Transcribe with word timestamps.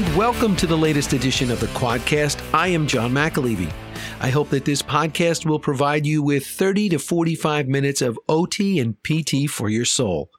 and 0.00 0.16
welcome 0.16 0.56
to 0.56 0.66
the 0.66 0.76
latest 0.76 1.12
edition 1.12 1.50
of 1.50 1.60
the 1.60 1.66
Quadcast. 1.68 2.42
I 2.54 2.68
am 2.68 2.86
John 2.86 3.12
McAlevey. 3.12 3.70
I 4.18 4.30
hope 4.30 4.48
that 4.48 4.64
this 4.64 4.80
podcast 4.80 5.44
will 5.44 5.58
provide 5.58 6.06
you 6.06 6.22
with 6.22 6.46
30 6.46 6.88
to 6.90 6.98
45 6.98 7.68
minutes 7.68 8.00
of 8.00 8.18
OT 8.26 8.78
and 8.80 8.96
PT 9.02 9.50
for 9.50 9.68
your 9.68 9.84
soul. 9.84 10.30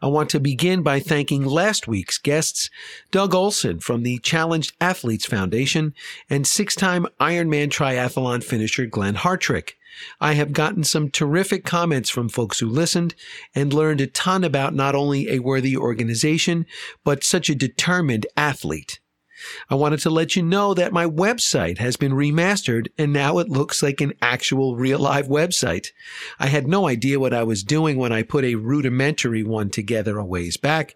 I 0.00 0.06
want 0.06 0.30
to 0.30 0.40
begin 0.40 0.82
by 0.82 1.00
thanking 1.00 1.44
last 1.44 1.88
week's 1.88 2.18
guests, 2.18 2.70
Doug 3.10 3.34
Olson 3.34 3.80
from 3.80 4.02
the 4.02 4.18
Challenged 4.18 4.74
Athletes 4.80 5.26
Foundation 5.26 5.94
and 6.28 6.46
six-time 6.46 7.06
Ironman 7.20 7.68
triathlon 7.68 8.42
finisher 8.42 8.86
Glenn 8.86 9.16
Hartrick. 9.16 9.72
I 10.20 10.34
have 10.34 10.52
gotten 10.52 10.84
some 10.84 11.10
terrific 11.10 11.64
comments 11.64 12.08
from 12.08 12.28
folks 12.28 12.60
who 12.60 12.68
listened 12.68 13.14
and 13.54 13.72
learned 13.72 14.00
a 14.00 14.06
ton 14.06 14.44
about 14.44 14.74
not 14.74 14.94
only 14.94 15.28
a 15.28 15.40
worthy 15.40 15.76
organization, 15.76 16.66
but 17.04 17.24
such 17.24 17.48
a 17.48 17.54
determined 17.54 18.26
athlete. 18.36 19.00
I 19.70 19.74
wanted 19.74 20.00
to 20.00 20.10
let 20.10 20.36
you 20.36 20.42
know 20.42 20.74
that 20.74 20.92
my 20.92 21.06
website 21.06 21.78
has 21.78 21.96
been 21.96 22.12
remastered 22.12 22.88
and 22.98 23.12
now 23.12 23.38
it 23.38 23.48
looks 23.48 23.82
like 23.82 24.00
an 24.00 24.14
actual 24.20 24.76
real 24.76 24.98
live 24.98 25.26
website. 25.26 25.88
I 26.38 26.46
had 26.46 26.66
no 26.66 26.88
idea 26.88 27.20
what 27.20 27.34
I 27.34 27.42
was 27.42 27.62
doing 27.62 27.96
when 27.96 28.12
I 28.12 28.22
put 28.22 28.44
a 28.44 28.56
rudimentary 28.56 29.42
one 29.42 29.70
together 29.70 30.18
a 30.18 30.24
ways 30.24 30.56
back, 30.56 30.94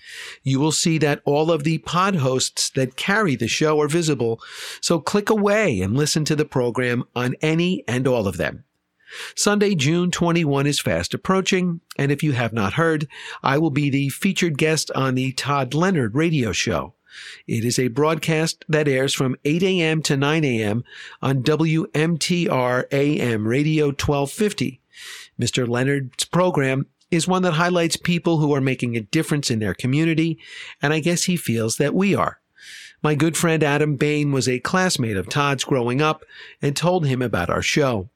You 0.44 0.60
will 0.60 0.74
see 0.74 0.98
that 0.98 1.22
all 1.24 1.52
of 1.52 1.64
the 1.64 1.78
pod 1.78 2.16
hosts 2.16 2.70
that 2.72 2.98
carry 2.98 3.38
the 3.38 3.48
show 3.48 3.80
are 3.80 3.88
visible. 3.88 4.42
So 4.82 5.00
click 5.00 5.30
away 5.30 5.80
and 5.80 5.96
listen 5.96 6.26
to 6.26 6.36
the 6.36 6.44
program 6.44 7.06
on 7.16 7.36
any 7.42 7.86
and 7.88 8.06
all 8.08 8.28
of 8.28 8.36
them. 8.38 8.66
Sunday, 9.36 9.76
June 9.76 10.12
21 10.12 10.68
is 10.68 10.82
fast 10.82 11.14
approaching, 11.14 11.80
and 11.98 12.12
if 12.12 12.22
you 12.22 12.34
have 12.34 12.52
not 12.52 12.74
heard, 12.74 13.08
I 13.42 13.58
will 13.58 13.70
be 13.70 13.90
the 13.90 14.10
featured 14.10 14.58
guest 14.58 14.92
on 14.94 15.16
the 15.16 15.32
Todd 15.32 15.74
Leonard 15.74 16.16
radio 16.16 16.52
show. 16.52 16.96
It 17.48 17.66
is 17.66 17.80
a 17.80 17.88
broadcast 17.90 18.66
that 18.70 18.88
airs 18.88 19.14
from 19.14 19.36
8 19.46 19.64
a.m. 19.64 20.02
to 20.04 20.18
9 20.18 20.44
a.m. 20.44 20.84
on 21.22 21.44
WMTR 21.44 22.86
AM 22.92 23.48
Radio 23.48 23.86
1250. 23.88 24.82
Mr. 25.40 25.68
Leonard's 25.68 26.26
program 26.26 26.88
is 27.12 27.28
one 27.28 27.44
that 27.44 27.54
highlights 27.54 27.98
people 27.98 28.38
who 28.38 28.54
are 28.54 28.62
making 28.62 28.96
a 28.96 29.02
difference 29.02 29.52
in 29.52 29.60
their 29.60 29.74
community, 29.74 30.40
and 30.82 30.94
I 30.94 31.00
guess 31.00 31.24
he 31.24 31.38
feels 31.38 31.78
that 31.78 31.94
we 31.94 32.16
are. 32.16 32.40
My 33.04 33.16
good 33.16 33.38
friend 33.38 33.64
Adam 33.64 33.98
Bain 33.98 34.32
was 34.32 34.50
a 34.50 34.60
classmate 34.60 35.18
of 35.18 35.30
Todd's 35.30 35.64
growing 35.64 36.02
up 36.02 36.24
and 36.62 36.76
told 36.76 37.06
him 37.06 37.22
about 37.22 37.50
our 37.50 37.62
show. 37.62 38.10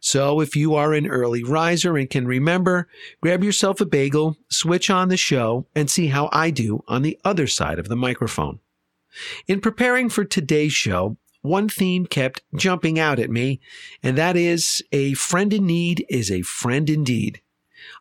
So 0.00 0.40
if 0.40 0.56
you 0.56 0.74
are 0.74 0.92
an 0.92 1.06
early 1.06 1.42
riser 1.42 1.96
and 1.96 2.08
can 2.08 2.26
remember, 2.26 2.88
grab 3.20 3.44
yourself 3.44 3.80
a 3.80 3.86
bagel, 3.86 4.36
switch 4.48 4.90
on 4.90 5.08
the 5.08 5.16
show, 5.16 5.66
and 5.74 5.90
see 5.90 6.08
how 6.08 6.28
I 6.32 6.50
do 6.50 6.82
on 6.88 7.02
the 7.02 7.18
other 7.24 7.46
side 7.46 7.78
of 7.78 7.88
the 7.88 7.96
microphone. 7.96 8.60
In 9.46 9.60
preparing 9.60 10.08
for 10.08 10.24
today's 10.24 10.72
show, 10.72 11.16
one 11.42 11.68
theme 11.68 12.06
kept 12.06 12.42
jumping 12.54 12.98
out 12.98 13.18
at 13.18 13.30
me, 13.30 13.60
and 14.02 14.18
that 14.18 14.36
is 14.36 14.82
a 14.92 15.14
friend 15.14 15.52
in 15.52 15.66
need 15.66 16.04
is 16.08 16.30
a 16.30 16.42
friend 16.42 16.90
indeed. 16.90 17.40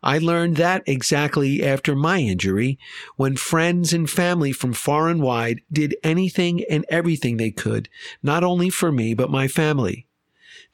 I 0.02 0.18
learned 0.18 0.58
that 0.58 0.84
exactly 0.86 1.64
after 1.64 1.96
my 1.96 2.20
injury, 2.20 2.80
when 3.16 3.38
friends 3.38 3.94
and 3.94 4.10
family 4.10 4.52
from 4.52 4.74
far 4.74 5.08
and 5.08 5.22
wide 5.22 5.62
did 5.72 5.96
anything 6.04 6.64
and 6.70 6.86
everything 6.90 7.38
they 7.38 7.52
could, 7.52 7.90
not 8.24 8.44
only 8.44 8.70
for 8.70 8.92
me, 8.92 9.14
but 9.14 9.30
my 9.30 9.48
family. 9.48 10.07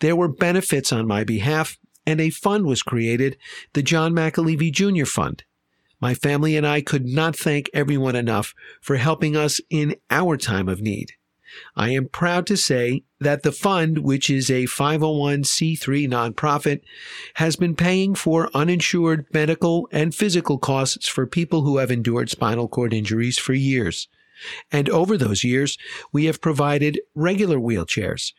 There 0.03 0.18
were 0.18 0.28
benefits 0.28 0.91
on 0.91 1.08
my 1.08 1.24
behalf, 1.24 1.78
and 2.06 2.19
a 2.19 2.30
fund 2.30 2.66
was 2.66 2.84
created, 2.84 3.38
the 3.72 3.81
John 3.81 4.12
McAlevey 4.12 4.69
Jr. 4.69 5.06
Fund. 5.06 5.46
My 6.02 6.14
family 6.14 6.58
and 6.58 6.68
I 6.68 6.81
could 6.81 7.06
not 7.06 7.38
thank 7.38 7.69
everyone 7.74 8.18
enough 8.18 8.53
for 8.81 8.97
helping 8.97 9.38
us 9.38 9.62
in 9.69 9.96
our 10.12 10.36
time 10.36 10.68
of 10.68 10.81
need. 10.81 11.14
I 11.78 11.91
am 11.91 12.09
proud 12.09 12.46
to 12.47 12.58
say 12.58 13.06
that 13.22 13.44
the 13.44 13.53
fund, 13.53 14.00
which 14.00 14.30
is 14.30 14.50
a 14.50 14.66
501c3 14.66 16.09
nonprofit, 16.09 16.81
has 17.35 17.56
been 17.56 17.74
paying 17.74 18.14
for 18.14 18.50
uninsured 18.53 19.25
medical 19.34 19.88
and 19.90 20.14
physical 20.14 20.58
costs 20.58 21.08
for 21.08 21.25
people 21.25 21.62
who 21.62 21.78
have 21.78 21.91
endured 21.91 22.30
spinal 22.30 22.68
cord 22.68 22.94
injuries 22.94 23.38
for 23.38 23.53
years. 23.53 24.09
And 24.70 24.90
over 24.90 25.18
those 25.18 25.46
years, 25.46 25.78
we 26.12 26.25
have 26.25 26.41
provided 26.41 27.00
regular 27.16 27.58
wheelchairs, 27.58 28.34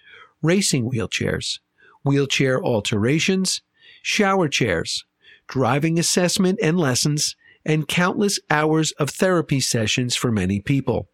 racing 0.44 0.90
wheelchairs, 0.90 1.58
wheelchair 2.04 2.62
alterations, 2.62 3.62
shower 4.02 4.46
chairs, 4.46 5.04
driving 5.48 5.98
assessment 5.98 6.58
and 6.62 6.78
lessons, 6.78 7.34
and 7.64 7.88
countless 7.88 8.38
hours 8.50 8.92
of 8.92 9.08
therapy 9.08 9.58
sessions 9.58 10.14
for 10.14 10.30
many 10.30 10.60
people. 10.60 11.08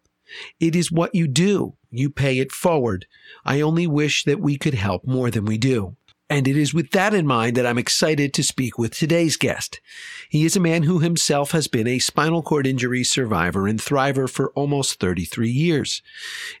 It 0.59 0.75
is 0.75 0.91
what 0.91 1.15
you 1.15 1.27
do. 1.27 1.75
You 1.89 2.09
pay 2.09 2.39
it 2.39 2.51
forward. 2.51 3.05
I 3.45 3.61
only 3.61 3.87
wish 3.87 4.25
that 4.25 4.39
we 4.39 4.57
could 4.57 4.73
help 4.73 5.05
more 5.05 5.31
than 5.31 5.45
we 5.45 5.57
do. 5.57 5.95
And 6.31 6.47
it 6.47 6.55
is 6.55 6.73
with 6.73 6.91
that 6.91 7.13
in 7.13 7.27
mind 7.27 7.57
that 7.57 7.65
I'm 7.65 7.77
excited 7.77 8.33
to 8.35 8.41
speak 8.41 8.77
with 8.77 8.95
today's 8.95 9.35
guest. 9.35 9.81
He 10.29 10.45
is 10.45 10.55
a 10.55 10.61
man 10.61 10.83
who 10.83 10.99
himself 10.99 11.51
has 11.51 11.67
been 11.67 11.87
a 11.87 11.99
spinal 11.99 12.41
cord 12.41 12.65
injury 12.65 13.03
survivor 13.03 13.67
and 13.67 13.81
thriver 13.81 14.29
for 14.29 14.51
almost 14.51 14.97
33 15.01 15.49
years. 15.49 16.01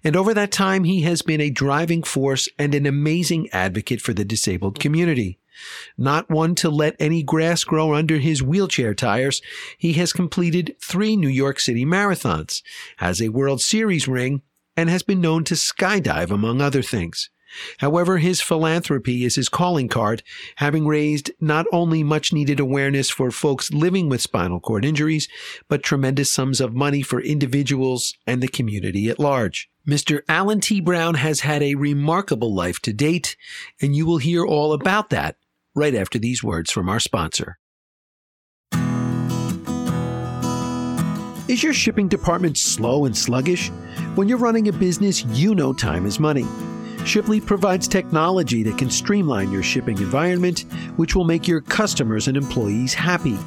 And 0.03 0.17
over 0.17 0.33
that 0.33 0.51
time, 0.51 0.83
he 0.83 1.03
has 1.03 1.21
been 1.21 1.39
a 1.39 1.49
driving 1.49 2.03
force 2.03 2.49
and 2.59 2.75
an 2.75 2.85
amazing 2.85 3.47
advocate 3.53 4.01
for 4.01 4.11
the 4.11 4.25
disabled 4.25 4.77
community. 4.77 5.39
Not 5.97 6.29
one 6.29 6.53
to 6.55 6.69
let 6.69 6.97
any 6.99 7.23
grass 7.23 7.63
grow 7.63 7.93
under 7.93 8.17
his 8.17 8.43
wheelchair 8.43 8.93
tires, 8.93 9.41
he 9.77 9.93
has 9.93 10.11
completed 10.11 10.75
three 10.81 11.15
New 11.15 11.29
York 11.29 11.61
City 11.61 11.85
marathons, 11.85 12.61
has 12.97 13.21
a 13.21 13.29
World 13.29 13.61
Series 13.61 14.05
ring, 14.05 14.41
and 14.75 14.89
has 14.89 15.01
been 15.01 15.21
known 15.21 15.45
to 15.45 15.53
skydive 15.53 16.29
among 16.29 16.59
other 16.59 16.81
things. 16.81 17.29
However, 17.79 18.17
his 18.17 18.41
philanthropy 18.41 19.25
is 19.25 19.35
his 19.35 19.49
calling 19.49 19.87
card, 19.87 20.23
having 20.57 20.87
raised 20.87 21.31
not 21.39 21.65
only 21.71 22.03
much 22.03 22.33
needed 22.33 22.59
awareness 22.59 23.09
for 23.09 23.31
folks 23.31 23.71
living 23.71 24.09
with 24.09 24.21
spinal 24.21 24.59
cord 24.59 24.85
injuries, 24.85 25.27
but 25.67 25.83
tremendous 25.83 26.31
sums 26.31 26.61
of 26.61 26.73
money 26.73 27.01
for 27.01 27.21
individuals 27.21 28.13
and 28.25 28.41
the 28.41 28.47
community 28.47 29.09
at 29.09 29.19
large. 29.19 29.69
Mr. 29.87 30.21
Alan 30.29 30.61
T. 30.61 30.79
Brown 30.79 31.15
has 31.15 31.39
had 31.39 31.63
a 31.63 31.75
remarkable 31.75 32.53
life 32.53 32.79
to 32.81 32.93
date, 32.93 33.35
and 33.81 33.95
you 33.95 34.05
will 34.05 34.19
hear 34.19 34.45
all 34.45 34.73
about 34.73 35.09
that 35.09 35.37
right 35.73 35.95
after 35.95 36.19
these 36.19 36.43
words 36.43 36.71
from 36.71 36.87
our 36.87 36.99
sponsor. 36.99 37.57
Is 41.47 41.63
your 41.63 41.73
shipping 41.73 42.07
department 42.07 42.57
slow 42.57 43.03
and 43.03 43.17
sluggish? 43.17 43.69
When 44.15 44.29
you're 44.29 44.37
running 44.37 44.69
a 44.69 44.71
business, 44.71 45.25
you 45.25 45.53
know 45.53 45.73
time 45.73 46.05
is 46.05 46.17
money. 46.17 46.45
Shipleap 47.03 47.45
provides 47.45 47.87
technology 47.87 48.63
that 48.63 48.77
can 48.77 48.89
streamline 48.89 49.51
your 49.51 49.63
shipping 49.63 49.97
environment, 49.97 50.65
which 50.97 51.15
will 51.15 51.23
make 51.23 51.47
your 51.47 51.61
customers 51.61 52.27
and 52.27 52.37
employees 52.37 52.93
happy. 52.93 53.37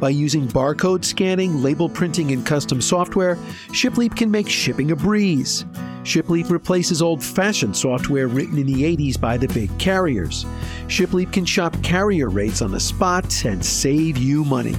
By 0.00 0.10
using 0.10 0.48
barcode 0.48 1.04
scanning, 1.04 1.62
label 1.62 1.88
printing, 1.88 2.32
and 2.32 2.44
custom 2.44 2.80
software, 2.80 3.36
Shipleap 3.72 4.16
can 4.16 4.30
make 4.30 4.48
shipping 4.48 4.90
a 4.92 4.96
breeze. 4.96 5.64
Shipleap 6.04 6.50
replaces 6.50 7.00
old 7.02 7.22
fashioned 7.22 7.76
software 7.76 8.28
written 8.28 8.58
in 8.58 8.66
the 8.66 8.82
80s 8.96 9.20
by 9.20 9.36
the 9.36 9.48
big 9.48 9.76
carriers. 9.78 10.44
Shipleap 10.88 11.32
can 11.32 11.44
shop 11.44 11.80
carrier 11.82 12.28
rates 12.28 12.62
on 12.62 12.72
the 12.72 12.80
spot 12.80 13.44
and 13.44 13.64
save 13.64 14.16
you 14.16 14.44
money. 14.44 14.76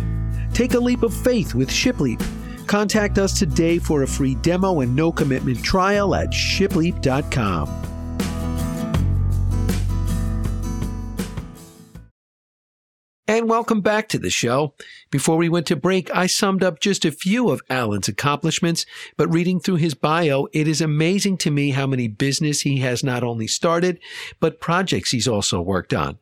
Take 0.54 0.74
a 0.74 0.80
leap 0.80 1.04
of 1.04 1.14
faith 1.14 1.56
with 1.56 1.70
Shipleap. 1.70 2.22
Contact 2.68 3.18
us 3.18 3.38
today 3.38 3.80
for 3.80 4.04
a 4.04 4.08
free 4.08 4.36
demo 4.36 4.82
and 4.82 4.96
no 4.96 5.12
commitment 5.12 5.64
trial 5.64 6.16
at 6.16 6.30
shipleap.com. 6.32 7.70
And 13.26 13.50
welcome 13.50 13.80
back 13.80 14.10
to 14.10 14.20
the 14.20 14.30
show. 14.30 14.74
Before 15.10 15.38
we 15.38 15.48
went 15.48 15.66
to 15.68 15.78
break, 15.78 16.14
I 16.14 16.28
summed 16.28 16.62
up 16.62 16.82
just 16.82 17.06
a 17.06 17.12
few 17.12 17.52
of 17.52 17.62
Alan's 17.70 18.10
accomplishments, 18.10 18.86
but 19.16 19.32
reading 19.32 19.62
through 19.62 19.78
his 19.78 19.94
bio, 19.94 20.50
it 20.52 20.68
is 20.68 20.82
amazing 20.82 21.38
to 21.38 21.52
me 21.52 21.72
how 21.72 21.88
many 21.88 22.10
business 22.10 22.62
he 22.62 22.80
has 22.80 23.02
not 23.02 23.24
only 23.24 23.48
started, 23.48 24.02
but 24.42 24.60
projects 24.60 25.12
he's 25.12 25.28
also 25.28 25.62
worked 25.62 25.94
on. 25.94 26.20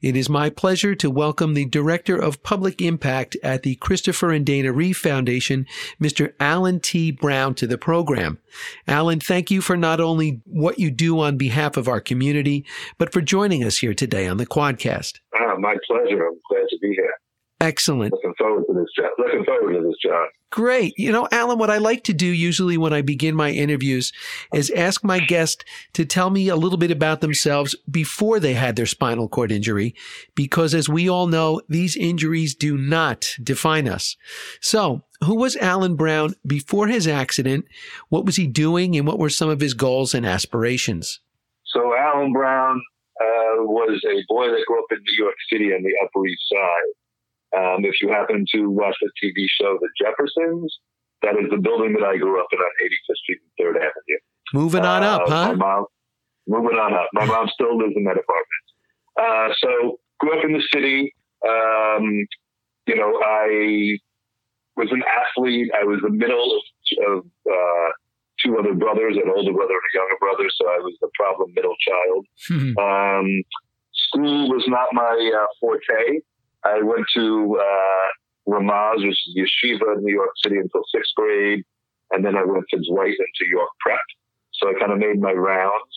It 0.00 0.16
is 0.16 0.28
my 0.28 0.50
pleasure 0.50 0.94
to 0.94 1.10
welcome 1.10 1.54
the 1.54 1.66
Director 1.66 2.16
of 2.16 2.42
Public 2.42 2.80
Impact 2.80 3.36
at 3.42 3.62
the 3.62 3.76
Christopher 3.76 4.30
and 4.32 4.44
Dana 4.44 4.72
Reeve 4.72 4.96
Foundation, 4.96 5.66
Mr. 6.00 6.32
Alan 6.40 6.80
T. 6.80 7.10
Brown, 7.10 7.54
to 7.56 7.66
the 7.66 7.78
program. 7.78 8.38
Alan, 8.86 9.20
thank 9.20 9.50
you 9.50 9.60
for 9.60 9.76
not 9.76 10.00
only 10.00 10.40
what 10.44 10.78
you 10.78 10.90
do 10.90 11.20
on 11.20 11.36
behalf 11.36 11.76
of 11.76 11.88
our 11.88 12.00
community, 12.00 12.64
but 12.98 13.12
for 13.12 13.20
joining 13.20 13.64
us 13.64 13.78
here 13.78 13.94
today 13.94 14.26
on 14.26 14.36
the 14.36 14.46
Quadcast. 14.46 15.20
Ah, 15.34 15.56
my 15.58 15.76
pleasure. 15.86 16.26
I'm 16.26 16.40
glad 16.48 16.66
to 16.68 16.78
be 16.80 16.94
here. 16.94 17.14
Excellent. 17.60 18.12
Looking 18.12 18.34
forward 18.38 18.64
to 18.68 18.72
this 18.72 18.88
job. 18.96 19.10
Looking 19.18 19.44
forward 19.44 19.74
to 19.74 19.82
this 19.82 19.96
job. 20.02 20.28
Great. 20.50 20.94
You 20.96 21.12
know, 21.12 21.28
Alan, 21.30 21.58
what 21.58 21.68
I 21.70 21.76
like 21.76 22.04
to 22.04 22.14
do 22.14 22.26
usually 22.26 22.78
when 22.78 22.94
I 22.94 23.02
begin 23.02 23.34
my 23.34 23.50
interviews 23.50 24.12
is 24.54 24.70
ask 24.70 25.04
my 25.04 25.20
guest 25.20 25.64
to 25.92 26.06
tell 26.06 26.30
me 26.30 26.48
a 26.48 26.56
little 26.56 26.78
bit 26.78 26.90
about 26.90 27.20
themselves 27.20 27.76
before 27.90 28.40
they 28.40 28.54
had 28.54 28.76
their 28.76 28.86
spinal 28.86 29.28
cord 29.28 29.52
injury, 29.52 29.94
because 30.34 30.74
as 30.74 30.88
we 30.88 31.08
all 31.08 31.26
know, 31.26 31.60
these 31.68 31.96
injuries 31.96 32.54
do 32.54 32.78
not 32.78 33.36
define 33.42 33.86
us. 33.86 34.16
So, 34.60 35.04
who 35.22 35.36
was 35.36 35.54
Alan 35.56 35.96
Brown 35.96 36.34
before 36.46 36.88
his 36.88 37.06
accident? 37.06 37.66
What 38.08 38.24
was 38.24 38.36
he 38.36 38.46
doing 38.46 38.96
and 38.96 39.06
what 39.06 39.18
were 39.18 39.28
some 39.28 39.50
of 39.50 39.60
his 39.60 39.74
goals 39.74 40.14
and 40.14 40.24
aspirations? 40.24 41.20
So, 41.66 41.94
Alan 41.94 42.32
Brown 42.32 42.80
uh, 43.20 43.62
was 43.64 44.02
a 44.04 44.24
boy 44.28 44.46
that 44.48 44.64
grew 44.66 44.78
up 44.78 44.86
in 44.90 44.98
New 44.98 45.24
York 45.24 45.36
City 45.52 45.66
on 45.66 45.82
the 45.82 45.92
Upper 46.02 46.26
East 46.26 46.42
Side. 46.50 46.94
Um, 47.56 47.84
if 47.84 47.94
you 48.00 48.08
happen 48.08 48.44
to 48.54 48.70
watch 48.70 48.96
the 49.00 49.10
TV 49.22 49.46
show 49.60 49.78
The 49.80 49.88
Jeffersons, 50.00 50.78
that 51.22 51.34
is 51.34 51.50
the 51.50 51.58
building 51.58 51.94
that 51.94 52.06
I 52.06 52.16
grew 52.16 52.40
up 52.40 52.46
in 52.52 52.58
on 52.58 52.70
85th 52.82 53.16
Street 53.16 53.38
and 53.42 53.66
3rd 53.66 53.76
Avenue. 53.76 54.20
Moving 54.54 54.84
on 54.84 55.02
uh, 55.02 55.06
up, 55.06 55.22
huh? 55.28 55.48
My 55.48 55.54
mom, 55.54 55.84
moving 56.46 56.78
on 56.78 56.94
up. 56.94 57.08
My 57.12 57.24
mom 57.24 57.48
still 57.52 57.76
lives 57.76 57.94
in 57.96 58.04
that 58.04 58.16
apartment. 58.16 58.64
Uh, 59.20 59.54
so 59.58 59.98
grew 60.18 60.38
up 60.38 60.44
in 60.44 60.52
the 60.52 60.62
city. 60.72 61.14
Um, 61.46 62.26
you 62.86 62.96
know, 62.96 63.20
I 63.24 63.98
was 64.76 64.88
an 64.92 65.02
athlete. 65.02 65.70
I 65.78 65.84
was 65.84 66.00
the 66.02 66.10
middle 66.10 66.56
of, 66.56 67.12
of 67.12 67.24
uh, 67.50 67.90
two 68.44 68.56
other 68.58 68.74
brothers, 68.74 69.16
an 69.16 69.30
older 69.34 69.52
brother 69.52 69.74
and 69.74 69.86
a 69.88 69.94
younger 69.94 70.18
brother. 70.18 70.48
So 70.56 70.68
I 70.68 70.78
was 70.78 70.96
the 71.00 71.10
problem 71.14 71.52
middle 71.54 71.74
child. 71.80 72.26
um, 72.78 73.42
school 73.92 74.48
was 74.48 74.64
not 74.68 74.88
my 74.92 75.32
uh, 75.36 75.46
forte. 75.60 76.20
I 76.64 76.82
went 76.82 77.06
to 77.14 77.58
uh, 77.60 78.52
Ramaz, 78.52 79.06
which 79.06 79.18
is 79.26 79.36
yeshiva 79.36 79.96
in 79.96 80.04
New 80.04 80.14
York 80.14 80.30
City 80.42 80.56
until 80.56 80.82
sixth 80.94 81.12
grade. 81.16 81.62
And 82.10 82.24
then 82.24 82.36
I 82.36 82.44
went 82.44 82.64
to 82.70 82.80
Dwight 82.90 83.14
and 83.18 83.32
to 83.36 83.46
York 83.48 83.70
Prep. 83.80 84.00
So 84.54 84.68
I 84.68 84.78
kind 84.78 84.92
of 84.92 84.98
made 84.98 85.20
my 85.20 85.32
rounds. 85.32 85.94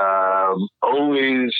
Um, 0.00 0.68
always, 0.82 1.52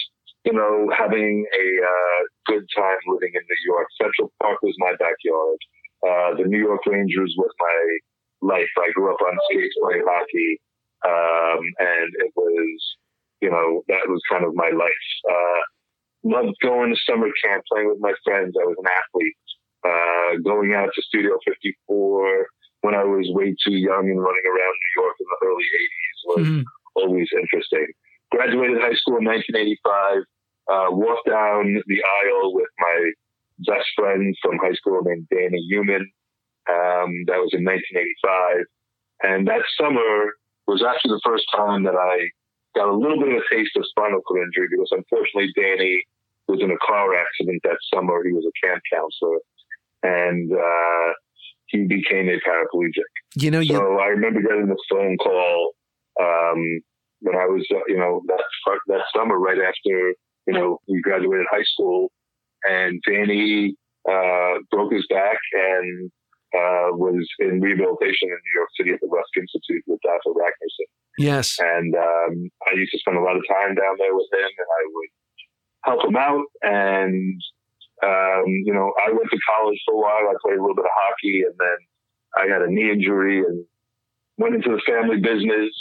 you 0.45 0.53
know, 0.53 0.91
having 0.97 1.45
a 1.53 1.67
uh, 1.85 2.23
good 2.47 2.65
time 2.77 2.99
living 3.07 3.33
in 3.35 3.43
New 3.43 3.73
York. 3.73 3.87
Central 4.01 4.33
Park 4.43 4.59
was 4.63 4.75
my 4.79 4.93
backyard. 4.93 5.59
Uh, 6.03 6.43
the 6.43 6.49
New 6.49 6.59
York 6.59 6.81
Rangers 6.87 7.35
was 7.37 7.53
my 7.61 8.55
life. 8.55 8.71
I 8.79 8.91
grew 8.95 9.13
up 9.13 9.21
on 9.21 9.37
skates 9.51 9.75
playing 9.83 10.05
hockey. 10.07 10.61
Um, 11.05 11.61
and 11.79 12.09
it 12.19 12.33
was, 12.37 12.97
you 13.41 13.51
know, 13.51 13.83
that 13.89 14.09
was 14.09 14.21
kind 14.31 14.45
of 14.45 14.55
my 14.55 14.71
life. 14.71 15.07
Uh, 15.31 15.61
loved 16.25 16.57
going 16.63 16.91
to 16.91 17.01
summer 17.07 17.29
camp, 17.45 17.65
playing 17.71 17.89
with 17.89 18.01
my 18.01 18.13
friends. 18.25 18.55
I 18.61 18.65
was 18.65 18.77
an 18.79 18.91
athlete. 18.91 19.37
Uh, 19.81 20.37
going 20.45 20.75
out 20.75 20.91
to 20.95 21.03
Studio 21.03 21.39
54 21.47 22.47
when 22.83 22.95
I 22.95 23.05
was 23.05 23.27
way 23.31 23.55
too 23.65 23.77
young 23.77 24.09
and 24.09 24.21
running 24.21 24.47
around 24.47 24.75
New 24.77 25.03
York 25.03 25.17
in 25.21 25.27
the 25.29 25.47
early 25.47 25.65
80s 25.65 26.21
was 26.25 26.47
mm-hmm. 26.47 26.63
always 26.97 27.29
interesting. 27.33 27.87
Graduated 28.31 28.81
high 28.81 28.95
school 28.95 29.17
in 29.17 29.25
1985. 29.25 30.23
Uh, 30.71 30.87
walked 30.93 31.27
down 31.27 31.83
the 31.87 32.03
aisle 32.05 32.55
with 32.55 32.69
my 32.79 33.11
best 33.67 33.89
friend 33.97 34.37
from 34.43 34.59
high 34.59 34.73
school 34.73 35.01
named 35.03 35.27
Danny 35.31 35.61
Heumann. 35.69 36.07
Um, 36.69 37.25
that 37.27 37.41
was 37.41 37.51
in 37.53 37.65
1985. 37.65 38.65
And 39.23 39.49
that 39.49 39.65
summer 39.77 40.33
was 40.67 40.85
actually 40.85 41.17
the 41.17 41.25
first 41.25 41.45
time 41.57 41.85
that 41.85 41.97
I 41.97 42.29
got 42.75 42.89
a 42.89 42.95
little 42.95 43.19
bit 43.19 43.29
of 43.29 43.43
a 43.43 43.55
taste 43.55 43.77
of 43.77 43.85
spinal 43.89 44.21
cord 44.23 44.47
injury 44.47 44.69
because 44.71 44.91
unfortunately 44.93 45.53
Danny 45.57 46.03
was 46.49 46.61
in 46.63 46.71
a 46.71 46.79
car 46.87 47.15
accident 47.15 47.63
that 47.65 47.79
summer. 47.93 48.23
He 48.25 48.33
was 48.33 48.45
a 48.47 48.67
camp 48.67 48.83
counselor 48.93 49.39
and 50.03 50.53
uh, 50.53 51.13
he 51.67 51.85
became 51.87 52.29
a 52.29 52.39
paraplegic. 52.47 53.11
You 53.37 53.51
know, 53.51 53.63
so 53.63 53.73
you... 53.73 53.99
I 53.99 54.07
remember 54.07 54.43
getting 54.43 54.67
the 54.67 54.83
phone 54.91 55.17
call 55.19 55.73
um, 56.21 56.81
when 57.21 57.37
I 57.37 57.47
was, 57.47 57.67
uh, 57.71 57.81
you 57.87 57.99
know, 57.99 58.23
that 58.27 58.43
that 58.89 59.01
summer 59.15 59.39
right 59.39 59.59
after 59.59 60.15
you 60.47 60.55
know 60.55 60.79
we 60.89 61.01
graduated 61.01 61.47
high 61.51 61.65
school, 61.65 62.11
and 62.65 63.01
Danny 63.07 63.77
uh, 64.09 64.59
broke 64.71 64.93
his 64.93 65.07
back 65.09 65.39
and 65.53 66.11
uh, 66.55 66.91
was 66.93 67.29
in 67.39 67.61
rehabilitation 67.61 68.29
in 68.29 68.39
New 68.43 68.57
York 68.57 68.69
City 68.77 68.91
at 68.91 69.01
the 69.01 69.09
Rusk 69.09 69.31
Institute 69.37 69.85
with 69.87 70.01
Dr. 70.03 70.31
Ragnarsson. 70.31 70.89
Yes. 71.19 71.57
And 71.61 71.95
um, 71.95 72.51
I 72.71 72.77
used 72.77 72.93
to 72.93 72.99
spend 72.99 73.19
a 73.19 73.23
lot 73.23 73.37
of 73.37 73.43
time 73.49 73.75
down 73.75 73.97
there 73.99 74.15
with 74.15 74.29
him, 74.33 74.47
and 74.47 74.71
I 74.71 74.83
would 74.95 75.11
help 75.83 76.05
him 76.07 76.17
out. 76.17 76.47
And, 76.63 77.43
um, 78.03 78.45
you 78.47 78.73
know, 78.73 78.93
I 79.05 79.11
went 79.11 79.31
to 79.31 79.39
college 79.49 79.81
for 79.87 79.95
a 79.95 79.99
while. 79.99 80.31
I 80.31 80.35
played 80.43 80.59
a 80.59 80.63
little 80.63 80.77
bit 80.77 80.85
of 80.85 80.95
hockey, 80.95 81.43
and 81.43 81.55
then 81.59 81.79
I 82.37 82.53
had 82.53 82.63
a 82.63 82.71
knee 82.71 82.91
injury 82.91 83.41
and 83.41 83.65
went 84.39 84.55
into 84.55 84.71
the 84.71 84.83
family 84.87 85.19
business 85.19 85.73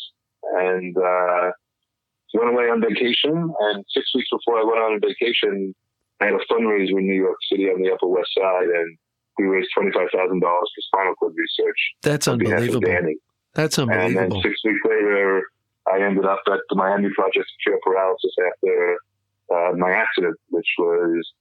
and 0.60 0.96
uh, 0.98 1.52
went 2.34 2.50
away 2.50 2.66
on 2.66 2.82
vacation. 2.82 3.54
And 3.60 3.86
six 3.94 4.10
weeks 4.16 4.30
before 4.32 4.60
I 4.60 4.64
went 4.64 4.80
on 4.80 5.00
vacation, 5.00 5.76
I 6.20 6.26
had 6.26 6.34
a 6.34 6.44
fundraiser 6.52 6.98
in 6.98 7.08
New 7.08 7.16
York 7.16 7.38
City 7.52 7.66
on 7.66 7.82
the 7.82 7.92
Upper 7.92 8.08
West 8.08 8.30
Side, 8.38 8.68
and 8.68 8.98
we 9.38 9.46
raised 9.46 9.70
twenty 9.74 9.92
five 9.92 10.08
thousand 10.14 10.42
dollars 10.42 10.70
for 10.76 10.82
spinal 10.82 11.16
cord 11.16 11.34
research. 11.38 11.80
That's 12.04 12.28
unbelievable. 12.28 12.82
That's 13.54 13.80
unbelievable. 13.80 14.22
And 14.22 14.32
then 14.34 14.42
six 14.42 14.56
weeks 14.66 14.82
later, 14.84 15.44
I 15.92 16.02
ended 16.02 16.26
up 16.26 16.42
at 16.48 16.60
the 16.70 16.76
Miami 16.76 17.10
Project 17.16 17.48
Cure 17.64 17.80
Paralysis 17.84 18.36
after 18.48 18.98
uh, 19.54 19.72
my 19.78 19.92
accident, 19.92 20.38
which 20.50 20.68
was, 20.78 21.32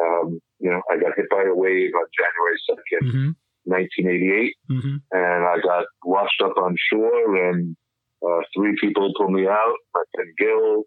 um, 0.00 0.40
you 0.58 0.70
know, 0.70 0.80
I 0.90 0.96
got 0.96 1.16
hit 1.16 1.26
by 1.30 1.42
a 1.42 1.54
wave 1.54 1.90
on 1.94 2.06
January 2.14 2.58
2nd, 2.70 3.08
mm-hmm. 3.08 3.30
1988. 3.64 4.54
Mm-hmm. 4.70 4.96
And 5.10 5.44
I 5.44 5.56
got 5.62 5.86
washed 6.04 6.40
up 6.44 6.56
on 6.56 6.76
shore, 6.92 7.50
and 7.50 7.76
uh, 8.22 8.40
three 8.54 8.76
people 8.80 9.12
pulled 9.16 9.32
me 9.32 9.46
out 9.46 9.76
my 9.94 10.02
friend 10.14 10.30
Gil, 10.38 10.82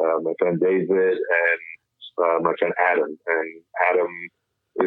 uh, 0.00 0.20
my 0.22 0.32
friend 0.38 0.60
David, 0.60 0.88
and 0.88 1.62
uh, 2.18 2.38
my 2.40 2.52
friend 2.58 2.74
Adam. 2.80 3.18
And 3.26 3.62
Adam 3.90 4.12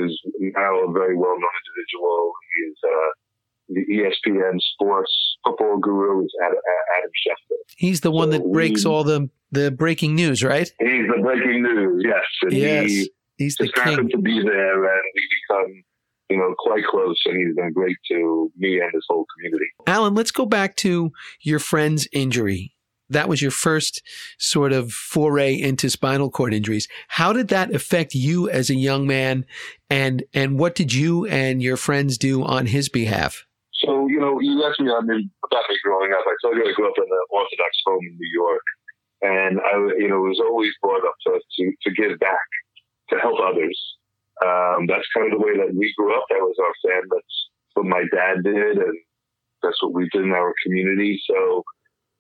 is 0.02 0.20
now 0.40 0.84
a 0.84 0.92
very 0.92 1.16
well 1.16 1.38
known 1.38 1.58
individual. 1.62 2.34
He's 2.56 2.78
uh, 2.84 3.10
the 3.70 3.82
ESPN 3.92 4.60
sports 4.74 5.12
football 5.44 5.78
guru 5.78 6.24
is 6.24 6.34
Adam, 6.44 6.58
Adam 6.98 7.12
Schefter. 7.28 7.56
He's 7.78 8.02
the 8.02 8.12
one 8.12 8.32
so 8.32 8.38
that 8.38 8.52
breaks 8.52 8.86
we, 8.86 8.92
all 8.92 9.04
the 9.04 9.30
the 9.52 9.72
breaking 9.72 10.16
news, 10.16 10.44
right? 10.44 10.72
He's 10.80 11.08
the 11.08 11.22
breaking 11.22 11.64
news, 11.64 12.04
yes. 12.06 12.24
And 12.44 12.54
yes, 12.54 12.90
he 12.90 13.12
he's 13.38 13.58
just 13.58 13.74
the 13.76 13.82
happened 13.82 14.12
to 14.12 14.18
be 14.18 14.42
there, 14.42 14.84
and 14.84 15.02
we 15.16 15.28
become 15.48 15.84
you 16.30 16.38
know 16.38 16.54
quite 16.58 16.84
close. 16.86 17.20
And 17.26 17.38
he's 17.38 17.56
been 17.56 17.74
great 17.74 17.98
to 18.12 18.52
me 18.58 18.80
and 18.80 18.92
his 18.94 19.06
whole 19.10 19.26
community. 19.36 19.66
Alan, 19.88 20.16
let's 20.16 20.32
go 20.32 20.46
back 20.46 20.76
to 20.78 21.12
your 21.42 21.60
friend's 21.60 22.08
injury. 22.12 22.74
That 23.10 23.30
was 23.30 23.40
your 23.40 23.52
first 23.52 24.02
sort 24.40 24.74
of 24.74 24.92
foray 24.92 25.54
into 25.54 25.92
spinal 25.92 26.32
cord 26.32 26.56
injuries. 26.56 26.88
How 27.08 27.34
did 27.34 27.50
that 27.50 27.74
affect 27.74 28.16
you 28.16 28.50
as 28.50 28.70
a 28.70 28.76
young 28.76 29.06
man, 29.06 29.46
and 29.90 30.24
and 30.34 30.58
what 30.60 30.76
did 30.76 30.94
you 30.94 31.26
and 31.26 31.62
your 31.62 31.78
friends 31.78 32.18
do 32.18 32.44
on 32.44 32.68
his 32.68 32.90
behalf? 32.90 33.46
So, 33.84 34.08
you 34.08 34.20
know, 34.20 34.40
you 34.40 34.64
asked 34.64 34.80
me 34.80 34.90
about 34.90 35.06
me 35.06 35.30
growing 35.84 36.14
up. 36.14 36.24
I 36.26 36.36
told 36.42 36.56
you 36.56 36.64
I 36.64 36.74
grew 36.74 36.88
up 36.88 36.98
in 36.98 37.04
an 37.04 37.26
Orthodox 37.30 37.72
home 37.86 38.00
in 38.08 38.16
New 38.18 38.32
York. 38.34 38.64
And 39.22 39.60
I, 39.60 39.78
you 39.98 40.08
know, 40.08 40.20
was 40.22 40.40
always 40.40 40.72
brought 40.82 41.06
up 41.06 41.16
to, 41.28 41.40
to, 41.40 41.74
to 41.84 41.92
give 41.92 42.20
back, 42.20 42.48
to 43.10 43.18
help 43.18 43.40
others. 43.40 43.80
Um, 44.46 44.88
that's 44.88 45.08
kind 45.16 45.32
of 45.32 45.40
the 45.40 45.46
way 45.46 45.58
that 45.58 45.74
we 45.74 45.94
grew 45.98 46.16
up. 46.16 46.26
That 46.30 46.40
was 46.40 46.56
our 46.60 46.76
family. 46.84 47.08
That's 47.12 47.50
what 47.74 47.86
my 47.86 48.04
dad 48.14 48.44
did. 48.44 48.78
And 48.78 48.98
that's 49.64 49.82
what 49.82 49.94
we 49.94 50.10
did 50.10 50.24
in 50.24 50.32
our 50.32 50.54
community. 50.64 51.22
So 51.26 51.64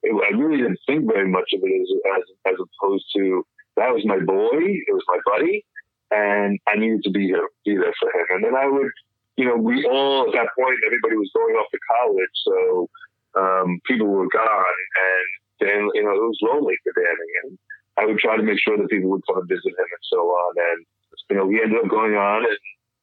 it, 0.03 0.11
I 0.11 0.35
really 0.35 0.57
didn't 0.57 0.79
think 0.87 1.05
very 1.05 1.29
much 1.29 1.51
of 1.53 1.61
it 1.63 1.81
as, 1.81 1.89
as, 2.17 2.53
as 2.53 2.59
opposed 2.59 3.05
to 3.15 3.45
that 3.77 3.93
was 3.93 4.05
my 4.05 4.19
boy. 4.19 4.59
It 4.59 4.93
was 4.93 5.03
my 5.07 5.19
buddy. 5.25 5.65
And 6.11 6.59
I 6.67 6.77
needed 6.77 7.03
to 7.03 7.11
be 7.11 7.27
here, 7.27 7.47
be 7.65 7.75
there 7.75 7.93
for 7.99 8.09
him. 8.09 8.25
And 8.35 8.43
then 8.45 8.55
I 8.55 8.67
would, 8.67 8.91
you 9.37 9.45
know, 9.45 9.55
we 9.55 9.85
all 9.85 10.27
at 10.27 10.33
that 10.33 10.47
point, 10.57 10.79
everybody 10.85 11.15
was 11.15 11.31
going 11.35 11.55
off 11.55 11.67
to 11.71 11.79
college, 11.91 12.35
so 12.47 12.89
um, 13.35 13.79
people 13.85 14.07
were 14.07 14.29
gone, 14.29 14.79
and 14.95 15.27
then 15.59 15.89
you 15.93 16.03
know 16.03 16.15
it 16.15 16.23
was 16.23 16.39
lonely 16.41 16.75
for 16.83 16.93
Danny, 16.95 17.31
and 17.43 17.57
I 17.97 18.05
would 18.05 18.19
try 18.19 18.37
to 18.37 18.43
make 18.43 18.59
sure 18.59 18.77
that 18.77 18.89
people 18.89 19.09
would 19.11 19.27
come 19.27 19.39
and 19.39 19.49
visit 19.49 19.75
him 19.75 19.91
and 19.91 20.05
so 20.11 20.17
on, 20.17 20.53
and 20.57 20.85
you 21.29 21.35
know 21.35 21.45
we 21.45 21.61
ended 21.61 21.83
up 21.83 21.89
going 21.89 22.15
on, 22.15 22.45
and 22.45 22.57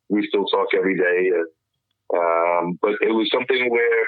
we 0.08 0.26
still 0.26 0.46
talk 0.46 0.68
every 0.74 0.96
day, 0.96 1.30
and 1.36 1.48
um, 2.16 2.78
but 2.80 2.96
it 3.00 3.12
was 3.12 3.28
something 3.32 3.70
where 3.70 4.02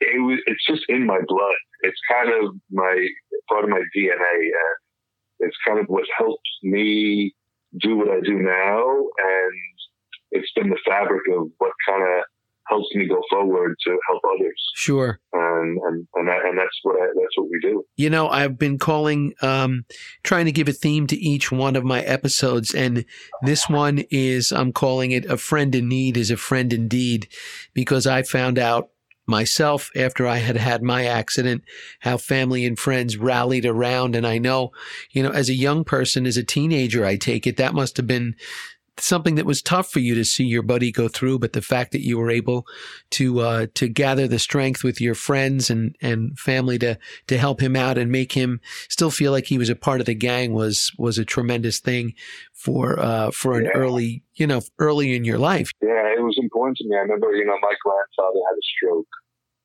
it 0.00 0.20
was 0.20 0.38
it's 0.46 0.66
just 0.66 0.84
in 0.88 1.06
my 1.06 1.20
blood. 1.26 1.60
It's 1.82 2.00
kind 2.10 2.28
of 2.28 2.54
my 2.70 3.06
part 3.48 3.64
of 3.64 3.70
my 3.70 3.82
DNA, 3.96 4.36
and 4.44 4.76
it's 5.40 5.56
kind 5.66 5.78
of 5.78 5.86
what 5.86 6.04
helps 6.18 6.50
me 6.62 7.32
do 7.80 7.96
what 7.96 8.10
I 8.10 8.20
do 8.20 8.36
now, 8.36 8.84
and 8.84 9.79
it's 10.30 10.52
been 10.54 10.70
the 10.70 10.78
fabric 10.86 11.22
of 11.36 11.48
what 11.58 11.72
kind 11.88 12.02
of 12.02 12.24
helps 12.68 12.88
me 12.94 13.08
go 13.08 13.20
forward 13.28 13.74
to 13.84 13.98
help 14.08 14.22
others. 14.24 14.70
Sure. 14.74 15.18
And 15.32 15.50
and 15.60 15.78
and 15.84 16.06
and, 16.14 16.28
that, 16.28 16.44
and 16.44 16.58
that's 16.58 16.78
what 16.82 16.96
I, 16.96 17.06
that's 17.06 17.36
what 17.36 17.48
we 17.50 17.58
do. 17.60 17.84
You 17.96 18.10
know, 18.10 18.28
I've 18.28 18.58
been 18.58 18.78
calling, 18.78 19.34
um, 19.42 19.84
trying 20.22 20.46
to 20.46 20.52
give 20.52 20.68
a 20.68 20.72
theme 20.72 21.06
to 21.08 21.16
each 21.16 21.52
one 21.52 21.76
of 21.76 21.84
my 21.84 22.00
episodes, 22.02 22.74
and 22.74 23.04
this 23.42 23.68
one 23.68 24.04
is 24.10 24.52
I'm 24.52 24.72
calling 24.72 25.10
it 25.10 25.26
"A 25.26 25.36
Friend 25.36 25.74
in 25.74 25.88
Need 25.88 26.16
is 26.16 26.30
a 26.30 26.36
Friend 26.36 26.72
Indeed," 26.72 27.28
because 27.74 28.06
I 28.06 28.22
found 28.22 28.58
out 28.58 28.90
myself 29.26 29.90
after 29.94 30.26
I 30.26 30.38
had 30.38 30.56
had 30.56 30.82
my 30.82 31.04
accident, 31.04 31.62
how 32.00 32.16
family 32.16 32.64
and 32.64 32.78
friends 32.78 33.16
rallied 33.16 33.64
around. 33.64 34.16
And 34.16 34.26
I 34.26 34.38
know, 34.38 34.72
you 35.12 35.22
know, 35.22 35.30
as 35.30 35.48
a 35.48 35.54
young 35.54 35.84
person, 35.84 36.26
as 36.26 36.36
a 36.36 36.44
teenager, 36.44 37.04
I 37.04 37.16
take 37.16 37.46
it 37.46 37.56
that 37.56 37.74
must 37.74 37.96
have 37.96 38.06
been 38.06 38.34
something 38.98 39.36
that 39.36 39.46
was 39.46 39.62
tough 39.62 39.90
for 39.90 40.00
you 40.00 40.14
to 40.14 40.24
see 40.24 40.44
your 40.44 40.62
buddy 40.62 40.92
go 40.92 41.08
through, 41.08 41.38
but 41.38 41.52
the 41.52 41.62
fact 41.62 41.92
that 41.92 42.04
you 42.04 42.18
were 42.18 42.30
able 42.30 42.66
to 43.12 43.40
uh, 43.40 43.66
to 43.74 43.88
gather 43.88 44.28
the 44.28 44.38
strength 44.38 44.84
with 44.84 45.00
your 45.00 45.14
friends 45.14 45.70
and 45.70 45.96
and 46.02 46.38
family 46.38 46.78
to 46.78 46.98
to 47.28 47.38
help 47.38 47.60
him 47.60 47.76
out 47.76 47.96
and 47.98 48.10
make 48.10 48.32
him 48.32 48.60
still 48.88 49.10
feel 49.10 49.32
like 49.32 49.46
he 49.46 49.58
was 49.58 49.70
a 49.70 49.76
part 49.76 50.00
of 50.00 50.06
the 50.06 50.14
gang 50.14 50.52
was 50.52 50.92
was 50.98 51.18
a 51.18 51.24
tremendous 51.24 51.80
thing 51.80 52.14
for 52.52 52.98
uh, 52.98 53.30
for 53.30 53.58
an 53.58 53.64
Yeah. 53.64 53.70
early 53.74 54.22
you 54.34 54.46
know 54.46 54.60
early 54.78 55.14
in 55.14 55.24
your 55.24 55.38
life. 55.38 55.70
Yeah, 55.80 56.12
it 56.16 56.22
was 56.22 56.36
important 56.40 56.76
to 56.78 56.88
me. 56.88 56.96
I 56.96 57.00
remember, 57.00 57.32
you 57.34 57.44
know, 57.44 57.58
my 57.62 57.74
grandfather 57.84 58.40
had 58.48 58.56
a 58.56 58.66
stroke 58.76 59.08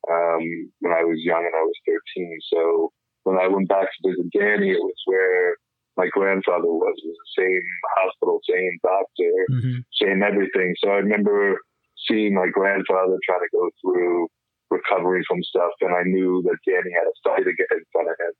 um, 0.09 0.71
when 0.79 0.93
I 0.93 1.03
was 1.03 1.19
young 1.23 1.43
and 1.45 1.55
I 1.55 1.61
was 1.61 1.75
13. 2.15 2.39
So 2.53 2.91
when 3.23 3.37
I 3.37 3.47
went 3.47 3.67
back 3.67 3.87
to 3.89 4.09
visit 4.09 4.31
Danny, 4.31 4.71
it 4.71 4.79
was 4.79 4.95
where 5.05 5.57
my 5.97 6.07
grandfather 6.07 6.67
was. 6.67 6.95
Was 7.05 7.17
the 7.35 7.43
same 7.43 7.61
hospital, 7.97 8.39
same 8.49 8.77
doctor, 8.83 9.33
hmm 9.49 9.79
same 10.01 10.23
everything. 10.23 10.75
So 10.83 10.89
I 10.89 10.95
remember 10.95 11.59
seeing 12.07 12.33
my 12.33 12.47
grandfather 12.51 13.17
trying 13.25 13.39
to 13.39 13.51
go 13.53 13.69
through 13.81 14.27
recovery 14.69 15.23
from 15.27 15.41
stuff, 15.43 15.71
and 15.81 15.95
I 15.95 16.03
knew 16.03 16.43
that 16.43 16.57
Danny 16.67 16.91
had 16.93 17.07
a 17.07 17.15
fight 17.23 17.45
to 17.45 17.53
get 17.53 17.67
in 17.71 17.83
front 17.91 18.09
of 18.09 18.15
him. 18.19 18.33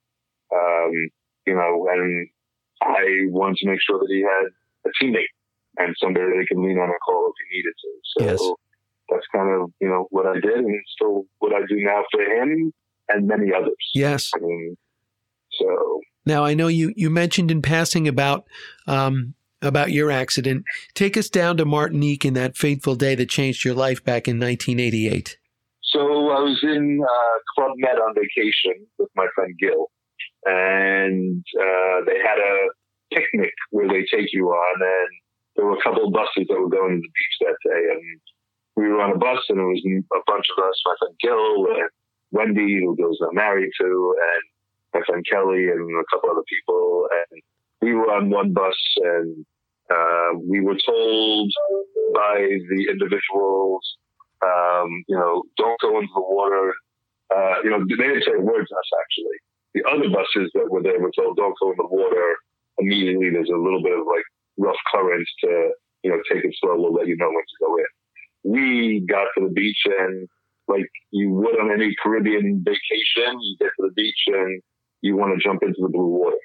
Um, 0.53 0.91
you 1.47 1.55
know, 1.55 1.87
and 1.91 2.27
I 2.81 3.27
wanted 3.29 3.57
to 3.57 3.67
make 3.67 3.79
sure 3.81 3.99
that 3.99 4.09
he 4.09 4.21
had 4.21 4.51
a 4.85 4.91
teammate 5.01 5.31
and 5.77 5.95
somebody 6.01 6.25
that 6.25 6.39
he 6.41 6.47
could 6.47 6.61
lean 6.61 6.77
on 6.77 6.89
and 6.89 6.99
call 7.05 7.31
if 7.31 7.35
he 7.49 7.57
needed 7.57 7.73
to. 7.79 7.91
So 8.03 8.25
Yes. 8.25 8.53
that's 9.09 9.27
kind 9.33 9.49
of 9.49 9.71
you 9.79 9.87
know 9.87 10.07
what 10.11 10.25
I 10.25 10.39
did, 10.39 10.57
and 10.59 10.75
it's 10.75 10.91
still 10.91 11.23
what 11.39 11.53
I 11.53 11.61
do 11.67 11.77
now 11.77 12.03
for 12.11 12.21
him 12.21 12.73
and 13.09 13.27
many 13.27 13.53
others. 13.53 13.75
Yes. 13.93 14.31
Now 16.25 16.43
I 16.43 16.53
know 16.53 16.67
you 16.67 16.93
you 16.95 17.09
mentioned 17.09 17.51
in 17.51 17.61
passing 17.61 18.07
about 18.07 18.47
um, 18.87 19.35
about 19.61 19.91
your 19.91 20.11
accident. 20.11 20.65
Take 20.93 21.17
us 21.17 21.29
down 21.29 21.57
to 21.57 21.65
Martinique 21.65 22.25
in 22.25 22.33
that 22.33 22.57
fateful 22.57 22.95
day 22.95 23.15
that 23.15 23.29
changed 23.29 23.65
your 23.65 23.75
life 23.75 24.03
back 24.03 24.27
in 24.27 24.39
1988. 24.39 25.37
So 25.83 25.99
I 25.99 26.41
was 26.41 26.59
in 26.63 26.99
uh, 27.01 27.37
Club 27.55 27.71
Med 27.77 27.97
on 27.97 28.15
vacation 28.15 28.85
with 28.97 29.09
my 29.15 29.27
friend 29.35 29.53
Gil, 29.59 29.87
and 30.45 31.43
uh, 31.59 32.03
they 32.05 32.17
had 32.17 32.39
a 32.39 32.67
picnic 33.13 33.53
where 33.71 33.87
they 33.87 34.05
take 34.11 34.33
you 34.33 34.49
on, 34.49 34.81
and 34.81 35.09
there 35.55 35.65
were 35.65 35.77
a 35.77 35.83
couple 35.83 36.05
of 36.05 36.13
buses 36.13 36.47
that 36.49 36.59
were 36.59 36.69
going 36.69 36.99
to 36.99 37.01
the 37.01 37.07
beach 37.07 37.37
that 37.41 37.57
day, 37.63 37.81
and 37.93 38.19
we 38.75 38.89
were 38.89 39.01
on 39.01 39.11
a 39.11 39.17
bus, 39.17 39.39
and 39.49 39.59
it 39.59 39.63
was 39.63 39.81
a 39.85 40.19
bunch 40.27 40.45
of 40.57 40.63
us, 40.65 40.81
my 40.85 40.95
friend 40.99 41.15
Gil 41.21 41.67
and 41.79 41.89
Wendy, 42.31 42.81
who 42.83 42.97
Gil's 42.97 43.19
now 43.21 43.31
married 43.31 43.71
to, 43.79 44.15
and 44.19 44.43
my 44.95 45.01
friend 45.05 45.23
Kelly, 45.29 45.67
and 45.67 45.83
a 45.99 46.03
couple 46.09 46.31
other 46.31 46.47
people, 46.49 47.07
and 47.11 47.41
we 47.81 47.93
were 47.93 48.11
on 48.11 48.29
one 48.29 48.53
bus, 48.53 48.79
and 49.03 49.45
uh, 49.91 50.39
we 50.49 50.61
were 50.61 50.77
told 50.87 51.51
by 52.15 52.39
the 52.39 52.87
individuals 52.89 53.85
um, 54.45 55.03
you 55.07 55.17
know, 55.17 55.43
don't 55.57 55.79
go 55.81 55.97
into 55.99 56.11
the 56.13 56.21
water. 56.21 56.73
Uh, 57.33 57.55
you 57.63 57.69
know, 57.69 57.79
they 57.79 57.95
didn't 57.95 58.23
say 58.23 58.37
a 58.37 58.41
word 58.41 58.65
to 58.67 58.75
us 58.75 58.89
actually. 59.01 59.37
The 59.73 59.83
other 59.89 60.09
buses 60.09 60.51
that 60.53 60.69
were 60.69 60.83
there 60.83 60.99
were 60.99 61.11
told, 61.17 61.37
don't 61.37 61.55
go 61.59 61.71
in 61.71 61.77
the 61.77 61.87
water 61.87 62.35
immediately. 62.77 63.29
There's 63.31 63.49
a 63.49 63.57
little 63.57 63.81
bit 63.81 63.97
of 63.97 64.05
like 64.07 64.23
rough 64.57 64.79
currents 64.93 65.29
to, 65.43 65.71
you 66.03 66.11
know, 66.11 66.19
take 66.31 66.45
it 66.45 66.55
slow. 66.59 66.75
We'll 66.77 66.93
let 66.93 67.07
you 67.07 67.17
know 67.17 67.27
when 67.27 67.43
to 67.43 67.65
go 67.65 67.77
in. 67.77 67.91
We 68.43 69.05
got 69.09 69.27
to 69.37 69.47
the 69.47 69.53
beach 69.53 69.79
and 69.85 70.27
like 70.67 70.89
you 71.11 71.29
would 71.29 71.59
on 71.59 71.71
any 71.71 71.93
Caribbean 72.01 72.63
vacation, 72.65 73.39
you 73.41 73.57
get 73.59 73.71
to 73.79 73.89
the 73.89 73.93
beach 73.95 74.23
and 74.27 74.61
you 75.05 75.15
want 75.15 75.37
to 75.37 75.43
jump 75.43 75.61
into 75.61 75.77
the 75.77 75.89
blue 75.89 76.07
water. 76.07 76.41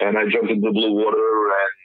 And 0.00 0.16
I 0.16 0.24
jumped 0.24 0.48
into 0.48 0.64
the 0.64 0.72
blue 0.72 0.92
water 0.96 1.20
and 1.20 1.76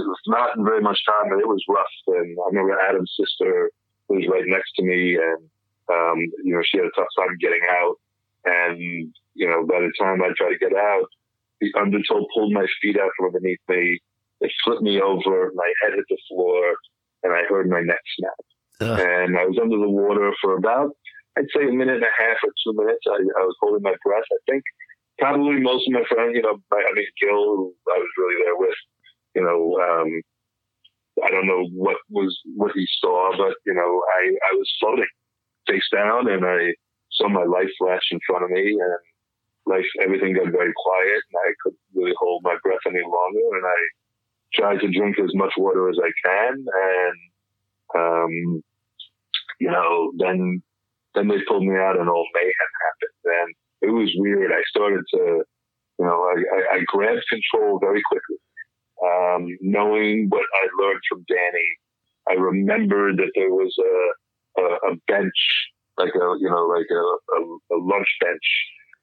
it 0.00 0.08
was 0.08 0.24
not 0.26 0.56
in 0.56 0.64
very 0.64 0.80
much 0.80 1.04
time, 1.04 1.28
but 1.28 1.38
it 1.38 1.48
was 1.48 1.62
rough. 1.68 1.96
And 2.06 2.36
I 2.40 2.48
remember 2.48 2.80
Adam's 2.80 3.12
sister 3.12 3.70
was 4.08 4.24
right 4.30 4.44
next 4.46 4.72
to 4.76 4.82
me, 4.82 5.16
and 5.16 5.40
um, 5.92 6.18
you 6.44 6.54
know 6.54 6.62
she 6.64 6.78
had 6.78 6.86
a 6.86 6.96
tough 6.96 7.12
time 7.18 7.36
getting 7.40 7.60
out. 7.68 7.96
And 8.44 8.80
you 8.80 9.48
know 9.48 9.66
by 9.66 9.80
the 9.80 9.92
time 10.00 10.22
I 10.22 10.32
tried 10.36 10.56
to 10.56 10.64
get 10.64 10.72
out, 10.72 11.04
the 11.60 11.68
undertow 11.78 12.24
pulled 12.32 12.52
my 12.52 12.66
feet 12.80 12.96
out 12.96 13.10
from 13.16 13.26
underneath 13.26 13.60
me. 13.68 14.00
It 14.40 14.50
flipped 14.64 14.82
me 14.82 15.00
over. 15.00 15.52
My 15.54 15.70
head 15.82 15.92
hit 15.94 16.04
the 16.08 16.18
floor, 16.28 16.74
and 17.22 17.32
I 17.32 17.42
heard 17.48 17.68
my 17.68 17.80
neck 17.80 18.00
snap. 18.16 18.40
And 18.98 19.38
I 19.38 19.44
was 19.44 19.58
under 19.62 19.76
the 19.76 19.88
water 19.88 20.32
for 20.42 20.56
about, 20.56 20.96
I'd 21.38 21.46
say, 21.54 21.68
a 21.68 21.72
minute 21.72 22.02
and 22.02 22.08
a 22.08 22.16
half 22.18 22.38
or 22.42 22.50
two 22.64 22.74
minutes. 22.74 23.04
I, 23.06 23.22
I 23.22 23.44
was 23.46 23.54
holding 23.60 23.82
my 23.82 23.94
breath. 24.02 24.24
I 24.32 24.40
think 24.50 24.64
probably 25.22 25.62
most 25.62 25.86
of 25.86 25.94
my 25.94 26.02
friends, 26.10 26.34
you 26.34 26.42
know, 26.42 26.58
I 26.58 26.92
mean, 26.94 27.06
Gil, 27.20 27.30
who 27.30 27.74
I 27.86 27.98
was 27.98 28.12
really 28.18 28.38
there 28.42 28.58
with, 28.58 28.80
you 29.38 29.42
know, 29.46 29.60
um, 29.78 30.10
I 31.24 31.30
don't 31.30 31.46
know 31.46 31.64
what 31.74 31.96
was 32.10 32.36
what 32.56 32.72
he 32.74 32.86
saw, 33.00 33.30
but 33.36 33.54
you 33.64 33.74
know, 33.74 34.02
I 34.18 34.22
I 34.50 34.52
was 34.56 34.68
floating 34.80 35.06
face 35.68 35.86
down, 35.92 36.28
and 36.28 36.44
I 36.44 36.74
saw 37.12 37.28
my 37.28 37.44
life 37.44 37.70
flash 37.78 38.02
in 38.10 38.18
front 38.26 38.44
of 38.44 38.50
me, 38.50 38.64
and 38.72 39.02
life 39.66 39.86
everything 40.02 40.34
got 40.34 40.50
very 40.50 40.72
quiet, 40.74 41.20
and 41.22 41.38
I 41.46 41.52
couldn't 41.62 41.86
really 41.94 42.14
hold 42.18 42.42
my 42.42 42.56
breath 42.62 42.82
any 42.86 43.04
longer, 43.04 43.46
and 43.56 43.66
I 43.66 43.80
tried 44.54 44.80
to 44.80 44.90
drink 44.90 45.18
as 45.18 45.34
much 45.34 45.52
water 45.56 45.88
as 45.88 45.98
I 46.02 46.10
can, 46.26 46.64
and 46.66 47.18
um, 47.94 48.62
you 49.60 49.70
know, 49.70 50.12
then 50.18 50.62
then 51.14 51.28
they 51.28 51.44
pulled 51.46 51.64
me 51.64 51.76
out, 51.76 52.00
and 52.00 52.08
all 52.08 52.26
mayhem 52.34 52.72
happened, 52.88 53.46
and 53.46 53.54
it 53.82 53.90
was 53.90 54.10
weird. 54.16 54.52
I 54.52 54.62
started 54.68 55.04
to, 55.14 55.44
you 55.98 56.04
know, 56.04 56.18
I, 56.22 56.36
I, 56.56 56.76
I 56.76 56.80
grabbed 56.86 57.24
control 57.28 57.78
very 57.78 58.02
quickly 58.08 58.36
um, 59.02 59.46
knowing 59.60 60.26
what 60.28 60.44
I 60.54 60.82
learned 60.82 61.00
from 61.08 61.24
Danny, 61.28 61.68
I 62.28 62.34
remembered 62.34 63.18
that 63.18 63.32
there 63.34 63.50
was 63.50 63.74
a, 63.78 64.62
a, 64.62 64.92
a 64.92 64.96
bench, 65.08 65.40
like 65.98 66.14
a 66.14 66.26
you 66.38 66.48
know 66.48 66.66
like 66.66 66.86
a, 66.90 67.02
a, 67.34 67.76
a 67.76 67.78
lunch 67.82 68.08
bench, 68.20 68.48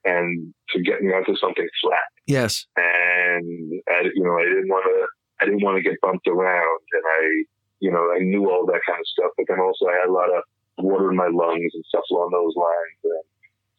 and 0.06 0.54
to 0.70 0.82
get 0.82 1.02
me 1.02 1.12
onto 1.12 1.36
something 1.36 1.68
flat. 1.84 2.10
Yes. 2.28 2.66
And 2.78 3.82
I, 3.90 4.08
you 4.14 4.24
know 4.24 4.38
I 4.40 4.46
didn't 4.48 4.70
want 4.70 4.86
to 4.88 5.08
I 5.42 5.46
didn't 5.46 5.64
want 5.64 5.78
to 5.78 5.84
get 5.84 6.00
bumped 6.02 6.28
around, 6.28 6.82
and 6.94 7.04
I 7.06 7.44
you 7.80 7.92
know 7.92 8.12
I 8.16 8.20
knew 8.20 8.50
all 8.50 8.66
that 8.68 8.82
kind 8.88 9.00
of 9.00 9.08
stuff, 9.08 9.32
but 9.38 9.46
then 9.50 9.60
also 9.60 9.86
I 9.88 10.00
had 10.00 10.10
a 10.10 10.14
lot 10.14 10.32
of 10.32 10.44
water 10.80 11.12
in 11.12 11.18
my 11.18 11.28
lungs 11.28 11.72
and 11.74 11.84
stuff 11.88 12.06
along 12.12 12.32
those 12.32 12.56
lines, 12.56 13.00
and 13.04 13.24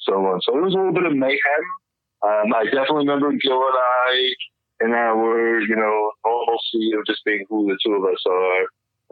so 0.02 0.14
on. 0.26 0.40
So 0.42 0.56
it 0.56 0.62
was 0.62 0.74
a 0.74 0.78
little 0.78 0.92
bit 0.92 1.04
of 1.06 1.14
mayhem. 1.14 1.64
Um, 2.22 2.52
I 2.54 2.64
definitely 2.64 3.08
remember 3.08 3.32
Gil 3.32 3.52
and 3.52 3.76
I 3.76 4.30
in 4.82 4.92
our, 4.92 5.60
you 5.60 5.76
know, 5.76 6.10
normalcy 6.24 6.92
of 6.98 7.06
just 7.06 7.24
being 7.24 7.44
who 7.48 7.66
the 7.66 7.78
two 7.84 7.94
of 7.94 8.04
us 8.04 8.22
are. 8.28 8.62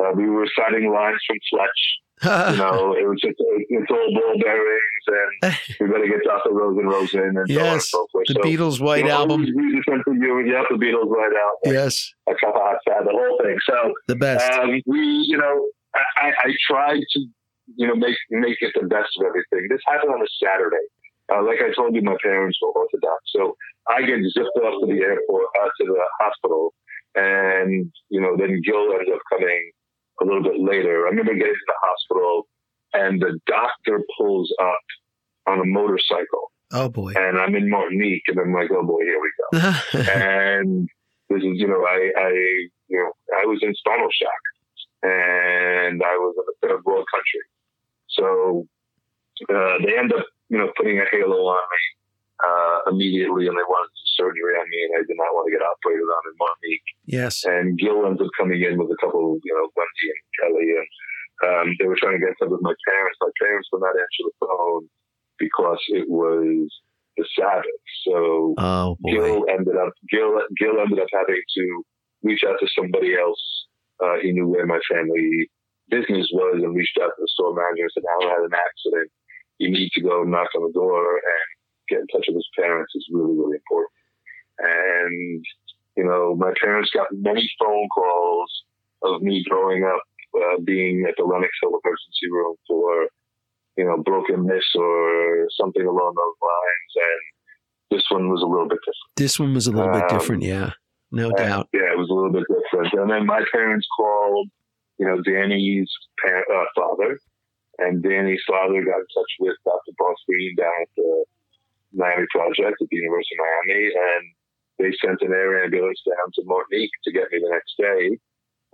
Uh, 0.01 0.13
we 0.15 0.29
were 0.29 0.41
reciting 0.47 0.93
lines 0.93 1.19
from 1.27 1.37
Fletch. 1.51 2.51
You 2.51 2.57
know, 2.59 2.95
it 2.99 3.07
was 3.07 3.21
just 3.23 3.37
it's 3.39 3.91
all 3.91 4.09
ball 4.13 4.35
bearings, 4.43 5.05
and 5.07 5.55
we 5.81 5.87
better 5.87 6.07
get 6.07 6.25
Dr. 6.25 6.53
Rose 6.53 6.77
and 6.77 6.89
Rosen, 6.89 7.21
and 7.21 7.35
so 7.35 7.39
on 7.39 7.41
and 7.43 7.51
yes. 7.51 7.91
so 7.91 8.07
forth. 8.11 8.27
The 8.27 8.35
so, 8.35 8.41
Beatles' 8.41 8.81
White 8.81 9.05
you 9.05 9.05
know, 9.05 9.19
Album. 9.19 9.47
Went 9.87 10.03
for 10.05 10.15
you, 10.15 10.41
yeah, 10.41 10.65
the 10.69 10.77
Beatles' 10.77 11.07
White 11.07 11.31
Album, 11.31 11.73
Yes. 11.75 12.13
a 12.29 12.33
cup 12.35 12.57
of 12.57 12.61
hot 12.61 12.79
the 12.85 13.11
whole 13.13 13.39
thing. 13.43 13.57
So 13.65 13.93
The 14.09 14.17
best. 14.17 14.53
um, 14.59 14.81
we, 14.87 14.99
you 15.29 15.39
know, 15.39 15.67
I, 15.95 16.01
I 16.17 16.29
I 16.49 16.55
tried 16.69 17.01
to, 17.09 17.27
you 17.77 17.87
know, 17.87 17.95
make 17.95 18.17
make 18.31 18.59
it 18.61 18.73
the 18.75 18.87
best 18.87 19.11
of 19.19 19.27
everything. 19.27 19.69
This 19.69 19.81
happened 19.87 20.15
on 20.15 20.23
a 20.23 20.31
Saturday. 20.43 20.87
Uh, 21.31 21.45
like 21.45 21.59
I 21.61 21.75
told 21.75 21.95
you, 21.95 22.03
my 22.03 22.17
parents 22.23 22.59
were 22.63 22.73
Orthodox, 22.73 23.21
so 23.37 23.57
I 23.89 24.01
get 24.03 24.21
zipped 24.33 24.57
off 24.65 24.81
to 24.81 24.87
the 24.87 25.01
airport, 25.01 25.47
uh, 25.61 25.69
to 25.81 25.85
the 25.85 26.05
hospital, 26.21 26.73
and 27.15 27.93
you 28.09 28.21
know, 28.21 28.37
then 28.37 28.61
Gil 28.65 28.93
ends 28.93 29.11
up 29.13 29.21
coming 29.31 29.71
a 30.21 30.25
little 30.25 30.43
bit 30.43 30.59
later. 30.59 31.07
I 31.07 31.11
remember 31.11 31.35
getting 31.35 31.41
to 31.41 31.45
get 31.45 31.49
into 31.49 31.67
the 31.67 31.81
hospital, 31.83 32.47
and 32.95 33.21
the 33.21 33.39
doctor 33.47 34.01
pulls 34.19 34.53
up 34.61 34.85
on 35.47 35.61
a 35.61 35.65
motorcycle, 35.65 36.51
oh 36.73 36.89
boy. 36.89 37.13
and 37.15 37.39
I'm 37.39 37.55
in 37.55 37.69
Martinique, 37.69 38.25
and 38.29 38.39
I'm 38.41 38.55
like, 38.55 38.71
oh 38.73 38.87
boy, 38.87 39.03
here 39.05 39.21
we 39.21 39.31
go 39.37 39.99
and 40.15 40.89
this 41.29 41.39
is, 41.39 41.61
you 41.61 41.69
know, 41.69 41.85
I, 41.85 42.11
I, 42.17 42.31
you 42.89 42.97
know, 42.97 43.13
I 43.37 43.45
was 43.45 43.59
in 43.63 43.75
spinal 43.75 44.09
shock, 44.11 44.43
and 45.03 46.03
I 46.03 46.17
was 46.17 46.35
in 46.39 46.45
a 46.49 46.57
third 46.69 46.85
world 46.85 47.05
country. 47.13 47.45
So 48.19 48.67
uh, 49.49 49.75
they 49.87 49.97
end 49.97 50.13
up, 50.13 50.27
you 50.49 50.59
know, 50.59 50.71
putting 50.77 50.99
a 50.99 51.07
halo 51.11 51.47
on 51.47 51.63
me 51.63 51.85
uh, 52.45 52.91
immediately, 52.91 53.47
and 53.47 53.57
they 53.57 53.67
wanted 53.67 53.91
to 53.91 53.99
do 53.99 54.07
surgery 54.19 54.55
on 54.59 54.67
me, 54.69 54.79
and 54.87 54.93
I 54.99 55.03
did 55.07 55.19
not 55.19 55.35
want 55.35 55.47
to 55.47 55.55
get 55.55 55.63
operated 55.63 56.07
on 56.07 56.23
in 56.27 56.35
Martinique. 56.39 56.89
yes. 57.07 57.45
And 57.47 57.79
Gil 57.79 58.07
ends 58.07 58.21
up 58.21 58.31
coming 58.37 58.63
in 58.63 58.79
with 58.79 58.91
a 58.91 58.99
couple, 59.01 59.39
you 59.43 59.55
know, 59.55 59.71
Wendy 59.79 60.07
and 60.11 60.23
Kelly, 60.39 60.69
and 60.75 60.89
um, 61.39 61.67
they 61.79 61.87
were 61.87 61.99
trying 61.99 62.19
to 62.19 62.23
get 62.23 62.35
in 62.35 62.39
touch 62.43 62.51
with 62.51 62.67
my 62.67 62.75
parents. 62.87 63.19
My 63.23 63.31
parents 63.39 63.69
would 63.73 63.83
not 63.83 63.95
answer 63.95 64.23
the 64.27 64.35
phone. 64.43 64.91
because 65.39 65.79
it 65.89 66.11
was 66.11 66.67
the 67.17 67.25
Sabbath. 67.39 67.83
So 68.07 68.55
oh, 68.59 68.97
Gil 69.07 69.47
ended 69.51 69.77
up 69.77 69.93
Gil 70.11 70.35
Gil 70.59 70.81
ended 70.81 70.99
up 70.99 71.09
having 71.13 71.43
to 71.57 71.83
reach 72.23 72.43
out 72.47 72.59
to 72.61 72.67
somebody 72.75 73.15
else. 73.15 73.43
Uh, 74.03 74.19
he 74.23 74.33
knew 74.33 74.47
where 74.47 74.67
my 74.67 74.79
family 74.91 75.51
business 75.89 76.29
was 76.33 76.61
and 76.63 76.75
reached 76.75 76.99
out 77.01 77.13
to 77.17 77.21
the 77.21 77.33
store 77.33 77.55
manager 77.55 77.89
and 77.89 77.95
said, 77.95 78.09
"Alan 78.09 78.29
had 78.29 78.47
an 78.47 78.57
accident. 78.57 79.11
You 79.59 79.71
need 79.71 79.91
to 79.95 80.01
go 80.01 80.23
knock 80.23 80.49
on 80.57 80.63
the 80.63 80.73
door 80.73 81.17
and 81.17 81.47
get 81.89 82.01
in 82.01 82.07
touch 82.09 82.27
with 82.29 82.37
his 82.37 82.51
parents. 82.57 82.93
It's 82.95 83.09
really 83.13 83.37
really 83.37 83.57
important." 83.57 83.95
And 84.59 85.45
you 85.97 86.05
know, 86.05 86.35
my 86.37 86.53
parents 86.61 86.91
got 86.95 87.09
many 87.13 87.49
phone 87.59 87.89
calls 87.95 88.51
of 89.03 89.23
me 89.23 89.45
growing 89.49 89.85
up 89.85 90.03
uh, 90.35 90.61
being 90.63 91.07
at 91.09 91.15
the 91.17 91.25
Lenox 91.25 91.51
Hill 91.63 91.75
emergency 91.75 92.29
room 92.31 92.57
for 92.67 93.09
you 93.79 93.85
know, 93.85 93.97
broken 94.03 94.45
miss 94.45 94.65
or 94.75 95.47
something 95.57 95.87
along 95.87 96.13
those 96.17 96.39
lines. 96.43 96.93
And 96.97 97.97
this 97.97 98.05
one 98.11 98.29
was 98.29 98.43
a 98.43 98.47
little 98.47 98.69
bit 98.69 98.81
different. 98.81 99.17
This 99.17 99.39
one 99.39 99.55
was 99.55 99.69
a 99.69 99.71
little 99.71 99.95
um, 99.95 100.01
bit 100.01 100.09
different, 100.11 100.43
yeah, 100.43 100.73
no 101.13 101.31
doubt. 101.31 101.69
Yeah, 101.73 101.95
it 101.95 101.97
was 101.97 102.11
a 102.11 102.13
little 102.13 102.33
bit 102.33 102.43
different. 102.51 102.93
And 102.93 103.09
then 103.09 103.25
my 103.25 103.41
parents 103.53 103.87
called, 103.97 104.51
you 104.99 105.07
know, 105.07 105.23
Danny's 105.23 105.91
parent, 106.25 106.47
uh, 106.53 106.65
father, 106.75 107.19
and 107.79 108.03
Danny's 108.03 108.43
father 108.47 108.83
got 108.83 109.01
in 109.01 109.11
touch 109.15 109.33
with 109.41 109.57
Dr. 109.65 109.95
Barth 109.99 110.19
Green 110.29 110.57
down 110.57 110.83
at 110.83 110.89
the 110.97 111.25
Miami 111.93 112.27
Project 112.31 112.83
at 112.83 112.89
the 112.91 112.97
University 112.97 113.37
of 113.39 113.47
Miami, 113.47 113.85
and 113.87 114.25
they 114.79 114.93
sent 115.05 115.23
an 115.23 115.33
air 115.33 115.65
ambulance 115.65 116.03
down 116.07 116.31
to 116.35 116.43
Martinique 116.45 116.91
to 117.05 117.13
get 117.13 117.31
me 117.33 117.41
the 117.41 117.51
next 117.51 117.75
day. 117.79 118.19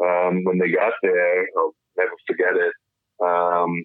Um, 0.02 0.44
when 0.44 0.58
they 0.58 0.70
got 0.70 0.92
there, 1.02 1.46
I'll 1.56 1.74
never 1.96 2.16
forget 2.26 2.56
it. 2.56 2.74
Um, 3.22 3.84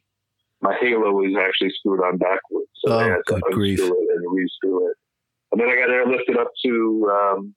my 0.62 0.76
halo 0.80 1.12
was 1.12 1.36
actually 1.40 1.72
screwed 1.72 2.04
on 2.04 2.18
backwards. 2.18 2.72
So 2.84 2.92
oh, 2.92 3.00
I 3.00 3.04
had 3.04 3.22
to 3.28 3.36
unscrew 3.36 3.54
grief. 3.54 3.80
it 3.80 3.86
and 3.86 4.26
rescrew 4.28 4.90
it. 4.90 4.98
And 5.52 5.62
then 5.62 5.70
I 5.70 5.76
got 5.76 5.90
airlifted 5.90 6.40
up 6.40 6.52
to 6.66 7.12
um, 7.12 7.56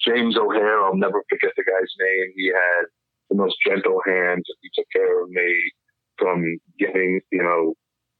James 0.00 0.36
O'Hare. 0.36 0.82
I'll 0.84 0.96
never 0.96 1.22
forget 1.28 1.52
the 1.56 1.64
guy's 1.64 1.92
name. 1.98 2.32
He 2.36 2.46
had 2.48 2.86
the 3.32 3.42
most 3.42 3.56
gentle 3.66 4.00
hands. 4.06 4.44
He 4.60 4.68
took 4.74 4.86
care 4.94 5.22
of 5.22 5.30
me 5.30 5.72
from 6.18 6.44
getting, 6.78 7.20
you 7.32 7.42
know, 7.42 7.74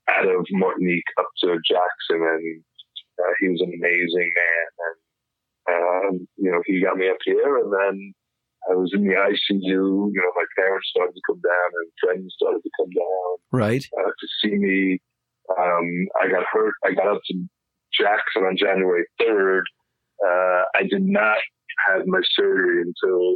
out 0.09 0.27
of 0.27 0.47
Martinique 0.51 1.13
up 1.19 1.29
to 1.45 1.59
Jackson. 1.69 2.25
And 2.25 2.65
uh, 3.21 3.33
he 3.41 3.49
was 3.49 3.61
an 3.61 3.73
amazing 3.77 4.31
man. 4.33 4.69
And, 4.89 4.99
um, 5.69 6.29
you 6.37 6.51
know, 6.51 6.63
he 6.65 6.83
got 6.83 6.97
me 6.97 7.09
up 7.09 7.21
here. 7.25 7.59
And 7.59 7.73
then 7.73 8.15
I 8.71 8.75
was 8.75 8.91
in 8.95 9.05
the 9.05 9.15
ICU. 9.15 9.69
You 9.69 10.13
know, 10.17 10.33
my 10.35 10.49
parents 10.57 10.89
started 10.91 11.13
to 11.13 11.21
come 11.29 11.41
down 11.45 11.69
and 11.77 11.93
friends 12.01 12.35
started 12.37 12.63
to 12.63 12.71
come 12.81 12.91
down. 12.91 13.33
Right. 13.53 13.85
Uh, 13.99 14.09
to 14.09 14.27
see 14.41 14.57
me. 14.57 14.99
Um, 15.59 16.07
I 16.23 16.29
got 16.29 16.45
hurt. 16.51 16.75
I 16.85 16.93
got 16.93 17.09
up 17.09 17.21
to 17.27 17.35
Jackson 17.93 18.45
on 18.45 18.57
January 18.57 19.05
3rd. 19.21 19.63
Uh, 20.25 20.63
I 20.75 20.85
did 20.89 21.03
not 21.03 21.39
have 21.89 22.07
my 22.07 22.21
surgery 22.37 22.83
until 22.83 23.35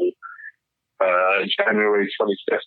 uh, 1.00 1.44
January 1.58 2.08
25th 2.20 2.60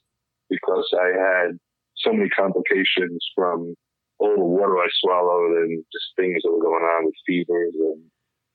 because 0.50 0.88
I 0.94 1.08
had 1.08 1.58
so 1.98 2.14
many 2.14 2.30
complications 2.30 3.26
from 3.36 3.76
all 4.20 4.36
the 4.36 4.44
water 4.44 4.78
I 4.78 4.88
swallowed 5.02 5.58
and 5.58 5.84
just 5.92 6.06
things 6.16 6.42
that 6.44 6.52
were 6.52 6.62
going 6.62 6.84
on 6.84 7.06
with 7.06 7.16
fevers 7.26 7.74
and 7.74 8.04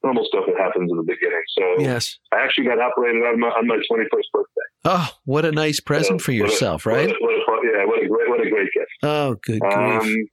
normal 0.02 0.24
stuff 0.26 0.44
that 0.46 0.60
happens 0.60 0.90
in 0.90 0.96
the 0.96 1.02
beginning. 1.02 1.42
So 1.58 1.64
yes, 1.82 2.18
I 2.32 2.44
actually 2.44 2.66
got 2.66 2.78
operated 2.78 3.22
on 3.22 3.40
my 3.40 3.48
on 3.48 3.66
my 3.66 3.80
twenty 3.88 4.04
first 4.12 4.28
birthday. 4.32 4.68
Oh, 4.84 5.08
what 5.24 5.44
a 5.44 5.52
nice 5.52 5.80
present 5.80 6.20
for 6.20 6.32
yourself, 6.32 6.84
a, 6.86 6.90
right? 6.90 7.08
What 7.08 7.16
a, 7.16 7.40
what 7.46 7.64
a, 7.64 7.68
yeah, 7.72 7.84
what 7.86 8.02
a 8.02 8.06
great 8.06 8.28
what 8.28 8.46
a 8.46 8.50
great 8.50 8.68
gift. 8.74 8.92
Oh, 9.02 9.34
good 9.42 9.62
um, 9.64 10.00
grief. 10.00 10.28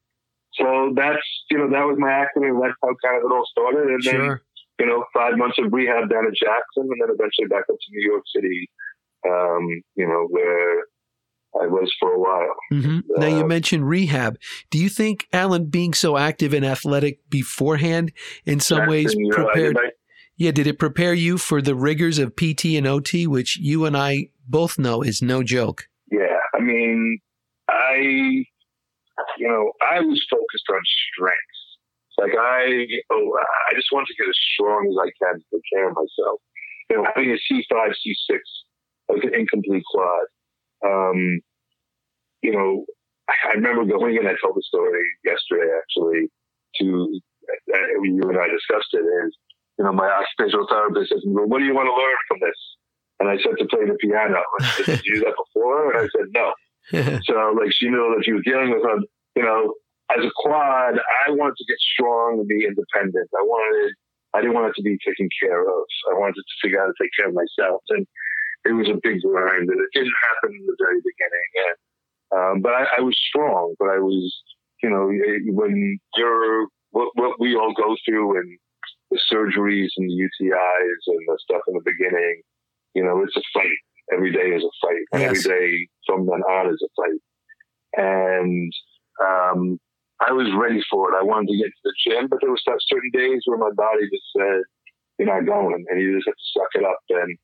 So 0.60 0.92
that's 0.96 1.24
you 1.50 1.58
know 1.58 1.70
that 1.72 1.88
was 1.88 1.96
my 1.98 2.12
accident. 2.12 2.60
That's 2.62 2.76
how 2.84 2.92
kind 3.04 3.18
of 3.18 3.24
it 3.24 3.34
all 3.34 3.48
started, 3.50 3.88
and 3.88 4.04
sure. 4.04 4.14
then 4.14 4.40
you 4.80 4.86
know 4.86 5.06
five 5.14 5.38
months 5.38 5.58
of 5.60 5.72
rehab 5.72 6.10
down 6.10 6.28
at 6.28 6.36
Jackson, 6.36 6.92
and 6.92 7.00
then 7.00 7.16
eventually 7.16 7.48
back 7.48 7.64
up 7.72 7.80
to 7.80 7.90
New 7.92 8.04
York 8.04 8.24
City. 8.36 8.70
Um, 9.28 9.68
you 9.96 10.08
know 10.08 10.28
where 10.30 10.84
I 11.60 11.68
was 11.68 11.94
for 12.00 12.14
a 12.14 12.20
while. 12.20 12.56
Mm-hmm. 12.72 13.00
Uh, 13.16 13.20
now 13.20 13.38
you 13.38 13.46
mentioned 13.46 13.88
rehab. 13.88 14.38
Do 14.70 14.78
you 14.78 14.90
think 14.90 15.28
Alan 15.34 15.66
being 15.66 15.94
so 15.94 16.18
active 16.18 16.54
and 16.54 16.66
athletic 16.66 17.30
beforehand 17.30 18.14
in 18.46 18.60
some 18.60 18.88
ways 18.88 19.16
prepared? 19.32 19.76
Know, 19.76 19.90
yeah, 20.38 20.52
did 20.52 20.66
it 20.66 20.80
prepare 20.80 21.14
you 21.14 21.38
for 21.38 21.62
the 21.62 21.76
rigors 21.76 22.18
of 22.18 22.36
PT 22.36 22.66
and 22.78 22.88
OT, 22.88 23.28
which 23.28 23.58
you 23.58 23.86
and 23.86 23.98
I 23.98 24.30
both 24.48 24.80
know 24.80 25.02
is 25.02 25.22
no 25.22 25.44
joke? 25.44 25.88
Yeah, 26.10 26.38
I 26.56 26.60
mean, 26.62 27.20
I, 27.70 27.96
you 29.38 29.48
know, 29.48 29.72
I 29.82 30.00
was 30.00 30.26
focused 30.30 30.66
on 30.72 30.80
strength. 31.14 31.38
Like 32.18 32.34
I, 32.40 32.86
oh, 33.12 33.38
I 33.70 33.76
just 33.76 33.90
wanted 33.92 34.08
to 34.08 34.16
get 34.18 34.30
as 34.30 34.38
strong 34.54 34.88
as 34.90 34.98
I 35.00 35.12
can 35.24 35.40
to 35.40 35.46
take 35.54 35.64
care 35.74 35.90
of 35.90 35.96
myself. 35.96 36.40
You 36.90 36.98
know, 36.98 37.08
having 37.14 37.32
a 37.32 37.54
C5, 37.54 37.72
C6, 37.72 38.40
like 39.14 39.24
an 39.24 39.36
incomplete 39.36 39.84
quad 39.92 40.26
um, 40.86 41.42
you 42.42 42.52
know, 42.52 42.86
I 43.30 43.54
remember 43.54 43.86
going 43.86 44.18
and 44.18 44.28
I 44.28 44.34
told 44.44 44.56
the 44.56 44.64
story 44.66 45.02
yesterday 45.24 45.70
actually 45.78 46.28
to 46.82 47.20
uh, 47.74 48.02
you 48.04 48.24
and 48.28 48.38
I 48.38 48.48
discussed 48.50 48.92
it. 48.94 49.06
And 49.06 49.32
you 49.78 49.86
know, 49.86 49.94
my 49.94 50.10
occupational 50.10 50.68
therapist 50.68 51.10
says, 51.10 51.24
"Well, 51.26 51.48
what 51.48 51.60
do 51.60 51.66
you 51.66 51.76
want 51.76 51.88
to 51.88 51.96
learn 51.96 52.20
from 52.28 52.40
this?" 52.42 52.60
And 53.20 53.30
I 53.30 53.38
said 53.38 53.56
to 53.60 53.66
play 53.70 53.86
the 53.86 53.96
piano. 54.02 54.42
Said, 54.76 54.86
Did 54.86 55.06
you 55.06 55.16
do 55.16 55.20
that 55.26 55.38
before? 55.38 55.94
And 55.94 55.98
I 56.02 56.08
said 56.10 56.28
no. 56.34 56.48
so 57.30 57.54
like 57.54 57.72
she 57.72 57.88
knew 57.88 58.14
that 58.18 58.26
she 58.26 58.34
was 58.34 58.42
dealing 58.44 58.72
with, 58.74 58.84
a, 58.84 58.98
you 59.38 59.46
know, 59.46 59.74
as 60.10 60.26
a 60.26 60.32
quad, 60.36 60.98
I 60.98 61.30
wanted 61.30 61.56
to 61.56 61.66
get 61.70 61.78
strong 61.94 62.42
and 62.42 62.48
be 62.50 62.66
independent. 62.66 63.30
I 63.38 63.44
wanted, 63.46 63.94
I 64.34 64.42
didn't 64.42 64.58
want 64.58 64.74
it 64.74 64.76
to 64.76 64.82
be 64.82 64.98
taken 65.06 65.30
care 65.40 65.62
of. 65.62 65.86
I 66.10 66.18
wanted 66.18 66.42
to 66.42 66.44
figure 66.66 66.82
out 66.82 66.90
how 66.90 66.92
to 66.92 66.98
take 67.00 67.14
care 67.16 67.30
of 67.30 67.38
myself. 67.38 67.86
And 67.94 68.06
it 68.66 68.74
was 68.74 68.90
a 68.90 69.00
big 69.02 69.22
grind, 69.22 69.70
and 69.70 69.80
it 69.80 69.92
didn't 69.94 70.14
happen 70.30 70.56
in 70.56 70.66
the 70.66 70.76
very 70.80 71.02
beginning. 71.02 71.52
And 71.66 71.78
um, 72.32 72.62
but 72.62 72.74
I, 72.74 72.86
I, 72.98 73.02
was 73.02 73.18
strong. 73.28 73.76
But 73.80 73.90
I 73.90 74.00
was, 74.00 74.32
you 74.82 74.90
know, 74.90 75.12
when 75.52 76.00
you're 76.16 76.68
what, 76.92 77.10
what 77.16 77.40
we 77.40 77.56
all 77.56 77.74
go 77.74 77.96
through, 78.06 78.40
and 78.40 78.58
the 79.10 79.20
surgeries 79.32 79.90
and 79.98 80.10
the 80.10 80.16
UTIs 80.16 81.02
and 81.08 81.20
the 81.28 81.38
stuff 81.42 81.62
in 81.68 81.74
the 81.74 81.82
beginning, 81.84 82.42
you 82.94 83.04
know, 83.04 83.22
it's 83.24 83.36
a 83.36 83.42
fight. 83.54 83.82
Every 84.14 84.32
day 84.32 84.56
is 84.56 84.64
a 84.64 84.88
fight, 84.88 85.22
yes. 85.22 85.46
every 85.46 85.60
day 85.60 85.88
from 86.06 86.26
then 86.26 86.42
on 86.42 86.74
is 86.74 86.84
a 86.84 86.92
fight. 87.02 87.22
And 87.98 88.74
um, 89.24 89.80
I 90.20 90.32
was 90.32 90.48
ready 90.56 90.82
for 90.90 91.12
it. 91.12 91.18
I 91.18 91.24
wanted 91.24 91.50
to 91.50 91.58
get 91.58 91.68
to 91.68 91.84
the 91.84 91.94
gym, 92.06 92.28
but 92.28 92.40
there 92.42 92.52
was 92.52 92.62
certain 92.66 93.12
days 93.14 93.42
where 93.46 93.58
my 93.58 93.72
body 93.76 94.04
just 94.12 94.28
said, 94.38 94.62
"You're 95.18 95.34
not 95.34 95.46
going," 95.46 95.86
and 95.90 96.02
you 96.02 96.16
just 96.16 96.28
have 96.28 96.36
to 96.36 96.52
suck 96.54 96.72
it 96.76 96.86
up. 96.86 97.00
And 97.10 97.38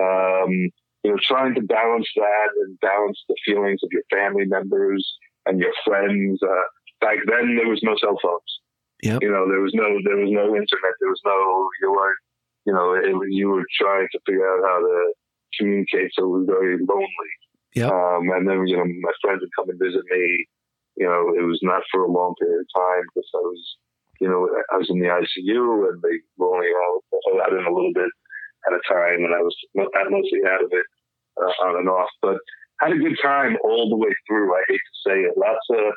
um, 0.00 0.70
you 1.04 1.10
know, 1.10 1.18
trying 1.22 1.54
to 1.54 1.62
balance 1.62 2.08
that 2.16 2.48
and 2.62 2.78
balance 2.80 3.22
the 3.28 3.36
feelings 3.44 3.80
of 3.82 3.90
your 3.92 4.02
family 4.10 4.46
members 4.46 5.06
and 5.46 5.60
your 5.60 5.72
friends. 5.84 6.40
Uh, 6.42 6.66
back 7.00 7.18
then, 7.26 7.56
there 7.56 7.68
was 7.68 7.80
no 7.82 7.96
cell 8.00 8.18
phones. 8.22 8.52
Yep. 9.02 9.22
You 9.22 9.30
know, 9.30 9.46
there 9.48 9.60
was 9.60 9.72
no 9.74 9.86
there 10.04 10.16
was 10.18 10.30
no 10.30 10.46
internet. 10.58 10.94
There 11.00 11.10
was 11.10 11.22
no 11.24 11.68
you 11.82 11.92
weren't 11.92 12.18
you 12.66 12.72
know 12.72 12.94
it, 12.94 13.14
you 13.30 13.48
were 13.48 13.64
trying 13.80 14.08
to 14.10 14.18
figure 14.26 14.46
out 14.46 14.66
how 14.66 14.80
to 14.80 15.12
communicate. 15.56 16.10
So 16.14 16.24
it 16.24 16.38
was 16.38 16.46
very 16.46 16.78
lonely. 16.82 17.32
Yeah. 17.74 17.94
Um, 17.94 18.26
and 18.34 18.48
then 18.48 18.66
you 18.66 18.76
know 18.76 18.84
my 18.84 19.14
friends 19.22 19.40
would 19.40 19.54
come 19.54 19.70
and 19.70 19.78
visit 19.78 20.02
me. 20.10 20.46
You 20.96 21.06
know, 21.06 21.30
it 21.38 21.46
was 21.46 21.60
not 21.62 21.82
for 21.92 22.02
a 22.02 22.10
long 22.10 22.34
period 22.40 22.66
of 22.66 22.74
time 22.74 23.04
because 23.14 23.30
I 23.34 23.38
was 23.38 23.76
you 24.20 24.28
know 24.28 24.50
I 24.74 24.76
was 24.76 24.90
in 24.90 24.98
the 24.98 25.14
ICU 25.14 25.88
and 25.88 26.02
they 26.02 26.18
were 26.36 26.54
only 26.54 26.66
allowed 26.74 27.54
in 27.54 27.66
a 27.66 27.72
little 27.72 27.94
bit 27.94 28.10
at 28.66 28.74
a 28.74 28.80
time, 28.88 29.24
and 29.24 29.34
I 29.34 29.40
was 29.40 29.56
mostly 29.76 30.40
out 30.48 30.64
of 30.64 30.70
it 30.72 30.86
uh, 31.40 31.66
on 31.66 31.76
and 31.78 31.88
off. 31.88 32.10
But 32.22 32.38
had 32.80 32.92
a 32.92 32.98
good 32.98 33.18
time 33.22 33.56
all 33.64 33.88
the 33.88 33.96
way 33.96 34.10
through. 34.26 34.54
I 34.54 34.62
hate 34.68 34.80
to 34.80 35.10
say 35.10 35.16
it. 35.20 35.34
Lots 35.36 35.66
of 35.70 35.92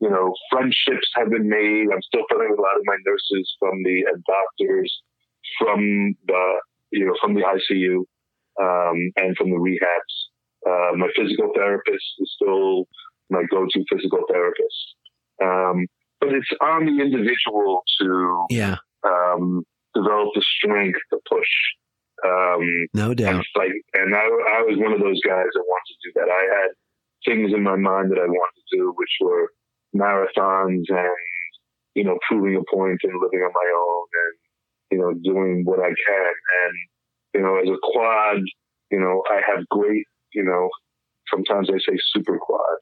you 0.00 0.10
know 0.10 0.34
friendships 0.50 1.08
have 1.14 1.30
been 1.30 1.48
made. 1.48 1.86
I'm 1.92 2.02
still 2.02 2.24
friendly 2.28 2.50
with 2.50 2.58
a 2.58 2.62
lot 2.62 2.76
of 2.76 2.84
my 2.84 2.96
nurses 3.06 3.54
from 3.58 3.82
the 3.84 4.04
and 4.12 4.24
doctors 4.24 4.92
from 5.58 6.14
the 6.26 6.54
you 6.92 7.06
know 7.06 7.14
from 7.20 7.34
the 7.34 7.42
ICU 7.42 8.04
um, 8.60 9.12
and 9.16 9.36
from 9.36 9.50
the 9.50 9.56
rehabs. 9.56 10.16
Uh, 10.66 10.94
my 10.96 11.08
physical 11.16 11.50
therapist 11.54 12.04
is 12.18 12.32
still 12.36 12.86
my 13.30 13.42
go-to 13.50 13.82
physical 13.90 14.20
therapist. 14.30 14.94
Um, 15.42 15.86
but 16.20 16.34
it's 16.34 16.50
on 16.60 16.84
the 16.84 17.02
individual 17.02 17.82
to 18.00 18.46
yeah. 18.50 18.76
um, 19.04 19.64
develop 19.94 20.28
the 20.34 20.44
strength 20.58 20.98
to 21.10 21.18
push 21.26 21.48
um, 22.24 22.62
no 22.94 23.14
doubt. 23.14 23.44
Like, 23.56 23.72
and 23.94 24.14
I, 24.14 24.24
I 24.24 24.62
was 24.66 24.76
one 24.78 24.92
of 24.92 25.00
those 25.00 25.20
guys 25.20 25.46
that 25.52 25.64
wanted 25.66 25.88
to 25.88 25.98
do 26.04 26.12
that. 26.16 26.28
I 26.28 26.42
had 26.60 26.70
things 27.24 27.52
in 27.52 27.62
my 27.62 27.76
mind 27.76 28.10
that 28.10 28.18
I 28.18 28.26
wanted 28.26 28.56
to 28.56 28.76
do, 28.76 28.92
which 28.96 29.14
were 29.20 29.52
marathons 29.94 30.84
and, 30.88 31.16
you 31.94 32.04
know, 32.04 32.18
proving 32.28 32.56
a 32.56 32.64
point 32.74 33.00
and 33.02 33.20
living 33.20 33.40
on 33.40 33.52
my 33.52 33.68
own 33.76 34.06
and, 34.24 34.34
you 34.92 34.98
know, 34.98 35.12
doing 35.22 35.64
what 35.64 35.80
I 35.80 35.88
can. 35.88 36.32
And, 36.64 36.74
you 37.34 37.40
know, 37.42 37.56
as 37.56 37.68
a 37.68 37.78
quad, 37.82 38.38
you 38.90 39.00
know, 39.00 39.22
I 39.30 39.40
have 39.48 39.68
great, 39.68 40.06
you 40.34 40.44
know, 40.44 40.68
sometimes 41.30 41.68
I 41.70 41.78
say 41.78 41.96
super 42.12 42.38
quad, 42.38 42.78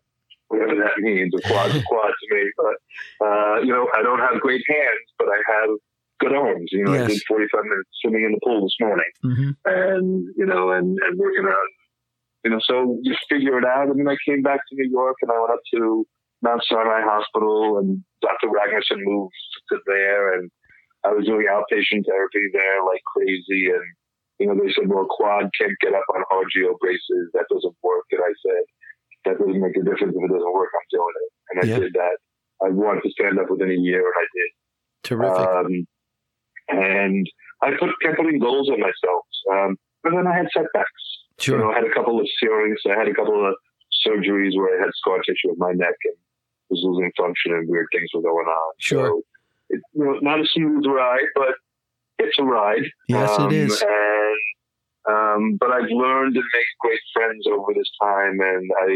whatever 0.49 0.75
that 0.77 0.99
means. 0.99 1.33
A 1.35 1.41
quad's 1.49 1.75
a 1.75 1.83
quad 1.83 2.13
to 2.13 2.35
me. 2.35 2.51
But, 2.57 3.27
uh, 3.27 3.39
uh, 3.59 3.61
you 3.61 3.73
know, 3.73 3.89
I 3.95 4.03
don't 4.03 4.21
have 4.21 4.41
great 4.41 4.63
hands, 4.69 5.07
but 5.19 5.29
I 5.29 5.41
have 5.53 5.71
arms. 6.73 6.81
You 6.81 6.85
know, 6.85 6.95
Yes. 6.95 7.05
I 7.11 7.13
did 7.15 7.23
45 7.29 7.65
minutes 7.65 7.89
swimming 8.01 8.25
in 8.25 8.33
the 8.33 8.41
pool 8.45 8.63
this 8.63 8.77
morning 8.81 9.13
hmm 9.23 9.51
and, 9.65 10.25
you 10.37 10.47
know, 10.47 10.71
and, 10.71 10.97
and 11.03 11.19
working 11.19 11.45
out. 11.45 11.71
You 12.45 12.51
know, 12.53 12.61
so 12.63 12.99
you 13.03 13.15
figure 13.29 13.59
it 13.59 13.65
out. 13.65 13.89
And 13.89 13.99
then 13.99 14.09
I 14.09 14.17
came 14.27 14.43
back 14.43 14.61
to 14.69 14.75
New 14.77 14.89
York 14.91 15.17
and 15.23 15.31
I 15.31 15.39
went 15.41 15.53
up 15.53 15.61
to 15.75 16.07
Mount 16.43 16.63
Sinai 16.65 17.03
Hospital 17.03 17.79
and 17.79 18.03
Dr. 18.23 18.49
Ragnarsson 18.49 19.03
moved 19.03 19.35
to 19.71 19.79
there 19.87 20.35
and 20.39 20.51
I 21.05 21.09
was 21.13 21.27
doing 21.27 21.47
outpatient 21.51 22.07
therapy 22.07 22.47
there 22.53 22.85
like 22.87 23.03
crazy. 23.15 23.71
And, 23.71 23.85
you 24.39 24.47
know, 24.47 24.55
they 24.55 24.73
said, 24.73 24.89
well, 24.89 25.07
quad 25.11 25.51
can't 25.61 25.75
get 25.81 25.95
up 25.95 26.07
on 26.15 26.23
RGO 26.33 26.79
braces. 26.79 27.29
That 27.35 27.47
doesn't 27.51 27.75
work. 27.83 28.07
And 28.13 28.23
I 28.23 28.33
said, 28.47 28.63
that 29.27 29.39
doesn't 29.39 29.61
make 29.61 29.77
a 29.77 29.83
difference 29.83 30.15
if 30.15 30.23
it 30.25 30.33
doesn't 30.33 30.55
work. 30.55 30.71
I'm 30.75 30.89
doing 30.91 31.15
it. 31.27 31.31
And 31.51 31.57
I 31.61 31.65
Yeah. 31.67 31.79
did 31.83 31.93
that. 31.95 32.17
I 32.65 32.71
wanted 32.71 33.03
to 33.03 33.11
stand 33.11 33.39
up 33.39 33.51
within 33.51 33.71
a 33.71 33.75
year 33.75 34.01
and 34.01 34.15
I 34.17 34.27
did. 34.33 34.51
Terrific. 35.03 35.39
Um, 35.39 35.87
and 36.69 37.27
I 37.63 37.71
put 37.79 37.91
kept 38.03 38.17
putting 38.17 38.39
goals 38.39 38.69
on 38.69 38.81
myself. 38.81 39.25
Um, 39.53 39.77
but 40.03 40.13
then 40.13 40.27
I 40.27 40.37
had 40.37 40.47
setbacks. 40.53 40.91
You 41.41 41.57
know, 41.57 41.65
sure. 41.65 41.73
I 41.73 41.75
had 41.77 41.85
a 41.85 41.95
couple 41.95 42.19
of 42.19 42.27
searings. 42.41 42.79
I 42.87 42.99
had 42.99 43.09
a 43.09 43.15
couple 43.15 43.47
of 43.47 43.55
surgeries 44.07 44.57
where 44.57 44.79
I 44.79 44.85
had 44.85 44.91
scar 44.95 45.19
tissue 45.19 45.51
in 45.53 45.59
my 45.59 45.73
neck 45.73 45.95
and 46.05 46.17
was 46.71 46.81
losing 46.83 47.11
function 47.17 47.53
and 47.53 47.69
weird 47.69 47.87
things 47.93 48.09
were 48.15 48.23
going 48.23 48.47
on. 48.47 48.73
Sure. 48.79 49.07
So, 49.07 49.23
it, 49.71 49.81
you 49.95 50.05
know, 50.05 50.19
not 50.21 50.41
a 50.41 50.47
smooth 50.47 50.85
ride, 50.87 51.27
but 51.35 51.55
it's 52.19 52.39
a 52.39 52.43
ride. 52.43 52.83
Yes, 53.09 53.31
Um, 53.39 53.47
it 53.47 53.53
is. 53.55 53.83
And 53.83 54.37
um, 55.09 55.57
but 55.59 55.71
I've 55.71 55.89
learned 55.91 56.37
and 56.37 56.45
made 56.53 56.67
great 56.81 57.01
friends 57.15 57.47
over 57.51 57.73
this 57.75 57.91
time, 58.03 58.39
and 58.41 58.71
I, 58.83 58.91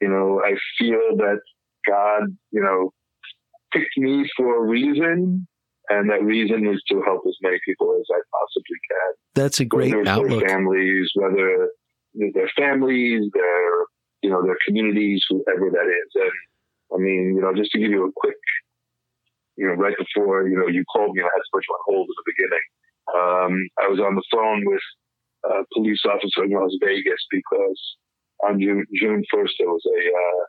you 0.00 0.08
know, 0.08 0.42
I 0.44 0.54
feel 0.78 1.16
that 1.16 1.40
God, 1.86 2.36
you 2.50 2.62
know, 2.62 2.92
picked 3.72 3.96
me 3.96 4.28
for 4.36 4.62
a 4.62 4.68
reason, 4.68 5.46
and 5.88 6.10
that 6.10 6.22
reason 6.22 6.66
is 6.66 6.82
to 6.88 7.02
help 7.02 7.22
as 7.26 7.36
many 7.42 7.58
people 7.64 7.96
as 7.98 8.06
I 8.12 8.20
possibly 8.32 8.78
can. 8.90 9.10
That's 9.34 9.60
a 9.60 9.64
great 9.64 9.90
whether 9.90 10.00
it's 10.02 10.10
outlook. 10.10 10.40
Their 10.40 10.48
families, 10.48 11.10
whether 11.14 11.68
their 12.34 12.50
families, 12.56 13.30
their 13.32 13.68
you 14.22 14.30
know 14.30 14.42
their 14.42 14.58
communities, 14.66 15.24
whoever 15.28 15.70
that 15.70 15.88
is. 15.88 16.10
And 16.14 16.36
I 16.94 16.96
mean, 16.98 17.34
you 17.36 17.40
know, 17.40 17.54
just 17.54 17.72
to 17.72 17.78
give 17.78 17.90
you 17.90 18.06
a 18.06 18.12
quick, 18.16 18.36
you 19.56 19.66
know, 19.66 19.74
right 19.74 19.96
before 19.96 20.48
you 20.48 20.58
know 20.58 20.68
you 20.68 20.84
called 20.92 21.14
me, 21.14 21.22
I 21.22 21.30
had 21.32 21.40
to 21.40 21.52
put 21.52 21.64
you 21.66 21.74
on 21.74 21.80
hold 21.86 22.08
at 22.08 22.16
the 22.16 22.32
beginning. 22.32 22.66
Um, 23.08 23.52
I 23.80 23.88
was 23.88 24.00
on 24.00 24.14
the 24.14 24.26
phone 24.32 24.62
with 24.66 24.84
a 25.44 25.64
police 25.72 26.02
officer 26.04 26.44
in 26.44 26.52
Las 26.52 26.76
Vegas 26.82 27.24
because 27.30 27.80
on 28.44 28.60
June 28.60 28.84
June 29.00 29.24
first 29.32 29.54
there 29.58 29.68
was 29.68 29.84
a 29.86 30.00
uh, 30.12 30.42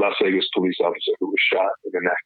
Las 0.00 0.16
Vegas 0.22 0.48
police 0.54 0.78
officer 0.80 1.12
who 1.20 1.28
was 1.28 1.42
shot 1.52 1.72
in 1.84 1.90
the 1.92 2.00
neck 2.02 2.24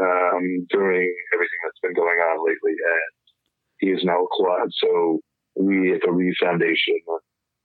um, 0.00 0.66
during 0.70 1.08
everything 1.34 1.60
that's 1.64 1.82
been 1.82 1.94
going 1.94 2.18
on 2.18 2.46
lately, 2.46 2.72
and 2.78 3.10
he 3.78 3.88
is 3.90 4.04
now 4.04 4.22
a 4.24 4.28
quad. 4.30 4.68
So 4.78 5.20
we 5.56 5.92
at 5.94 6.00
the 6.04 6.12
Reeve 6.12 6.34
Foundation, 6.40 6.98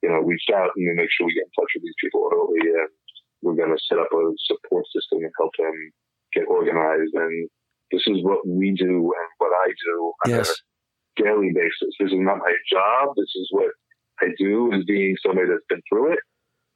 you 0.01 0.09
know, 0.09 0.19
reached 0.19 0.51
out 0.51 0.71
and 0.75 0.87
we 0.87 0.93
make 0.93 1.09
sure 1.13 1.27
we 1.27 1.33
get 1.33 1.45
in 1.45 1.55
touch 1.57 1.71
with 1.75 1.83
these 1.83 1.99
people 2.01 2.29
early, 2.33 2.69
and 2.69 2.89
we're 3.41 3.55
going 3.55 3.75
to 3.75 3.83
set 3.87 3.99
up 3.99 4.09
a 4.11 4.23
support 4.45 4.85
system 4.93 5.19
and 5.23 5.31
help 5.37 5.51
them 5.59 5.75
get 6.33 6.45
organized. 6.47 7.13
And 7.13 7.49
this 7.91 8.03
is 8.07 8.23
what 8.23 8.47
we 8.47 8.73
do 8.73 8.93
and 8.97 9.29
what 9.37 9.53
I 9.53 9.67
do 9.69 10.13
on 10.25 10.31
Yes. 10.31 10.49
a 10.49 11.21
daily 11.23 11.51
basis. 11.53 11.93
This 11.99 12.11
is 12.11 12.19
not 12.19 12.39
my 12.39 12.53
job. 12.71 13.13
This 13.15 13.31
is 13.35 13.47
what 13.51 13.71
I 14.21 14.27
do 14.37 14.71
as 14.73 14.83
being 14.85 15.15
somebody 15.25 15.47
that's 15.47 15.65
been 15.69 15.81
through 15.89 16.13
it 16.13 16.19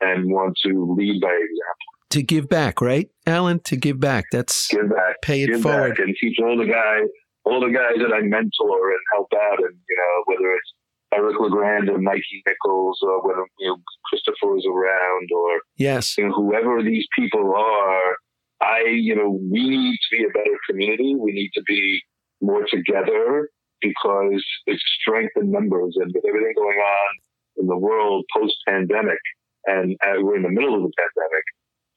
and 0.02 0.32
want 0.32 0.54
to 0.66 0.94
lead 0.98 1.20
by 1.22 1.34
example, 1.34 1.92
To 2.12 2.24
give 2.24 2.48
back, 2.48 2.80
right, 2.82 3.10
Alan? 3.26 3.60
To 3.66 3.76
give 3.76 4.00
back. 4.00 4.26
That's 4.32 4.68
give 4.68 4.90
back, 4.90 5.22
pay 5.22 5.44
it 5.44 5.60
forward. 5.62 6.00
and 6.00 6.16
teach 6.20 6.38
all 6.42 6.58
the 6.58 6.66
guys, 6.66 7.08
all 7.44 7.60
the 7.60 7.72
guys 7.72 7.96
that 8.00 8.14
I 8.14 8.22
mentor 8.22 8.92
and 8.92 9.00
help 9.14 9.28
out, 9.36 9.60
and 9.60 9.76
you 9.76 9.98
know 9.98 10.24
whether 10.26 10.54
it's 10.54 10.74
Eric 11.14 11.40
Legrand 11.40 11.90
or 11.90 11.98
Mikey 12.00 12.44
Nichols 12.48 13.00
or 13.02 13.28
whether 13.28 13.46
you 13.60 13.68
know 13.70 13.78
Christopher 14.06 14.58
is 14.58 14.66
around 14.66 15.30
or 15.36 15.60
Yes. 15.78 16.18
you 16.18 16.28
know, 16.28 16.34
whoever 16.34 16.82
these 16.82 17.06
people 17.18 17.54
are, 17.56 18.16
I, 18.62 18.84
you 18.90 19.16
know, 19.16 19.30
we 19.52 19.70
need 19.70 19.98
to 20.10 20.18
be 20.18 20.24
a 20.24 20.30
better 20.30 20.58
community. 20.70 21.16
We 21.16 21.32
need 21.32 21.52
to 21.56 21.62
be 21.64 22.02
more 22.42 22.66
together 22.70 23.50
because 23.82 24.44
it's 24.66 24.84
strength 25.02 25.34
in 25.36 25.52
numbers. 25.52 25.96
And 26.00 26.12
with 26.14 26.24
everything 26.28 26.54
going 26.56 26.78
on 26.78 27.10
in 27.58 27.68
the 27.68 27.78
world 27.78 28.26
post 28.36 28.56
pandemic, 28.68 29.20
and 29.66 29.96
uh, 30.06 30.22
we're 30.22 30.38
in 30.38 30.44
the 30.44 30.50
middle 30.50 30.74
of 30.76 30.82
the 30.82 30.92
pandemic, 30.98 31.44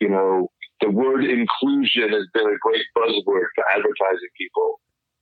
you 0.01 0.09
know, 0.09 0.49
the 0.81 0.91
word 0.91 1.25
inclusion 1.25 2.09
has 2.11 2.27
been 2.33 2.47
a 2.49 2.59
great 2.61 2.85
buzzword 2.97 3.49
for 3.55 3.65
advertising 3.71 4.33
people. 4.39 4.81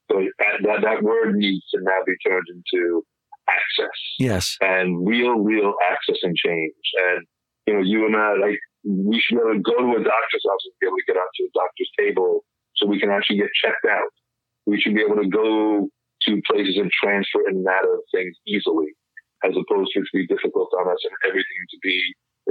But 0.09 0.23
that, 0.39 0.55
that, 0.65 0.81
that 0.83 1.03
word 1.03 1.35
needs 1.37 1.65
to 1.75 1.81
now 1.83 2.01
be 2.07 2.15
turned 2.27 2.47
into 2.49 3.03
access 3.49 3.99
Yes. 4.19 4.57
and 4.61 5.07
real, 5.07 5.39
real 5.41 5.75
access 5.91 6.17
and 6.23 6.35
change. 6.37 6.73
And, 6.97 7.27
you 7.67 7.75
know, 7.75 7.83
you 7.83 8.07
and 8.07 8.17
I, 8.17 8.35
like, 8.41 8.59
we 8.87 9.21
should 9.21 9.37
be 9.37 9.43
able 9.45 9.59
to 9.59 9.61
go 9.61 9.77
to 9.77 10.01
a 10.01 10.05
doctor's 10.05 10.47
office 10.49 10.65
and 10.71 10.79
be 10.81 10.87
able 10.87 10.97
to 10.97 11.09
get 11.09 11.17
onto 11.21 11.43
a 11.45 11.53
doctor's 11.53 11.91
table 11.99 12.45
so 12.77 12.87
we 12.87 13.01
can 13.01 13.11
actually 13.11 13.37
get 13.39 13.51
checked 13.61 13.85
out. 13.91 14.09
We 14.67 14.81
should 14.81 14.95
be 14.95 15.03
able 15.03 15.21
to 15.21 15.29
go 15.29 15.89
to 16.25 16.43
places 16.51 16.77
and 16.79 16.91
transfer 16.93 17.43
and 17.49 17.65
matter 17.65 17.99
things 18.15 18.37
easily, 18.47 18.95
as 19.45 19.53
opposed 19.53 19.91
to 19.93 20.01
it 20.01 20.07
to 20.09 20.15
be 20.15 20.27
difficult 20.27 20.71
on 20.79 20.89
us 20.89 21.03
and 21.05 21.15
everything 21.27 21.61
to 21.71 21.79
be 21.83 21.99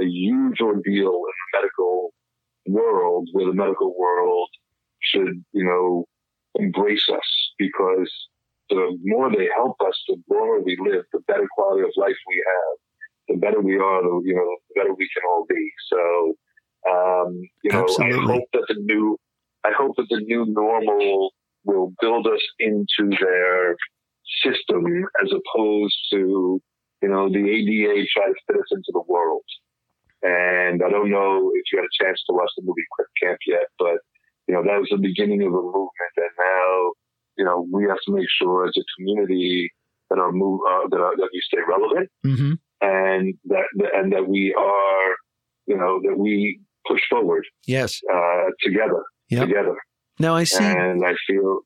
a 0.00 0.04
huge 0.04 0.60
ordeal 0.60 1.14
in 1.26 1.34
the 1.34 1.48
medical 1.58 2.12
world, 2.68 3.28
where 3.32 3.46
the 3.46 3.54
medical 3.54 3.94
world 3.98 4.48
should, 5.00 5.44
you 5.52 5.64
know, 5.64 6.04
embrace 6.56 7.08
us 7.12 7.52
because 7.58 8.10
the 8.70 8.98
more 9.04 9.30
they 9.30 9.48
help 9.54 9.76
us, 9.86 9.98
the 10.08 10.16
longer 10.30 10.62
we 10.62 10.76
live, 10.80 11.04
the 11.12 11.20
better 11.26 11.46
quality 11.56 11.82
of 11.82 11.90
life 11.96 12.16
we 12.28 12.44
have, 12.46 12.78
the 13.28 13.36
better 13.36 13.60
we 13.60 13.76
are, 13.76 14.02
the 14.02 14.22
you 14.24 14.34
know, 14.34 14.56
the 14.68 14.80
better 14.80 14.94
we 14.94 15.08
can 15.14 15.22
all 15.28 15.46
be. 15.48 15.70
So, 15.88 16.34
um, 16.90 17.40
you 17.62 17.72
know, 17.72 17.84
Absolutely. 17.84 18.18
I 18.18 18.36
hope 18.36 18.48
that 18.52 18.64
the 18.68 18.80
new, 18.80 19.18
I 19.64 19.72
hope 19.76 19.96
that 19.96 20.06
the 20.10 20.20
new 20.20 20.46
normal 20.48 21.30
will 21.64 21.92
build 22.00 22.26
us 22.26 22.42
into 22.58 23.16
their 23.20 23.76
system 24.42 24.84
as 25.22 25.30
opposed 25.32 25.96
to, 26.12 26.60
you 27.02 27.08
know, 27.08 27.28
the 27.28 27.38
ADA 27.38 28.06
try 28.14 28.26
to 28.26 28.34
fit 28.46 28.56
us 28.56 28.68
into 28.70 28.92
the 28.92 29.02
world. 29.08 29.44
And 30.22 30.82
I 30.82 30.90
don't 30.90 31.10
know 31.10 31.50
if 31.54 31.64
you 31.72 31.78
had 31.78 31.86
a 31.86 32.04
chance 32.04 32.22
to 32.28 32.32
watch 32.34 32.50
the 32.56 32.62
movie 32.64 32.82
Crip 32.92 33.08
Camp 33.22 33.38
yet, 33.46 33.66
but 33.78 33.98
you 34.46 34.54
know 34.54 34.62
that 34.62 34.78
was 34.80 34.88
the 34.90 34.98
beginning 34.98 35.42
of 35.42 35.52
a 35.52 35.62
movement, 35.62 36.14
and 36.16 36.30
now 36.38 36.92
you 37.36 37.44
know 37.44 37.66
we 37.72 37.84
have 37.84 37.98
to 38.06 38.12
make 38.12 38.26
sure 38.40 38.66
as 38.66 38.74
a 38.76 38.82
community 38.96 39.70
that 40.10 40.18
our 40.18 40.32
move 40.32 40.60
uh, 40.68 40.88
that, 40.90 41.00
our, 41.00 41.16
that 41.16 41.28
we 41.32 41.40
stay 41.46 41.58
relevant 41.68 42.08
hmm 42.22 42.52
and 42.80 43.34
that 43.44 43.64
and 43.94 44.12
that 44.12 44.26
we 44.28 44.54
are 44.58 45.08
you 45.66 45.76
know 45.76 46.00
that 46.02 46.16
we 46.18 46.60
push 46.86 47.00
forward 47.10 47.44
Yes. 47.66 48.00
uh, 48.12 48.44
together 48.62 49.02
Yep. 49.30 49.48
together 49.48 49.76
Now 50.18 50.34
I 50.34 50.44
see. 50.44 50.64
and 50.64 51.04
I 51.04 51.14
feel 51.26 51.60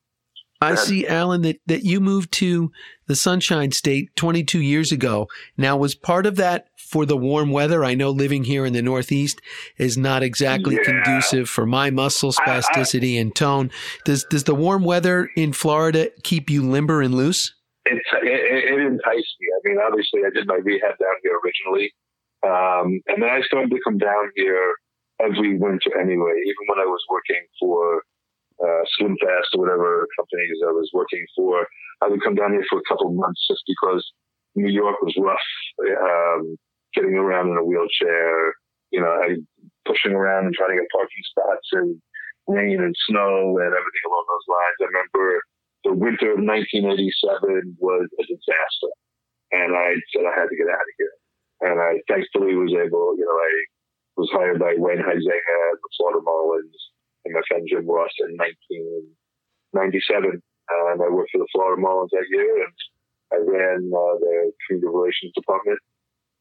I 0.63 0.75
see, 0.75 1.07
Alan, 1.07 1.41
that, 1.43 1.59
that 1.67 1.83
you 1.83 1.99
moved 1.99 2.31
to 2.33 2.71
the 3.07 3.15
Sunshine 3.15 3.71
State 3.71 4.15
22 4.15 4.59
years 4.61 4.91
ago. 4.91 5.27
Now, 5.57 5.77
was 5.77 5.95
part 5.95 6.25
of 6.25 6.35
that 6.37 6.67
for 6.77 7.05
the 7.05 7.17
warm 7.17 7.51
weather? 7.51 7.83
I 7.83 7.93
know 7.95 8.09
living 8.11 8.43
here 8.45 8.65
in 8.65 8.73
the 8.73 8.81
Northeast 8.81 9.41
is 9.77 9.97
not 9.97 10.23
exactly 10.23 10.75
Yeah. 10.75 10.83
conducive 10.83 11.49
for 11.49 11.65
my 11.65 11.89
muscle 11.89 12.31
I- 12.39 12.43
I- 12.43 12.59
spasticity 12.59 13.19
and 13.19 13.35
tone. 13.35 13.71
Does 14.05 14.23
does 14.25 14.45
the 14.45 14.55
warm 14.55 14.83
weather 14.83 15.29
in 15.35 15.53
Florida 15.53 16.09
keep 16.23 16.49
you 16.49 16.61
limber 16.63 17.01
and 17.01 17.13
loose? 17.13 17.53
it's 17.85 17.99
it, 18.23 18.27
it 18.27 18.73
it 18.73 18.79
enticed 18.79 19.35
me. 19.41 19.47
I 19.55 19.59
mean, 19.69 19.77
obviously, 19.85 20.21
I 20.25 20.29
did 20.33 20.47
my 20.47 20.55
rehab 20.55 20.97
down 20.99 21.15
here 21.21 21.37
originally, 21.43 21.93
um, 22.43 23.01
and 23.07 23.21
then 23.21 23.29
I 23.29 23.41
started 23.41 23.71
to 23.71 23.79
come 23.83 23.97
down 23.97 24.31
here 24.35 24.73
every 25.21 25.57
winter 25.57 25.91
anyway. 25.99 26.35
Even 26.47 26.63
when 26.67 26.79
I 26.79 26.85
was 26.85 27.01
working 27.09 27.43
for 27.59 28.03
uh, 28.61 28.83
SlimFast 28.99 29.55
or 29.55 29.61
whatever 29.61 30.07
companies 30.17 30.59
I 30.61 30.71
was 30.71 30.89
working 30.93 31.25
for, 31.35 31.67
I 32.01 32.07
would 32.07 32.23
come 32.23 32.35
down 32.35 32.53
here 32.53 32.65
for 32.69 32.79
a 32.79 32.87
couple 32.87 33.07
of 33.07 33.15
months 33.15 33.45
just 33.47 33.63
because 33.67 34.03
New 34.55 34.69
York 34.69 35.01
was 35.01 35.15
rough. 35.17 35.49
Um, 35.81 36.57
getting 36.93 37.15
around 37.15 37.49
in 37.49 37.57
a 37.57 37.65
wheelchair, 37.65 38.53
you 38.91 39.01
know, 39.01 39.17
pushing 39.85 40.13
around 40.13 40.45
and 40.45 40.53
trying 40.53 40.77
to 40.77 40.81
get 40.81 40.93
parking 40.93 41.25
spots 41.25 41.67
and 41.73 41.97
rain 42.47 42.81
and 42.81 42.95
snow 43.09 43.57
and 43.57 43.71
everything 43.73 44.05
along 44.05 44.25
those 44.29 44.47
lines. 44.51 44.77
I 44.81 44.85
remember 44.93 45.41
the 45.83 45.93
winter 45.93 46.29
of 46.37 46.45
1987 46.45 47.77
was 47.79 48.07
a 48.19 48.23
disaster. 48.29 48.91
And 49.51 49.75
I 49.75 49.97
said 50.13 50.25
I 50.25 50.33
had 50.33 50.49
to 50.49 50.57
get 50.57 50.69
out 50.69 50.81
of 50.81 50.95
here. 50.97 51.15
And 51.63 51.77
I 51.79 52.01
thankfully 52.09 52.55
was 52.55 52.73
able, 52.73 53.15
you 53.17 53.25
know, 53.25 53.37
I 53.37 53.53
was 54.17 54.29
hired 54.33 54.59
by 54.59 54.75
Wayne 54.77 55.01
Huizenga 55.01 55.59
Florida 55.97 56.21
Marlins 56.21 56.77
and 57.25 57.33
my 57.33 57.41
friend 57.47 57.67
Jim 57.69 57.87
Ross 57.87 58.11
in 58.19 58.37
1997. 58.37 60.41
And 60.69 61.01
I 61.01 61.09
worked 61.09 61.31
for 61.31 61.39
the 61.39 61.47
Florida 61.51 61.81
Marlins 61.81 62.11
that 62.11 62.25
year. 62.29 62.63
And 62.63 62.73
I 63.33 63.37
ran 63.43 63.91
uh, 63.91 64.15
the 64.19 64.51
community 64.67 64.87
relations 64.87 65.33
department 65.35 65.79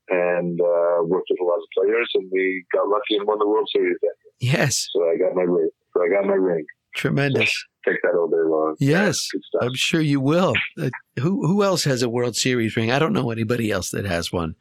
and 0.08 0.60
uh, 0.60 1.02
worked 1.04 1.28
with 1.30 1.40
a 1.40 1.44
lot 1.44 1.58
of 1.58 1.68
players. 1.74 2.10
And 2.14 2.30
we 2.32 2.64
got 2.72 2.88
lucky 2.88 3.16
and 3.16 3.26
won 3.26 3.38
the 3.38 3.48
World 3.48 3.68
Series 3.72 3.96
that 4.02 4.14
year. 4.24 4.54
Yes. 4.54 4.88
So 4.92 5.08
I 5.08 5.16
got 5.16 5.34
my 5.34 5.42
ring. 5.42 5.70
So 5.94 6.04
I 6.04 6.08
got 6.08 6.26
my 6.26 6.34
ring. 6.34 6.66
Tremendous. 6.94 7.64
Take 7.84 8.00
that 8.02 8.14
all 8.14 8.28
day 8.28 8.36
long. 8.36 8.76
Yes, 8.78 9.28
I'm 9.60 9.74
sure 9.74 10.00
you 10.00 10.20
will. 10.20 10.54
Uh, 10.80 10.90
who 11.18 11.46
who 11.46 11.62
else 11.62 11.84
has 11.84 12.02
a 12.02 12.08
World 12.08 12.36
Series 12.36 12.76
ring? 12.76 12.90
I 12.90 12.98
don't 12.98 13.12
know 13.12 13.30
anybody 13.30 13.70
else 13.70 13.90
that 13.90 14.06
has 14.06 14.32
one. 14.32 14.54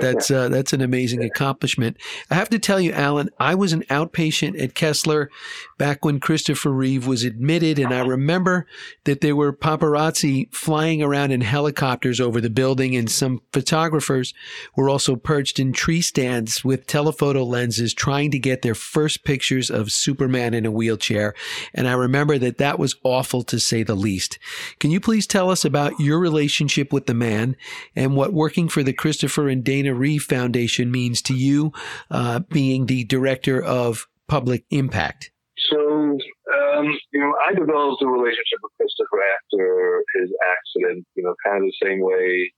That's 0.00 0.30
uh, 0.30 0.48
that's 0.48 0.72
an 0.72 0.80
amazing 0.80 1.22
accomplishment. 1.32 1.98
I 2.30 2.34
have 2.34 2.48
to 2.50 2.58
tell 2.58 2.80
you, 2.80 2.92
Alan, 2.92 3.28
I 3.38 3.54
was 3.54 3.72
an 3.72 3.82
outpatient 3.90 4.62
at 4.62 4.74
Kessler 4.74 5.28
back 5.76 6.04
when 6.04 6.20
Christopher 6.20 6.70
Reeve 6.70 7.06
was 7.06 7.24
admitted, 7.24 7.78
and 7.78 7.92
I 7.92 8.00
remember 8.00 8.66
that 9.04 9.20
there 9.20 9.36
were 9.36 9.52
paparazzi 9.52 10.52
flying 10.54 11.02
around 11.02 11.30
in 11.30 11.42
helicopters 11.42 12.20
over 12.20 12.40
the 12.40 12.50
building, 12.50 12.96
and 12.96 13.10
some 13.10 13.42
photographers 13.52 14.32
were 14.76 14.88
also 14.88 15.14
perched 15.14 15.58
in 15.58 15.72
tree 15.72 16.00
stands 16.00 16.64
with 16.64 16.86
telephoto 16.86 17.44
lenses 17.44 17.92
trying 17.92 18.30
to 18.30 18.38
get 18.38 18.62
their 18.62 18.74
first 18.74 19.24
pictures 19.24 19.70
of 19.70 19.92
Superman 19.92 20.54
in 20.54 20.64
a 20.64 20.70
wheelchair. 20.70 21.34
And 21.74 21.86
I 21.86 21.92
remember 21.92 22.38
that 22.38 22.51
that 22.58 22.78
was 22.78 22.96
awful 23.04 23.42
to 23.44 23.60
say 23.60 23.82
the 23.82 23.94
least. 23.94 24.38
Can 24.78 24.90
you 24.90 25.00
please 25.00 25.26
tell 25.26 25.50
us 25.50 25.64
about 25.64 25.82
about 25.82 26.00
your 26.00 26.18
relationship 26.18 26.92
with 26.92 27.06
the 27.06 27.14
man 27.14 27.56
and 27.96 28.14
what 28.14 28.32
working 28.32 28.68
for 28.68 28.82
the 28.82 28.92
Christopher 28.92 29.48
and 29.48 29.64
Dana 29.64 29.94
Reeve 29.94 30.22
Foundation 30.22 30.90
means 30.90 31.22
to 31.22 31.34
you, 31.34 31.72
uh, 32.10 32.40
being 32.50 32.86
the 32.86 33.04
director 33.04 33.62
of 33.62 34.06
public 34.28 34.64
impact. 34.70 35.30
So, 35.70 35.78
um, 35.78 36.86
you 37.12 37.20
know, 37.20 37.32
I 37.48 37.54
developed 37.54 38.02
a 38.02 38.06
relationship 38.06 38.58
with 38.62 38.72
Christopher 38.76 39.20
after 39.38 40.04
his 40.20 40.30
accident, 40.44 41.06
you 41.14 41.22
know, 41.22 41.34
kind 41.44 41.64
of 41.64 41.70
the 41.70 41.86
same 41.86 42.00
way 42.00 42.52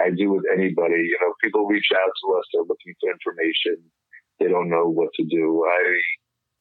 I 0.00 0.10
do 0.10 0.32
with 0.32 0.44
anybody. 0.52 1.00
You 1.08 1.18
know, 1.20 1.32
people 1.42 1.66
reach 1.66 1.88
out 1.94 2.10
to 2.22 2.38
us, 2.38 2.44
they're 2.52 2.62
looking 2.62 2.94
for 3.00 3.10
information, 3.10 3.82
they 4.38 4.48
don't 4.48 4.68
know 4.68 4.88
what 4.88 5.08
to 5.14 5.24
do. 5.24 5.64
I 5.66 6.00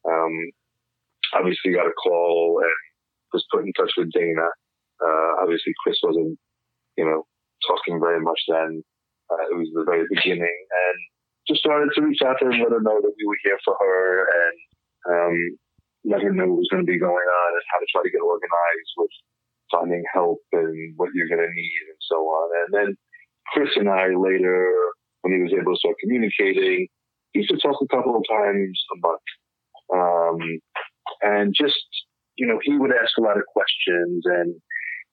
um, 0.10 0.52
obviously 1.34 1.74
got 1.74 1.88
a 1.88 1.94
call 1.94 2.62
and 2.64 2.78
was 3.34 3.46
put 3.52 3.66
in 3.66 3.74
touch 3.74 3.92
with 3.98 4.12
Dana. 4.12 4.50
Uh, 5.00 5.32
obviously, 5.42 5.74
Chris 5.84 5.98
wasn't, 6.04 6.38
you 6.98 7.06
know, 7.06 7.24
talking 7.68 8.00
very 8.00 8.22
much 8.22 8.40
then. 8.48 8.84
Uh, 9.32 9.46
it 9.52 9.56
was 9.56 9.70
the 9.74 9.86
very 9.86 10.06
beginning, 10.10 10.58
and 10.72 10.98
just 11.48 11.62
started 11.62 11.90
to 11.94 12.02
reach 12.02 12.22
out 12.26 12.38
to 12.40 12.46
her 12.46 12.52
and 12.52 12.62
let 12.62 12.74
her 12.74 12.82
know 12.82 13.00
that 13.00 13.14
we 13.14 13.26
were 13.28 13.44
here 13.44 13.60
for 13.64 13.78
her, 13.80 14.26
and 14.26 14.58
um, 15.06 15.36
let 16.04 16.24
her 16.24 16.34
know 16.34 16.48
what 16.48 16.66
was 16.66 16.70
going 16.72 16.86
to 16.86 16.92
be 16.92 17.00
going 17.00 17.14
on 17.14 17.50
and 17.54 17.66
how 17.72 17.80
to 17.80 17.86
try 17.94 18.02
to 18.02 18.10
get 18.10 18.26
organized 18.26 18.94
with 18.98 19.14
finding 19.72 20.04
help 20.14 20.40
and 20.54 20.94
what 20.98 21.10
you're 21.14 21.30
going 21.30 21.46
to 21.46 21.54
need 21.54 21.84
and 21.88 22.02
so 22.10 22.16
on. 22.16 22.48
And 22.66 22.70
then 22.74 22.98
Chris 23.54 23.70
and 23.76 23.90
I 23.90 24.08
later, 24.18 24.74
when 25.22 25.36
he 25.36 25.44
was 25.44 25.54
able 25.54 25.74
to 25.74 25.80
start 25.80 25.96
communicating, 26.02 26.88
he 27.34 27.40
used 27.40 27.52
to 27.52 27.58
talk 27.58 27.78
a 27.82 27.96
couple 27.96 28.18
of 28.18 28.26
times 28.26 28.82
a 28.94 28.98
month. 29.06 29.28
Um, 29.94 30.60
and 31.22 31.54
just, 31.56 31.80
you 32.36 32.48
know, 32.48 32.60
he 32.64 32.78
would 32.78 32.92
ask 32.92 33.18
a 33.18 33.22
lot 33.22 33.38
of 33.38 33.44
questions 33.54 34.24
and 34.26 34.56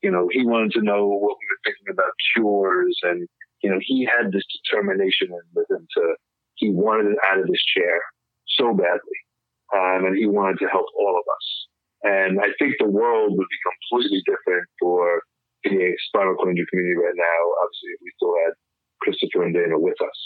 you 0.02 0.10
know, 0.10 0.28
he 0.30 0.44
wanted 0.44 0.72
to 0.72 0.82
know 0.82 1.06
what 1.06 1.36
we 1.40 1.46
were 1.50 1.62
thinking 1.64 1.90
about 1.90 2.12
cures, 2.34 2.98
and 3.02 3.28
you 3.62 3.70
know, 3.70 3.80
he 3.80 4.04
had 4.04 4.32
this 4.32 4.44
determination 4.62 5.28
with 5.54 5.70
him 5.70 5.86
to 5.96 6.14
he 6.56 6.70
wanted 6.70 7.12
it 7.12 7.18
out 7.28 7.38
of 7.38 7.46
his 7.46 7.62
chair 7.74 8.00
so 8.56 8.72
badly, 8.72 9.20
um, 9.74 10.06
and 10.06 10.16
he 10.16 10.26
wanted 10.26 10.58
to 10.58 10.68
help 10.68 10.86
all 10.98 11.16
of 11.16 11.26
us. 11.26 11.46
And 12.02 12.40
I 12.40 12.54
think 12.58 12.76
the 12.78 12.88
world 12.88 13.36
would 13.36 13.48
be 13.50 13.66
completely 13.66 14.22
different 14.24 14.68
for 14.78 15.22
the 15.64 15.96
spinal 16.08 16.36
cord 16.36 16.50
injury 16.50 16.66
community 16.70 16.96
right 16.96 17.16
now. 17.16 17.40
Obviously, 17.64 17.90
if 17.96 18.00
we 18.04 18.12
still 18.16 18.34
had 18.46 18.54
Christopher 19.02 19.44
and 19.44 19.54
Dana 19.54 19.78
with 19.78 20.00
us. 20.00 20.20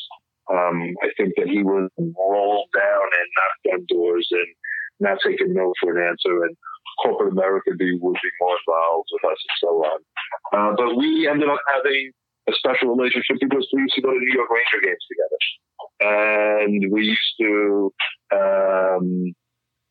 Um, 0.51 0.95
I 1.03 1.09
think 1.17 1.35
that 1.37 1.49
he 1.49 1.63
would 1.63 1.89
roll 1.97 2.67
down 2.75 3.07
and 3.17 3.27
knock 3.39 3.75
on 3.75 3.87
doors 3.89 4.29
and 4.31 4.51
not 5.01 5.19
take 5.25 5.41
a 5.41 5.49
no 5.49 5.73
for 5.81 5.97
an 5.97 6.09
answer. 6.09 6.45
And 6.45 6.57
corporate 7.03 7.33
America 7.33 7.71
be, 7.79 7.99
would 8.01 8.15
be 8.15 8.31
more 8.41 8.57
involved 8.67 9.09
with 9.13 9.33
us 9.33 9.39
and 9.41 9.57
so 9.61 9.71
on. 9.85 10.01
Uh, 10.53 10.77
but 10.77 10.97
we 10.97 11.29
ended 11.29 11.49
up 11.49 11.61
having 11.75 12.13
a 12.49 12.53
special 12.55 12.95
relationship 12.95 13.37
because 13.41 13.67
we 13.73 13.83
used 13.83 13.95
to 13.95 14.03
go 14.03 14.11
to 14.11 14.19
New 14.19 14.35
York 14.35 14.51
Ranger 14.51 14.81
games 14.85 15.07
together. 15.09 15.41
And 16.01 16.93
we 16.93 17.05
used 17.05 17.35
to, 17.41 17.93
um, 18.33 19.35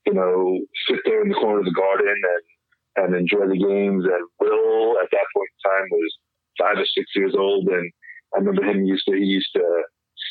you 0.05 0.13
know, 0.13 0.59
sit 0.87 0.99
there 1.05 1.21
in 1.21 1.29
the 1.29 1.35
corner 1.35 1.59
of 1.59 1.65
the 1.65 1.71
garden 1.71 2.07
and, 2.95 3.05
and 3.05 3.15
enjoy 3.15 3.47
the 3.47 3.57
games. 3.57 4.05
And 4.05 4.23
Will, 4.39 4.97
at 5.01 5.09
that 5.11 5.27
point 5.35 5.49
in 5.53 5.69
time, 5.69 5.87
was 5.91 6.17
five 6.59 6.77
or 6.77 6.85
six 6.85 7.05
years 7.15 7.33
old. 7.37 7.67
And 7.67 7.91
I 8.35 8.39
remember 8.39 8.63
him 8.63 8.85
used 8.85 9.05
to, 9.07 9.15
he 9.15 9.25
used 9.25 9.51
to 9.55 9.83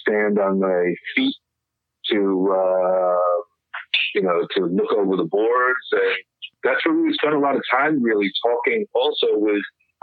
stand 0.02 0.38
on 0.38 0.60
my 0.60 0.94
feet 1.14 1.36
to, 2.10 2.54
uh, 2.54 3.27
you 4.18 4.26
know, 4.26 4.46
to 4.56 4.66
look 4.66 4.92
over 4.92 5.16
the 5.16 5.30
boards 5.30 5.86
and 5.92 6.16
that's 6.64 6.84
where 6.84 6.94
we 6.94 7.14
spent 7.14 7.34
a 7.34 7.38
lot 7.38 7.54
of 7.54 7.62
time 7.70 8.02
really 8.02 8.30
talking 8.42 8.84
also 8.94 9.28
with 9.38 9.62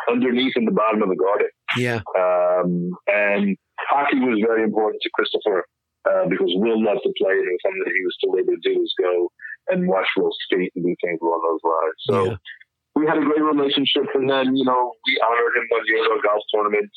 underneath 0.10 0.54
in 0.56 0.66
the 0.66 0.72
bottom 0.72 1.04
of 1.04 1.10
the 1.10 1.16
garden. 1.16 1.50
Yeah. 1.76 2.00
Um, 2.16 2.96
and 3.08 3.58
hockey 3.92 4.20
was 4.20 4.40
very 4.46 4.64
important 4.64 5.02
to 5.04 5.10
Christopher 5.14 5.66
uh, 6.08 6.28
because 6.30 6.52
Will 6.56 6.82
loved 6.82 7.02
to 7.04 7.14
play 7.20 7.36
and 7.36 7.60
something 7.60 7.84
that 7.84 7.92
he 7.92 8.04
was 8.06 8.16
still 8.20 8.36
able 8.40 8.56
to 8.56 8.64
do 8.64 8.80
was 8.80 8.94
go 9.02 9.32
and 9.68 9.88
watch 9.88 10.08
Will 10.16 10.32
skate 10.48 10.72
and 10.76 10.86
do 10.86 10.96
things 11.04 11.20
along 11.22 11.42
those 11.44 11.64
lines. 11.68 12.00
So 12.08 12.18
yeah. 12.32 12.38
we 12.96 13.08
had 13.08 13.18
a 13.18 13.26
great 13.26 13.44
relationship. 13.44 14.08
And 14.14 14.30
then, 14.30 14.56
you 14.56 14.64
know, 14.64 14.94
we 15.06 15.20
honored 15.28 15.58
him 15.58 15.68
one 15.70 15.84
year 15.88 16.06
at 16.06 16.20
a 16.20 16.22
golf 16.24 16.44
tournament. 16.54 16.92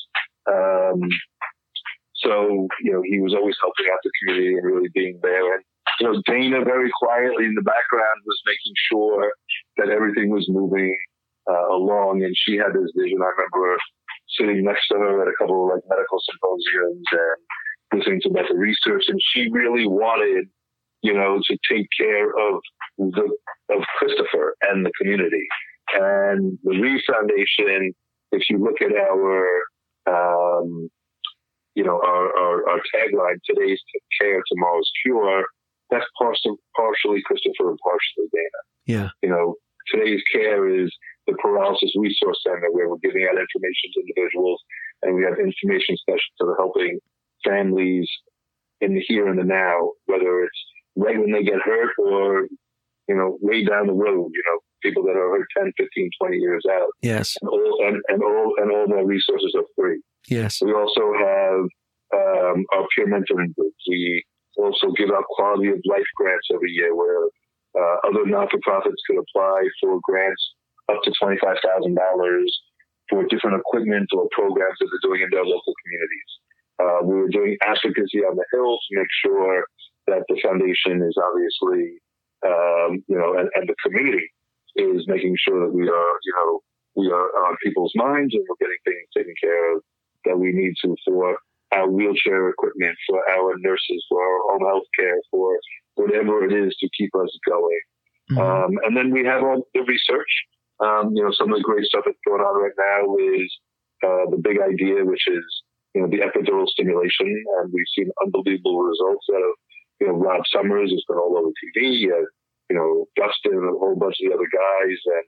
Um, 0.47 1.01
so, 2.15 2.69
you 2.83 2.93
know, 2.93 3.03
he 3.03 3.21
was 3.21 3.35
always 3.35 3.57
helping 3.63 3.87
out 3.93 3.99
the 4.03 4.11
community 4.21 4.55
and 4.55 4.65
really 4.67 4.91
being 4.93 5.19
there. 5.23 5.55
And 5.55 5.65
you 6.01 6.07
know, 6.07 6.23
Dana 6.27 6.65
very 6.65 6.91
quietly 6.99 7.45
in 7.45 7.55
the 7.55 7.63
background 7.63 8.23
was 8.25 8.41
making 8.47 8.75
sure 8.91 9.33
that 9.77 9.89
everything 9.91 10.31
was 10.31 10.47
moving 10.49 10.97
uh, 11.51 11.69
along, 11.69 12.23
and 12.23 12.35
she 12.37 12.57
had 12.57 12.73
this 12.73 12.93
vision. 12.97 13.19
I 13.23 13.31
remember 13.37 13.77
sitting 14.39 14.65
next 14.65 14.87
to 14.89 14.99
her 14.99 15.23
at 15.23 15.29
a 15.29 15.37
couple 15.39 15.65
of 15.65 15.75
like 15.75 15.85
medical 15.89 16.19
symposiums 16.21 17.07
and 17.13 17.99
listening 17.99 18.21
to 18.23 18.31
about 18.31 18.49
the 18.49 18.57
research, 18.57 19.05
and 19.09 19.19
she 19.33 19.49
really 19.51 19.87
wanted, 19.87 20.47
you 21.03 21.15
know, 21.15 21.41
to 21.45 21.59
take 21.69 21.87
care 21.99 22.29
of 22.29 22.61
the 22.99 23.31
of 23.71 23.83
Christopher 23.99 24.55
and 24.63 24.85
the 24.85 24.93
community. 25.01 25.47
And 25.95 26.59
the 26.65 26.79
Reeve 26.79 27.01
Foundation, 27.07 27.93
if 28.33 28.51
you 28.51 28.59
look 28.59 28.83
at 28.83 28.93
our 28.93 29.47
um, 30.07 30.91
you 31.75 31.85
know, 31.85 32.01
our, 32.05 32.37
our, 32.37 32.69
our 32.71 32.81
tagline, 32.93 33.39
today's 33.45 33.81
care, 34.21 34.43
tomorrow's 34.51 34.91
cure, 35.05 35.45
that's 35.91 36.07
partially, 36.19 36.57
partially 36.77 37.23
Christopher 37.25 37.71
and 37.71 37.79
partially 37.83 38.29
Dana. 38.33 38.61
Yeah. 38.87 39.09
You 39.23 39.31
know, 39.31 39.55
today's 39.91 40.23
care 40.33 40.69
is 40.69 40.91
the 41.27 41.35
paralysis 41.41 41.93
resource 41.97 42.39
center 42.47 42.69
where 42.73 42.89
we're 42.89 43.03
giving 43.03 43.25
out 43.25 43.39
information 43.39 43.89
to 43.95 44.01
individuals 44.01 44.61
and 45.03 45.15
we 45.15 45.23
have 45.25 45.39
information 45.39 45.97
sessions 46.09 46.37
that 46.39 46.47
are 46.47 46.57
helping 46.57 46.99
families 47.45 48.09
in 48.81 48.95
the 48.95 49.05
here 49.07 49.29
and 49.29 49.39
the 49.39 49.45
now, 49.45 49.93
whether 50.07 50.43
it's 50.43 50.61
right 50.97 51.19
when 51.19 51.33
they 51.33 51.43
get 51.43 51.61
hurt 51.65 51.93
or, 51.99 52.49
you 53.09 53.15
know, 53.15 53.39
way 53.41 53.65
down 53.65 53.87
the 53.87 53.93
road, 53.93 54.31
you 54.33 54.43
know, 54.47 54.59
people 54.83 55.03
that 55.05 55.17
are 55.17 55.31
hurt 55.31 55.47
10, 55.57 55.73
15, 55.77 56.11
20 56.21 56.37
years 56.37 56.65
out. 56.71 56.89
Yes. 57.03 57.37
And 57.41 57.51
all, 57.51 57.79
and, 57.87 58.03
and 58.09 58.23
all, 58.23 58.55
and 58.59 58.71
all 58.71 58.87
their 58.89 59.07
resources 59.07 59.55
are 59.57 59.67
free. 59.77 60.01
Yes. 60.29 60.61
We 60.63 60.73
also 60.73 61.13
have 61.19 61.61
um, 62.15 62.65
our 62.73 62.87
peer 62.95 63.07
mentoring 63.07 63.55
group. 63.55 63.75
We 63.89 64.25
also 64.59 64.91
give 64.97 65.11
out 65.11 65.25
quality 65.31 65.69
of 65.69 65.81
life 65.87 66.11
grants 66.17 66.49
every 66.53 66.71
year 66.71 66.95
where 66.95 67.31
uh, 67.79 67.97
other 68.05 68.27
non-for-profits 68.27 69.03
could 69.07 69.19
apply 69.19 69.63
for 69.81 70.01
grants 70.03 70.43
up 70.91 70.99
to 71.05 71.13
$25,000 71.23 71.95
for 73.09 73.25
different 73.27 73.61
equipment 73.61 74.09
or 74.13 74.29
programs 74.33 74.77
that 74.81 74.89
they're 74.91 75.11
doing 75.11 75.23
in 75.23 75.31
their 75.31 75.45
local 75.45 75.75
communities. 75.85 76.31
Uh, 76.79 76.99
we 77.05 77.15
were 77.15 77.29
doing 77.29 77.57
advocacy 77.63 78.23
on 78.23 78.37
the 78.37 78.45
Hill 78.53 78.79
to 78.79 78.99
make 78.99 79.13
sure 79.25 79.65
that 80.07 80.23
the 80.29 80.39
foundation 80.43 81.03
is 81.03 81.17
obviously, 81.19 81.99
um, 82.47 83.03
you 83.09 83.19
know, 83.19 83.35
and, 83.39 83.49
and 83.55 83.69
the 83.69 83.75
community 83.83 84.31
is 84.77 85.05
making 85.07 85.37
sure 85.39 85.67
that 85.67 85.73
we 85.73 85.89
are, 85.89 86.13
you 86.25 86.35
know, 86.37 86.61
we 86.95 87.07
are 87.11 87.29
on 87.47 87.57
people's 87.63 87.93
minds 87.95 88.35
and 88.35 88.45
we're 88.49 88.61
getting 88.61 88.83
things 88.85 89.09
taken 89.17 89.35
care 89.41 89.77
of 89.77 89.83
that 90.25 90.39
we 90.39 90.53
need 90.53 90.75
to 90.85 90.97
for 91.05 91.37
our 91.73 91.89
wheelchair 91.89 92.49
equipment, 92.49 92.97
for 93.07 93.21
our 93.31 93.55
nurses, 93.59 94.05
for 94.09 94.21
our 94.23 94.39
home 94.51 94.67
health 94.67 94.89
care, 94.99 95.17
for 95.31 95.59
whatever 95.95 96.45
it 96.45 96.53
is 96.53 96.75
to 96.81 96.89
keep 96.97 97.15
us 97.15 97.31
going. 97.47 97.81
Mm-hmm. 98.31 98.41
Um, 98.41 98.79
and 98.85 98.97
then 98.97 99.11
we 99.11 99.25
have 99.25 99.43
all 99.43 99.67
the 99.75 99.81
research. 99.81 100.33
Um, 100.81 101.13
you 101.15 101.25
know, 101.25 101.33
some 101.33 101.53
of 101.53 101.59
the 101.59 101.65
great 101.65 101.85
stuff 101.87 102.05
that's 102.07 102.19
going 102.27 102.41
on 102.41 102.63
right 102.63 102.77
now 102.79 103.17
is 103.35 103.51
uh, 104.05 104.31
the 104.31 104.41
big 104.41 104.59
idea, 104.61 105.05
which 105.05 105.27
is 105.27 105.45
you 105.95 106.03
know 106.03 106.09
the 106.09 106.23
epidural 106.23 106.69
stimulation, 106.69 107.27
and 107.59 107.73
we've 107.73 107.93
seen 107.97 108.11
unbelievable 108.23 108.79
results 108.79 109.27
out 109.35 109.43
of 109.43 109.55
you 110.01 110.07
know 110.07 110.15
Rob 110.15 110.43
Summers 110.53 110.91
has 110.91 111.03
been 111.09 111.19
all 111.19 111.37
over 111.37 111.51
TV, 111.59 112.05
and 112.05 112.27
you 112.71 112.77
know 112.77 113.07
Dustin 113.17 113.59
and 113.59 113.75
a 113.75 113.79
whole 113.79 113.97
bunch 113.97 114.17
of 114.23 114.31
the 114.31 114.35
other 114.35 114.49
guys, 114.53 114.99
and 115.07 115.27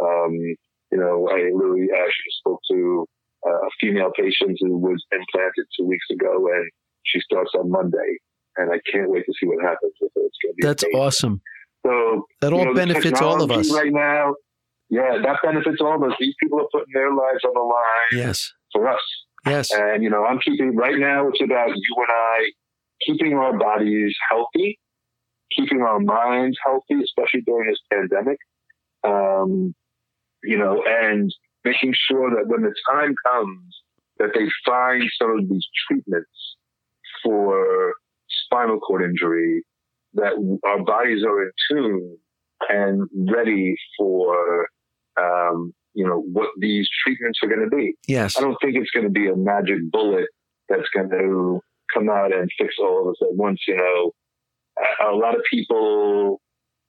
um, 0.00 0.32
you 0.92 0.98
know 0.98 1.26
I 1.28 1.50
literally 1.50 1.88
actually 1.90 2.34
spoke 2.38 2.60
to 2.70 3.06
a 3.46 3.68
female 3.80 4.10
patient 4.16 4.56
who 4.60 4.76
was 4.78 5.04
implanted 5.12 5.66
two 5.78 5.86
weeks 5.86 6.06
ago, 6.10 6.48
and 6.52 6.70
she 7.04 7.20
starts 7.20 7.50
on 7.58 7.70
Monday. 7.70 8.18
And 8.56 8.70
I 8.72 8.78
can't 8.90 9.10
wait 9.10 9.24
to 9.26 9.32
see 9.40 9.46
what 9.46 9.60
happens 9.62 9.92
with 10.00 10.12
her. 10.14 10.22
It's 10.22 10.36
going 10.42 10.52
to 10.52 10.56
be 10.56 10.66
That's 10.66 10.82
amazing. 10.84 11.00
awesome. 11.00 11.40
So 11.84 11.90
So 11.90 12.26
that 12.40 12.52
all 12.52 12.60
you 12.60 12.64
know, 12.66 12.74
benefits 12.74 13.20
all 13.20 13.42
of 13.42 13.50
us. 13.50 13.72
Right 13.72 13.92
now, 13.92 14.34
yeah, 14.90 15.18
that 15.22 15.38
benefits 15.42 15.80
all 15.80 15.96
of 15.96 16.02
us. 16.08 16.16
These 16.20 16.34
people 16.40 16.60
are 16.60 16.68
putting 16.70 16.92
their 16.94 17.10
lives 17.12 17.42
on 17.44 17.52
the 17.54 17.60
line 17.60 18.26
Yes. 18.26 18.52
for 18.72 18.86
us. 18.88 19.00
Yes. 19.44 19.70
And, 19.74 20.02
you 20.04 20.08
know, 20.08 20.24
I'm 20.24 20.38
keeping, 20.38 20.74
right 20.76 20.96
now, 20.98 21.28
it's 21.28 21.40
about 21.42 21.68
you 21.68 21.94
and 21.98 22.08
I 22.10 22.50
keeping 23.04 23.34
our 23.34 23.58
bodies 23.58 24.16
healthy, 24.30 24.78
keeping 25.54 25.82
our 25.82 25.98
minds 25.98 26.56
healthy, 26.64 27.02
especially 27.02 27.42
during 27.44 27.68
this 27.68 27.80
pandemic. 27.92 28.38
Um, 29.02 29.74
you 30.42 30.58
know, 30.58 30.82
and 30.86 31.30
making 31.64 31.94
sure 31.94 32.30
that 32.30 32.46
when 32.46 32.62
the 32.62 32.74
time 32.90 33.14
comes 33.26 33.80
that 34.18 34.30
they 34.34 34.46
find 34.64 35.02
some 35.20 35.38
of 35.38 35.48
these 35.48 35.66
treatments 35.88 36.56
for 37.22 37.94
spinal 38.28 38.78
cord 38.78 39.02
injury, 39.02 39.64
that 40.14 40.32
our 40.64 40.82
bodies 40.84 41.24
are 41.24 41.42
in 41.42 41.50
tune 41.70 42.16
and 42.68 43.08
ready 43.34 43.74
for, 43.98 44.68
um, 45.20 45.72
you 45.94 46.06
know, 46.06 46.20
what 46.32 46.50
these 46.60 46.88
treatments 47.02 47.40
are 47.42 47.48
going 47.48 47.68
to 47.68 47.76
be. 47.76 47.94
Yes. 48.06 48.36
I 48.36 48.40
don't 48.40 48.56
think 48.62 48.76
it's 48.76 48.90
going 48.90 49.06
to 49.06 49.10
be 49.10 49.28
a 49.28 49.36
magic 49.36 49.78
bullet 49.90 50.28
that's 50.68 50.88
going 50.94 51.10
to 51.10 51.60
come 51.92 52.08
out 52.08 52.32
and 52.34 52.48
fix 52.58 52.74
all 52.80 53.02
of 53.02 53.08
us 53.08 53.16
at 53.22 53.34
once. 53.34 53.60
You 53.66 53.76
know, 53.76 54.12
a, 55.00 55.12
a 55.12 55.16
lot 55.16 55.34
of 55.34 55.42
people 55.50 56.40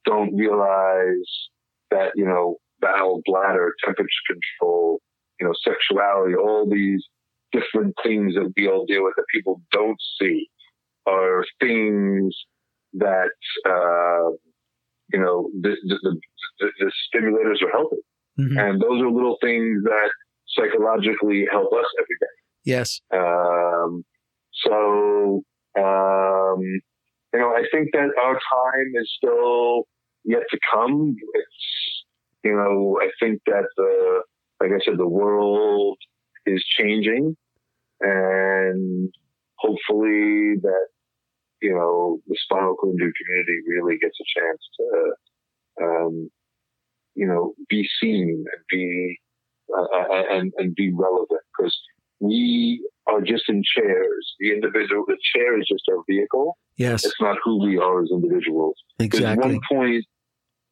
don't 0.05 0.35
realize 0.35 1.49
that, 1.91 2.11
you 2.15 2.25
know, 2.25 2.57
bladder, 2.79 3.73
temperature 3.83 4.09
control, 4.27 4.99
you 5.39 5.47
know, 5.47 5.53
sexuality, 5.63 6.35
all 6.35 6.67
these 6.69 7.03
different 7.51 7.95
things 8.03 8.35
that 8.35 8.51
we 8.55 8.67
all 8.67 8.85
deal 8.85 9.03
with 9.03 9.13
that 9.15 9.25
people 9.33 9.61
don't 9.71 9.99
see 10.19 10.47
are 11.07 11.43
things 11.59 12.35
that, 12.93 13.29
uh, 13.67 14.29
you 15.13 15.19
know, 15.19 15.49
the, 15.61 15.75
the, 15.87 16.19
the, 16.59 16.71
the, 16.79 16.91
stimulators 17.13 17.61
are 17.61 17.71
helping. 17.71 17.99
Mhm. 18.39 18.59
And 18.59 18.81
those 18.81 19.01
are 19.01 19.11
little 19.11 19.37
things 19.41 19.83
that 19.83 20.09
psychologically 20.47 21.45
help 21.51 21.71
us 21.73 21.85
every 21.99 22.17
day. 22.19 22.35
Yes. 22.65 23.01
Um, 23.13 24.03
so, 24.53 25.43
um, 25.77 26.61
you 27.33 27.39
know, 27.39 27.49
I 27.49 27.63
think 27.71 27.89
that 27.93 28.09
our 28.21 28.33
time 28.33 28.91
is 28.95 29.11
still 29.17 29.83
yet 30.23 30.43
to 30.49 30.59
come. 30.71 31.15
It's, 31.33 31.74
you 32.45 32.55
know, 32.55 32.99
I 33.01 33.09
think 33.19 33.41
that 33.47 33.65
the, 33.75 34.21
like 34.61 34.69
I 34.71 34.83
said, 34.85 34.99
the 34.99 35.07
world 35.07 35.97
is 36.45 36.63
changing 36.77 37.35
and 38.01 39.11
hopefully 39.57 40.55
that, 40.61 40.87
you 41.61 41.73
know, 41.73 42.19
the 42.27 42.37
spinal 42.43 42.75
cord 42.75 42.93
injury 42.93 43.11
community 43.19 43.59
really 43.67 43.97
gets 43.97 44.17
a 44.21 44.39
chance 44.39 44.61
to, 44.77 45.83
um, 45.83 46.29
you 47.15 47.25
know, 47.25 47.55
be 47.67 47.87
seen 47.99 48.45
and 48.53 48.63
be, 48.69 49.19
uh, 49.75 49.85
and, 50.29 50.53
and 50.57 50.75
be 50.75 50.91
relevant 50.93 51.41
because 51.57 51.75
we 52.19 52.87
are 53.07 53.21
just 53.21 53.49
in 53.49 53.63
chairs. 53.75 54.35
The 54.39 54.51
individual, 54.51 55.03
the 55.07 55.17
chair 55.33 55.59
is 55.59 55.65
just 55.67 55.83
our 55.89 56.03
vehicle. 56.07 56.57
Yes. 56.77 57.05
It's 57.05 57.19
not 57.19 57.37
who 57.43 57.63
we 57.63 57.79
are 57.79 58.03
as 58.03 58.09
individuals. 58.11 58.75
Exactly. 58.99 59.53
one 59.53 59.59
point, 59.71 60.05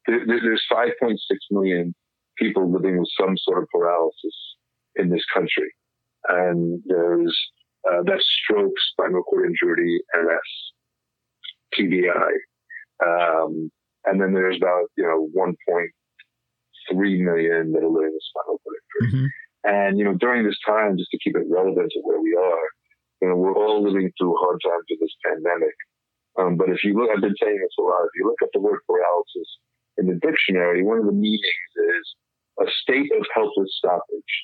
there, 0.06 0.24
there- 0.26 0.40
there's 0.40 0.64
5.6 0.70 1.16
million 1.50 1.94
people 2.36 2.70
living 2.70 2.98
with 2.98 3.08
some 3.20 3.36
sort 3.38 3.62
of 3.62 3.68
paralysis 3.70 4.56
in 4.96 5.08
this 5.10 5.24
country. 5.32 5.72
And 6.28 6.82
there's, 6.86 7.36
uh, 7.90 8.02
that's 8.04 8.24
stroke, 8.42 8.72
spinal 8.92 9.22
cord 9.22 9.46
injury, 9.46 10.02
MS, 10.14 10.72
TBI. 11.76 12.32
Um, 13.04 13.70
and 14.06 14.20
then 14.20 14.32
there's 14.32 14.56
about, 14.56 14.86
you 14.96 15.04
know, 15.04 15.28
1.3 15.34 17.22
million 17.22 17.72
that 17.72 17.82
are 17.82 17.88
living 17.88 18.12
with 18.12 18.22
spinal 18.22 18.60
cord 18.62 18.76
injury. 19.02 19.20
Mhm. 19.20 19.28
And, 19.66 19.98
you 19.98 20.04
know, 20.04 20.14
during 20.14 20.44
this 20.44 20.58
time, 20.66 20.96
just 20.98 21.10
to 21.10 21.18
keep 21.18 21.36
it 21.36 21.46
relevant 21.48 21.90
to 21.92 22.00
where 22.02 22.20
we 22.20 22.34
are, 22.36 22.68
you 23.22 23.28
know, 23.28 23.36
we're 23.36 23.54
all 23.56 23.82
living 23.82 24.12
through 24.18 24.36
hard 24.36 24.60
times 24.62 24.84
with 24.90 25.00
this 25.00 25.14
pandemic. 25.24 25.74
Um, 26.36 26.56
but 26.56 26.68
if 26.68 26.82
you 26.84 26.94
look, 26.94 27.10
I've 27.10 27.20
been 27.22 27.34
saying 27.40 27.58
this 27.60 27.74
a 27.78 27.82
lot, 27.82 28.04
if 28.04 28.10
you 28.16 28.26
look 28.26 28.42
at 28.42 28.50
the 28.52 28.60
word 28.60 28.80
paralysis 28.86 29.58
in 29.98 30.06
the 30.06 30.18
dictionary, 30.20 30.82
one 30.82 30.98
of 30.98 31.06
the 31.06 31.12
meanings 31.12 31.72
is 31.76 32.14
a 32.60 32.70
state 32.82 33.10
of 33.18 33.26
helpless 33.34 33.70
stoppage, 33.78 34.34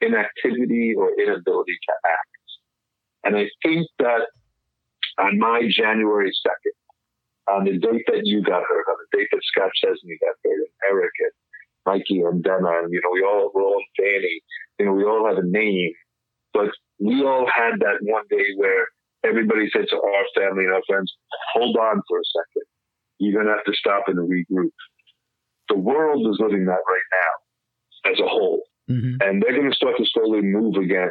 inactivity 0.00 0.94
or 0.96 1.10
inability 1.18 1.78
to 1.88 1.94
act. 2.06 2.28
And 3.24 3.36
I 3.36 3.48
think 3.62 3.86
that 3.98 4.26
on 5.18 5.38
my 5.38 5.62
January 5.68 6.30
2nd, 6.30 7.54
on 7.54 7.64
the 7.64 7.78
date 7.78 8.04
that 8.06 8.22
you 8.24 8.42
got 8.42 8.62
hurt, 8.68 8.86
on 8.88 8.96
the 8.98 9.18
date 9.18 9.28
that 9.32 9.40
Scott 9.42 9.70
Chesney 9.74 10.18
got 10.20 10.34
hurt, 10.44 10.58
and 10.58 10.90
Eric 10.90 11.12
and 11.20 11.32
Mikey 11.86 12.20
and 12.20 12.42
Dana, 12.42 12.82
and, 12.82 12.92
you 12.92 13.00
know, 13.02 13.10
we 13.12 13.22
all, 13.22 13.50
we're 13.54 13.62
all 13.62 13.82
Danny, 13.98 14.40
you 14.78 14.86
know, 14.86 14.92
we 14.92 15.04
all 15.04 15.26
have 15.26 15.38
a 15.38 15.46
name, 15.46 15.92
but 16.52 16.70
we 17.00 17.24
all 17.24 17.46
had 17.46 17.80
that 17.80 17.98
one 18.02 18.24
day 18.30 18.44
where 18.56 18.86
everybody 19.24 19.68
said 19.72 19.86
to 19.90 19.96
our 19.96 20.24
family 20.36 20.64
and 20.64 20.74
our 20.74 20.82
friends, 20.86 21.12
hold 21.52 21.76
on 21.76 22.02
for 22.08 22.18
a 22.18 22.26
second. 22.32 22.66
You're 23.18 23.34
going 23.34 23.46
to 23.46 23.52
have 23.52 23.64
to 23.64 23.74
stop 23.74 24.04
and 24.08 24.18
regroup. 24.18 24.70
The 25.68 25.76
world 25.78 26.26
is 26.30 26.38
living 26.40 26.66
that 26.66 26.72
right 26.88 27.08
now 27.12 28.12
as 28.12 28.18
a 28.20 28.26
whole, 28.28 28.62
Mhm. 28.90 29.16
and 29.22 29.42
they're 29.42 29.56
going 29.56 29.70
to 29.70 29.76
start 29.76 29.96
to 29.96 30.04
slowly 30.06 30.40
move 30.42 30.74
again. 30.76 31.10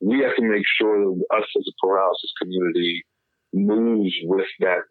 We 0.00 0.20
have 0.20 0.34
to 0.36 0.42
make 0.42 0.64
sure 0.78 0.98
that 1.14 1.36
us 1.36 1.44
as 1.56 1.64
a 1.68 1.86
paralysis 1.86 2.32
community 2.40 3.04
moves 3.52 4.12
with 4.24 4.48
them 4.60 4.82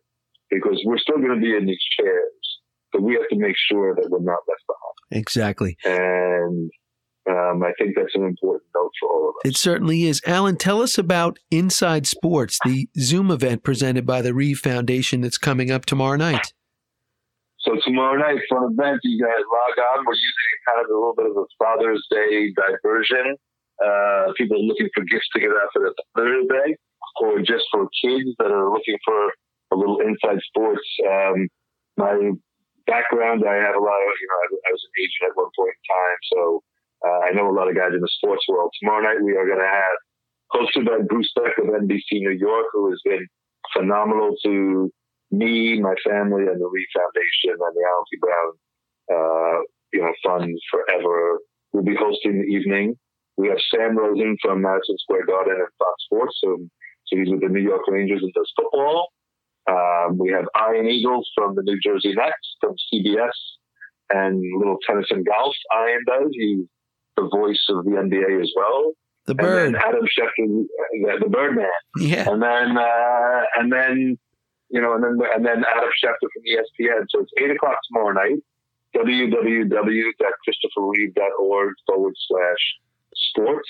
because 0.49 0.81
we're 0.85 0.97
still 0.97 1.17
going 1.17 1.35
to 1.39 1.41
be 1.41 1.55
in 1.55 1.65
these 1.65 1.81
chairs, 1.99 2.59
but 2.91 3.01
we 3.01 3.13
have 3.13 3.27
to 3.29 3.35
make 3.37 3.55
sure 3.57 3.95
that 3.95 4.09
we're 4.09 4.19
not 4.21 4.39
left 4.47 4.63
behind. 4.67 5.21
Exactly. 5.21 5.77
And 5.85 6.71
um, 7.29 7.63
I 7.63 7.71
think 7.79 7.95
that's 7.95 8.15
an 8.15 8.23
important 8.25 8.63
note 8.75 8.91
for 8.99 9.09
all 9.09 9.29
of 9.29 9.35
us. 9.35 9.51
It 9.51 9.57
certainly 9.57 10.03
is. 10.03 10.21
Alan, 10.25 10.57
tell 10.57 10.81
us 10.81 10.97
about 10.97 11.39
Inside 11.51 12.05
Sports, 12.05 12.59
the 12.65 12.87
Zoom 12.97 13.31
event 13.31 13.63
presented 13.63 14.05
by 14.05 14.21
the 14.21 14.33
Reeve 14.33 14.59
Foundation 14.59 15.21
that's 15.21 15.37
coming 15.37 15.71
up 15.71 15.85
tomorrow 15.85 16.17
night. 16.17 16.53
So 17.63 17.79
tomorrow 17.79 18.19
night, 18.19 18.43
for 18.49 18.67
an 18.67 18.75
event, 18.75 18.99
you 19.03 19.23
guys 19.23 19.39
log 19.39 19.75
on. 19.95 20.03
We're 20.03 20.19
using 20.19 20.51
kind 20.67 20.79
of 20.83 20.91
a 20.91 20.93
little 20.93 21.15
bit 21.15 21.31
of 21.31 21.35
a 21.39 21.47
Father's 21.55 22.03
Day 22.11 22.51
diversion. 22.51 23.39
Uh, 23.79 24.35
people 24.35 24.59
looking 24.67 24.91
for 24.93 25.03
gifts 25.07 25.31
to 25.33 25.39
get 25.39 25.49
out 25.49 25.71
for 25.71 25.87
their 25.87 25.95
Father's 26.11 26.47
Day, 26.51 26.75
or 27.23 27.39
just 27.39 27.63
for 27.71 27.87
kids 28.03 28.35
that 28.39 28.51
are 28.51 28.67
looking 28.67 28.99
for 29.07 29.31
a 29.71 29.75
little 29.79 30.03
inside 30.03 30.43
sports. 30.51 30.83
Um, 31.07 31.47
my 31.95 32.35
background, 32.85 33.47
I 33.47 33.55
have 33.63 33.79
a 33.79 33.83
lot 33.83 33.99
of, 34.03 34.11
you 34.19 34.27
know, 34.27 34.39
I, 34.43 34.47
I 34.67 34.69
was 34.75 34.83
an 34.83 34.93
agent 34.99 35.31
at 35.31 35.39
one 35.39 35.51
point 35.55 35.71
in 35.71 35.83
time, 35.87 36.19
so 36.35 36.39
uh, 37.07 37.19
I 37.25 37.29
know 37.31 37.47
a 37.47 37.55
lot 37.55 37.71
of 37.71 37.79
guys 37.79 37.95
in 37.95 38.03
the 38.03 38.11
sports 38.19 38.43
world. 38.51 38.75
Tomorrow 38.79 39.07
night, 39.07 39.23
we 39.23 39.39
are 39.39 39.47
going 39.47 39.63
to 39.63 39.71
have 39.71 39.97
hosted 40.51 40.83
by 40.83 40.99
Bruce 41.07 41.31
Beck 41.31 41.55
of 41.63 41.71
NBC 41.71 42.19
New 42.19 42.35
York, 42.35 42.67
who 42.75 42.91
has 42.91 42.99
been 43.07 43.23
phenomenal 43.71 44.35
to 44.43 44.91
me, 45.33 45.79
my 45.81 45.95
family, 46.07 46.43
and 46.47 46.61
the 46.61 46.67
Lee 46.67 46.87
Foundation 46.95 47.57
and 47.59 47.73
the 47.75 48.05
T. 48.11 48.17
Brown, 48.21 48.51
uh, 49.11 49.57
you 49.91 50.01
know, 50.01 50.13
funds 50.23 50.61
forever. 50.71 51.39
We'll 51.71 51.83
be 51.83 51.95
hosting 51.99 52.41
the 52.41 52.47
evening. 52.55 52.95
We 53.37 53.47
have 53.49 53.57
Sam 53.73 53.97
Rosen 53.97 54.37
from 54.41 54.61
Madison 54.61 54.95
Square 54.99 55.25
Garden 55.25 55.55
and 55.57 55.67
Fox 55.79 55.95
Sports. 56.05 56.37
So, 56.43 56.57
so 57.07 57.17
he's 57.17 57.29
with 57.29 57.41
the 57.41 57.49
New 57.49 57.61
York 57.61 57.81
Rangers 57.87 58.21
and 58.21 58.31
does 58.33 58.51
football. 58.55 59.07
Um, 59.69 60.17
we 60.19 60.31
have 60.31 60.45
Ian 60.75 60.87
Eagles 60.87 61.29
from 61.35 61.55
the 61.55 61.63
New 61.63 61.79
Jersey 61.81 62.13
Nets 62.13 62.57
from 62.61 62.75
CBS 62.93 63.31
and 64.13 64.39
little 64.59 64.77
tennis 64.85 65.07
and 65.09 65.25
golf. 65.25 65.55
Ian 65.73 66.01
does. 66.05 66.29
He's 66.33 66.59
the 67.17 67.29
voice 67.31 67.63
of 67.69 67.85
the 67.85 67.91
NBA 67.91 68.41
as 68.41 68.51
well. 68.55 68.91
The 69.25 69.35
bird. 69.35 69.75
Adam 69.75 70.01
Schefter, 70.03 70.45
the, 70.45 71.17
the 71.23 71.29
Birdman 71.29 71.65
Yeah. 71.97 72.29
and 72.29 72.41
then 72.43 72.77
uh, 72.77 73.41
and 73.57 73.71
then 73.71 74.17
you 74.73 74.81
know, 74.81 74.97
and 74.97 75.05
then 75.05 75.21
and 75.21 75.45
then 75.45 75.61
Adam 75.69 75.93
Schefter 76.01 76.25
from 76.33 76.41
ESPN. 76.49 77.05
So 77.09 77.19
it's 77.21 77.31
eight 77.37 77.51
o'clock 77.51 77.77
tomorrow 77.87 78.13
night. 78.13 78.41
www.christopherreeve.org 78.97 81.73
forward 81.85 82.15
slash 82.27 82.63
sports. 83.13 83.69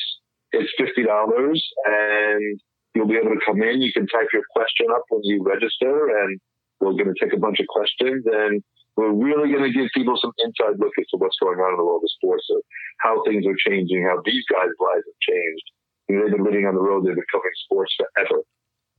It's 0.53 0.71
fifty 0.77 1.03
dollars, 1.03 1.61
and 1.85 2.61
you'll 2.95 3.07
be 3.07 3.17
able 3.17 3.31
to 3.35 3.39
come 3.45 3.61
in. 3.61 3.81
You 3.81 3.91
can 3.91 4.07
type 4.07 4.29
your 4.31 4.43
question 4.55 4.87
up 4.95 5.03
when 5.09 5.21
you 5.23 5.43
register, 5.43 6.07
and 6.23 6.39
we're 6.79 6.93
going 6.93 7.13
to 7.13 7.19
take 7.19 7.33
a 7.33 7.37
bunch 7.37 7.59
of 7.59 7.67
questions, 7.67 8.25
and 8.25 8.63
we're 8.95 9.11
really 9.11 9.51
going 9.51 9.63
to 9.67 9.73
give 9.75 9.89
people 9.93 10.15
some 10.21 10.31
inside 10.39 10.79
look 10.79 10.93
into 10.97 11.17
what's 11.17 11.35
going 11.41 11.59
on 11.59 11.73
in 11.73 11.77
the 11.77 11.83
world 11.83 12.03
of 12.05 12.11
sports, 12.15 12.47
so 12.47 12.61
how 12.99 13.21
things 13.27 13.45
are 13.45 13.57
changing, 13.67 14.03
how 14.07 14.21
these 14.23 14.45
guys' 14.47 14.71
lives 14.79 15.03
have 15.03 15.19
changed. 15.19 15.69
You 16.07 16.15
know, 16.15 16.23
they've 16.23 16.37
been 16.37 16.45
living 16.45 16.65
on 16.65 16.75
the 16.75 16.81
road, 16.81 17.03
they've 17.03 17.13
been 17.15 17.25
covering 17.33 17.53
sports 17.65 17.93
forever. 17.97 18.43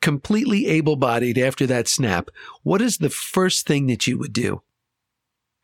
completely 0.00 0.68
able 0.68 0.94
bodied 0.94 1.36
after 1.36 1.66
that 1.66 1.88
snap, 1.88 2.30
what 2.62 2.80
is 2.80 2.98
the 2.98 3.10
first 3.10 3.66
thing 3.66 3.88
that 3.88 4.06
you 4.06 4.18
would 4.18 4.32
do? 4.32 4.62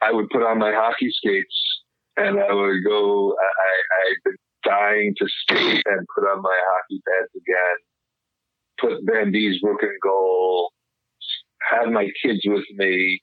I 0.02 0.10
would 0.10 0.28
put 0.30 0.42
on 0.42 0.58
my 0.58 0.72
hockey 0.72 1.10
skates 1.12 1.82
and 2.16 2.40
I 2.40 2.52
would 2.52 2.84
go. 2.84 3.32
I, 3.32 4.10
I've 4.10 4.24
been 4.24 4.36
dying 4.66 5.14
to 5.18 5.26
skate 5.42 5.82
and 5.86 6.06
put 6.14 6.24
on 6.24 6.42
my 6.42 6.58
hockey 6.68 7.00
pads 7.06 7.30
again. 7.36 7.76
Put 8.80 9.06
Vanbiesbrouck 9.06 9.82
in 9.82 9.98
goal. 10.02 10.70
Have 11.70 11.88
my 11.88 12.08
kids 12.22 12.40
with 12.44 12.64
me. 12.76 13.20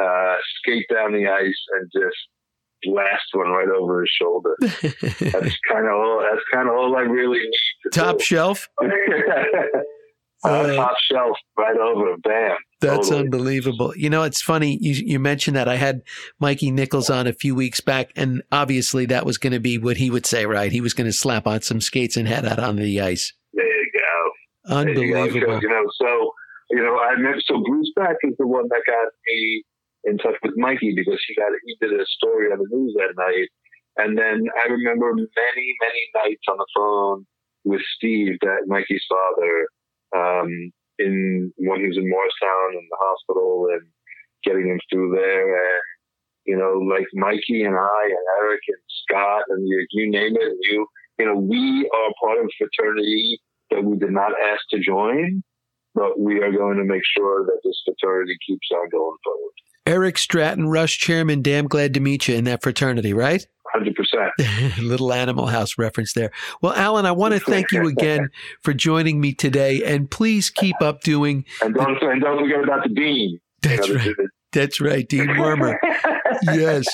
Uh, 0.00 0.36
skate 0.58 0.86
down 0.92 1.12
the 1.12 1.26
ice 1.26 1.62
and 1.74 1.90
just 1.92 2.16
blast 2.82 3.24
one 3.32 3.48
right 3.48 3.68
over 3.68 4.02
his 4.02 4.10
shoulder. 4.20 4.56
that's 4.60 5.56
kind 5.70 5.86
of 5.86 5.92
all. 5.92 6.20
That's 6.22 6.44
kind 6.52 6.68
of 6.68 6.74
all 6.74 6.96
I 6.96 7.00
really 7.00 7.38
need. 7.38 7.90
Top 7.92 8.18
do. 8.18 8.24
shelf. 8.24 8.68
Uh, 10.44 10.74
top 10.74 10.96
shelf 11.10 11.36
right 11.56 11.76
over. 11.76 12.16
Bam. 12.22 12.56
That's 12.80 13.08
totally. 13.08 13.24
unbelievable. 13.24 13.94
You 13.96 14.10
know, 14.10 14.24
it's 14.24 14.42
funny. 14.42 14.78
You, 14.80 14.92
you 14.92 15.18
mentioned 15.18 15.56
that 15.56 15.68
I 15.68 15.76
had 15.76 16.02
Mikey 16.38 16.70
Nichols 16.70 17.08
on 17.08 17.26
a 17.26 17.32
few 17.32 17.54
weeks 17.54 17.80
back, 17.80 18.10
and 18.14 18.42
obviously 18.52 19.06
that 19.06 19.24
was 19.24 19.38
going 19.38 19.54
to 19.54 19.60
be 19.60 19.78
what 19.78 19.96
he 19.96 20.10
would 20.10 20.26
say, 20.26 20.44
right? 20.44 20.70
He 20.70 20.80
was 20.80 20.92
going 20.92 21.06
to 21.06 21.12
slap 21.12 21.46
on 21.46 21.62
some 21.62 21.80
skates 21.80 22.16
and 22.16 22.28
head 22.28 22.44
out 22.44 22.58
on 22.58 22.76
the 22.76 23.00
ice. 23.00 23.32
There 23.54 23.64
you 23.64 23.90
go. 23.94 24.76
Unbelievable. 24.76 25.34
You, 25.34 25.46
go. 25.46 25.60
you 25.60 25.68
know, 25.68 25.84
so 25.96 26.32
you 26.70 26.82
know, 26.82 26.98
I 26.98 27.16
met 27.16 27.40
so 27.46 27.62
Bruce 27.66 27.92
Beck 27.96 28.16
is 28.22 28.34
the 28.38 28.46
one 28.46 28.68
that 28.68 28.82
got 28.86 29.08
me 29.26 29.64
in 30.04 30.18
touch 30.18 30.36
with 30.42 30.52
Mikey 30.56 30.94
because 30.94 31.22
he 31.26 31.34
got 31.34 31.52
he 31.64 31.76
did 31.80 31.98
a 31.98 32.04
story 32.06 32.52
on 32.52 32.58
the 32.58 32.68
news 32.70 32.94
that 32.98 33.14
night, 33.16 33.48
and 33.96 34.18
then 34.18 34.46
I 34.62 34.68
remember 34.68 35.14
many 35.14 35.74
many 35.80 36.02
nights 36.16 36.42
on 36.50 36.58
the 36.58 36.66
phone 36.76 37.26
with 37.64 37.80
Steve, 37.96 38.36
that 38.42 38.66
Mikey's 38.66 39.04
father 39.08 39.68
um, 40.14 40.48
in 40.98 41.52
when 41.56 41.80
he 41.80 41.88
was 41.88 41.96
in 41.96 42.08
Morristown 42.08 42.78
in 42.78 42.86
the 42.88 42.98
hospital 43.00 43.68
and 43.72 43.82
getting 44.44 44.68
him 44.68 44.80
through 44.90 45.14
there. 45.14 45.54
And, 45.54 45.82
you 46.46 46.56
know, 46.56 46.78
like 46.78 47.06
Mikey 47.14 47.62
and 47.62 47.74
I 47.74 48.02
and 48.04 48.26
Eric 48.42 48.60
and 48.68 48.82
Scott 49.02 49.42
and 49.48 49.66
you, 49.66 49.86
you 49.90 50.10
name 50.10 50.36
it, 50.36 50.52
you, 50.62 50.86
you 51.18 51.26
know, 51.26 51.36
we 51.36 51.88
are 51.92 52.12
part 52.22 52.38
of 52.38 52.46
a 52.46 52.56
fraternity 52.58 53.40
that 53.70 53.82
we 53.82 53.96
did 53.96 54.10
not 54.10 54.32
ask 54.52 54.60
to 54.70 54.78
join, 54.78 55.42
but 55.94 56.20
we 56.20 56.42
are 56.42 56.52
going 56.52 56.76
to 56.76 56.84
make 56.84 57.02
sure 57.16 57.44
that 57.46 57.60
this 57.64 57.80
fraternity 57.84 58.36
keeps 58.46 58.68
on 58.72 58.88
going 58.90 59.16
forward. 59.24 59.52
Eric 59.86 60.16
Stratton, 60.16 60.68
Rush 60.68 60.98
Chairman, 60.98 61.42
damn 61.42 61.66
glad 61.66 61.94
to 61.94 62.00
meet 62.00 62.28
you 62.28 62.36
in 62.36 62.44
that 62.44 62.62
fraternity, 62.62 63.12
right? 63.12 63.46
Hundred 63.74 63.94
percent. 63.94 64.78
Little 64.80 65.12
Animal 65.12 65.46
House 65.46 65.76
reference 65.76 66.12
there. 66.12 66.30
Well, 66.62 66.72
Alan, 66.74 67.06
I 67.06 67.12
want 67.12 67.34
to 67.34 67.40
thank 67.40 67.72
you 67.72 67.86
again 67.88 68.28
for 68.62 68.72
joining 68.72 69.20
me 69.20 69.34
today, 69.34 69.82
and 69.84 70.10
please 70.10 70.50
keep 70.50 70.80
up 70.80 71.02
doing. 71.02 71.44
And 71.62 71.74
don't, 71.74 72.02
and 72.02 72.22
don't 72.22 72.38
forget 72.38 72.62
about 72.62 72.84
the 72.84 72.94
dean. 72.94 73.40
That's 73.62 73.88
you 73.88 73.94
know, 73.94 74.00
right. 74.00 74.16
That's 74.52 74.80
right, 74.80 75.08
Dean 75.08 75.26
Wormer. 75.26 75.78
yes. 76.44 76.86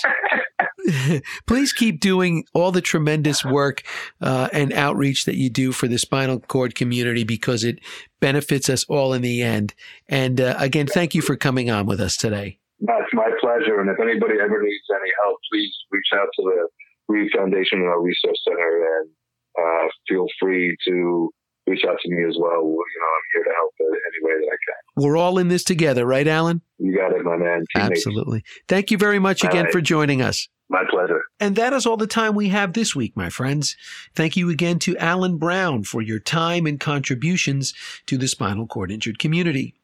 Please 1.47 1.73
keep 1.73 2.01
doing 2.01 2.45
all 2.55 2.73
the 2.73 2.81
tremendous 2.81 3.45
work 3.45 3.83
uh, 4.21 4.49
and 4.53 4.73
outreach 4.73 5.27
that 5.27 5.37
you 5.37 5.51
do 5.51 5.73
for 5.73 5.87
the 5.87 5.99
spinal 5.99 6.41
cord 6.41 6.75
community 6.75 7.23
because 7.23 7.63
it 7.65 7.79
benefits 8.19 8.69
us 8.71 8.85
all 8.85 9.13
in 9.13 9.23
the 9.23 9.43
end. 9.43 9.75
And 10.09 10.41
uh, 10.41 10.55
again, 10.59 10.87
thank 10.87 11.15
you 11.15 11.21
for 11.23 11.37
coming 11.37 11.71
on 11.71 11.87
with 11.87 12.01
us 12.01 12.17
today. 12.17 12.59
That's 12.81 13.13
my 13.13 13.30
pleasure. 13.51 13.81
And 13.81 13.91
if 13.91 13.99
anybody 13.99 14.39
ever 14.39 14.63
needs 14.63 14.87
any 14.91 15.11
help, 15.23 15.39
please 15.51 15.75
reach 15.91 16.11
out 16.15 16.29
to 16.37 16.43
the 16.43 16.69
Reeve 17.09 17.31
Foundation 17.35 17.81
and 17.81 17.89
our 17.89 18.01
resource 18.01 18.39
center 18.47 18.87
and 19.01 19.11
uh, 19.59 19.89
feel 20.09 20.27
free 20.39 20.77
to 20.87 21.31
reach 21.67 21.85
out 21.89 21.97
to 22.01 22.11
me 22.11 22.25
as 22.29 22.37
well. 22.39 22.63
You 22.63 22.99
know, 23.01 23.11
I'm 23.11 23.27
here 23.35 23.45
to 23.45 23.51
help 23.57 23.73
in 23.81 23.87
any 23.87 24.21
way 24.23 24.41
that 24.41 24.47
I 24.47 24.59
can. 24.67 25.05
We're 25.05 25.17
all 25.17 25.39
in 25.39 25.49
this 25.49 25.65
together, 25.65 26.07
right, 26.07 26.27
Alan? 26.27 26.63
You 26.79 26.97
got 26.97 27.13
it, 27.13 27.25
my 27.25 27.37
man. 27.37 27.65
Absolutely. 27.75 28.43
Thank 28.69 28.91
you 28.91 28.99
very 28.99 29.19
much 29.19 29.45
again 29.45 29.65
right. 29.65 29.73
for 29.73 29.81
joining 29.81 30.23
us. 30.23 30.49
My 30.69 30.85
pleasure. 30.89 31.23
And 31.41 31.57
that 31.57 31.73
is 31.73 31.85
all 31.85 31.97
the 31.97 32.07
time 32.07 32.37
we 32.37 32.51
have 32.51 32.75
this 32.75 32.95
week, 32.95 33.17
my 33.17 33.29
friends. 33.29 33.77
Thank 34.15 34.37
you 34.37 34.51
again 34.51 34.79
to 34.81 34.97
Alan 34.99 35.37
Brown 35.37 35.83
for 35.83 36.01
your 36.01 36.21
time 36.21 36.65
and 36.65 36.79
contributions 36.79 37.75
to 38.07 38.17
the 38.17 38.29
spinal 38.29 38.69
cord 38.69 38.93
injured 38.93 39.19
community 39.19 39.75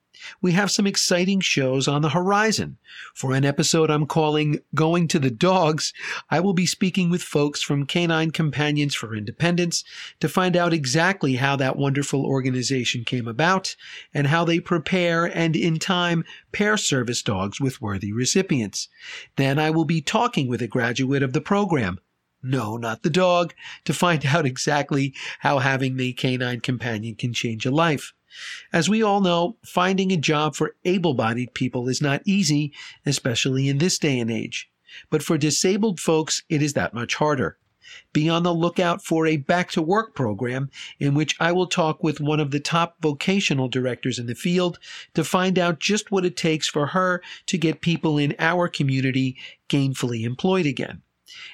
we 0.40 0.52
have 0.52 0.70
some 0.70 0.86
exciting 0.86 1.40
shows 1.40 1.88
on 1.88 2.02
the 2.02 2.10
horizon. 2.10 2.78
For 3.14 3.32
an 3.34 3.44
episode 3.44 3.90
I'm 3.90 4.06
calling 4.06 4.60
Going 4.74 5.08
to 5.08 5.18
the 5.18 5.30
Dogs, 5.30 5.92
I 6.30 6.40
will 6.40 6.54
be 6.54 6.66
speaking 6.66 7.10
with 7.10 7.22
folks 7.22 7.62
from 7.62 7.86
Canine 7.86 8.30
Companions 8.30 8.94
for 8.94 9.14
Independence 9.14 9.84
to 10.20 10.28
find 10.28 10.56
out 10.56 10.72
exactly 10.72 11.34
how 11.34 11.56
that 11.56 11.76
wonderful 11.76 12.24
organization 12.24 13.04
came 13.04 13.28
about 13.28 13.76
and 14.14 14.26
how 14.26 14.44
they 14.44 14.60
prepare 14.60 15.24
and 15.26 15.56
in 15.56 15.78
time 15.78 16.24
pair 16.52 16.76
service 16.76 17.22
dogs 17.22 17.60
with 17.60 17.82
worthy 17.82 18.12
recipients. 18.12 18.88
Then 19.36 19.58
I 19.58 19.70
will 19.70 19.84
be 19.84 20.00
talking 20.00 20.48
with 20.48 20.62
a 20.62 20.68
graduate 20.68 21.22
of 21.22 21.32
the 21.32 21.40
program, 21.40 22.00
no, 22.42 22.76
not 22.76 23.02
the 23.02 23.10
dog, 23.10 23.54
to 23.84 23.92
find 23.92 24.24
out 24.26 24.46
exactly 24.46 25.14
how 25.40 25.58
having 25.58 25.96
the 25.96 26.12
canine 26.12 26.60
companion 26.60 27.14
can 27.14 27.32
change 27.32 27.66
a 27.66 27.70
life. 27.70 28.14
As 28.72 28.88
we 28.88 29.02
all 29.02 29.20
know, 29.20 29.56
finding 29.64 30.12
a 30.12 30.16
job 30.16 30.54
for 30.54 30.76
able 30.84 31.14
bodied 31.14 31.54
people 31.54 31.88
is 31.88 32.00
not 32.00 32.22
easy, 32.24 32.72
especially 33.04 33.68
in 33.68 33.78
this 33.78 33.98
day 33.98 34.18
and 34.18 34.30
age. 34.30 34.70
But 35.10 35.22
for 35.22 35.38
disabled 35.38 36.00
folks, 36.00 36.42
it 36.48 36.62
is 36.62 36.72
that 36.74 36.94
much 36.94 37.16
harder. 37.16 37.58
Be 38.12 38.28
on 38.28 38.42
the 38.42 38.54
lookout 38.54 39.04
for 39.04 39.26
a 39.26 39.36
back 39.36 39.70
to 39.72 39.82
work 39.82 40.14
program 40.14 40.70
in 40.98 41.14
which 41.14 41.36
I 41.38 41.52
will 41.52 41.66
talk 41.66 42.02
with 42.02 42.20
one 42.20 42.40
of 42.40 42.50
the 42.50 42.60
top 42.60 42.96
vocational 43.00 43.68
directors 43.68 44.18
in 44.18 44.26
the 44.26 44.34
field 44.34 44.78
to 45.14 45.22
find 45.22 45.58
out 45.58 45.78
just 45.78 46.10
what 46.10 46.24
it 46.24 46.36
takes 46.36 46.68
for 46.68 46.88
her 46.88 47.22
to 47.46 47.58
get 47.58 47.80
people 47.80 48.18
in 48.18 48.34
our 48.38 48.68
community 48.68 49.36
gainfully 49.68 50.24
employed 50.24 50.66
again. 50.66 51.02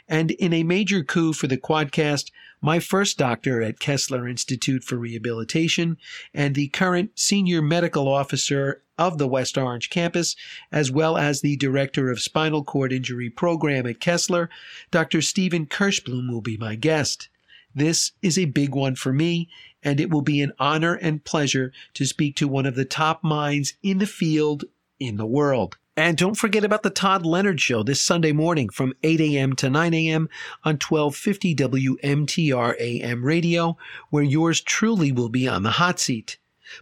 And 0.09 0.31
in 0.33 0.53
a 0.53 0.63
major 0.63 1.03
coup 1.03 1.33
for 1.33 1.47
the 1.47 1.59
Quadcast, 1.59 2.31
my 2.63 2.79
first 2.79 3.19
doctor 3.19 3.61
at 3.61 3.81
Kessler 3.81 4.29
Institute 4.29 4.85
for 4.85 4.97
Rehabilitation, 4.97 5.99
and 6.33 6.55
the 6.55 6.69
current 6.69 7.11
senior 7.19 7.61
medical 7.61 8.07
officer 8.07 8.83
of 8.97 9.19
the 9.19 9.27
West 9.27 9.59
Orange 9.59 9.91
campus, 9.91 10.37
as 10.71 10.91
well 10.91 11.19
as 11.19 11.41
the 11.41 11.57
director 11.57 12.11
of 12.11 12.21
spinal 12.21 12.63
cord 12.63 12.93
injury 12.93 13.29
program 13.29 13.85
at 13.87 13.99
Kessler, 13.99 14.49
Dr. 14.93 15.21
Steven 15.21 15.67
Kirshblum 15.67 16.31
will 16.31 16.41
be 16.41 16.57
my 16.57 16.77
guest. 16.77 17.29
This 17.75 18.13
is 18.23 18.39
a 18.39 18.45
big 18.45 18.75
one 18.75 18.95
for 18.95 19.13
me, 19.13 19.49
and 19.83 19.99
it 19.99 20.11
will 20.11 20.23
be 20.23 20.41
an 20.41 20.53
honor 20.61 20.95
and 20.95 21.25
pleasure 21.25 21.73
to 21.95 22.07
speak 22.07 22.37
to 22.37 22.47
one 22.47 22.67
of 22.67 22.77
the 22.77 22.85
top 22.85 23.25
minds 23.25 23.75
in 23.83 23.99
the 23.99 24.07
field 24.07 24.65
in 25.01 25.17
the 25.17 25.27
world. 25.27 25.79
And 25.97 26.17
don't 26.17 26.39
forget 26.39 26.65
about 26.65 26.83
the 26.83 26.91
Todd 26.91 27.27
Leonard 27.27 27.61
Show 27.61 27.83
this 27.83 28.01
Sunday 28.01 28.33
morning 28.33 28.71
from 28.71 28.95
8 29.03 29.21
a.m. 29.21 29.53
to 29.57 29.69
9 29.69 29.93
a.m. 29.93 30.31
on 30.65 30.77
1250 30.77 31.55
WMTR 31.55 32.75
AM 32.81 33.23
radio, 33.23 33.77
where 34.09 34.23
yours 34.23 34.63
truly 34.63 35.13
will 35.13 35.29
be 35.29 35.47
on 35.47 35.65
the 35.65 35.73
hot 35.73 36.01
seat. 36.01 36.39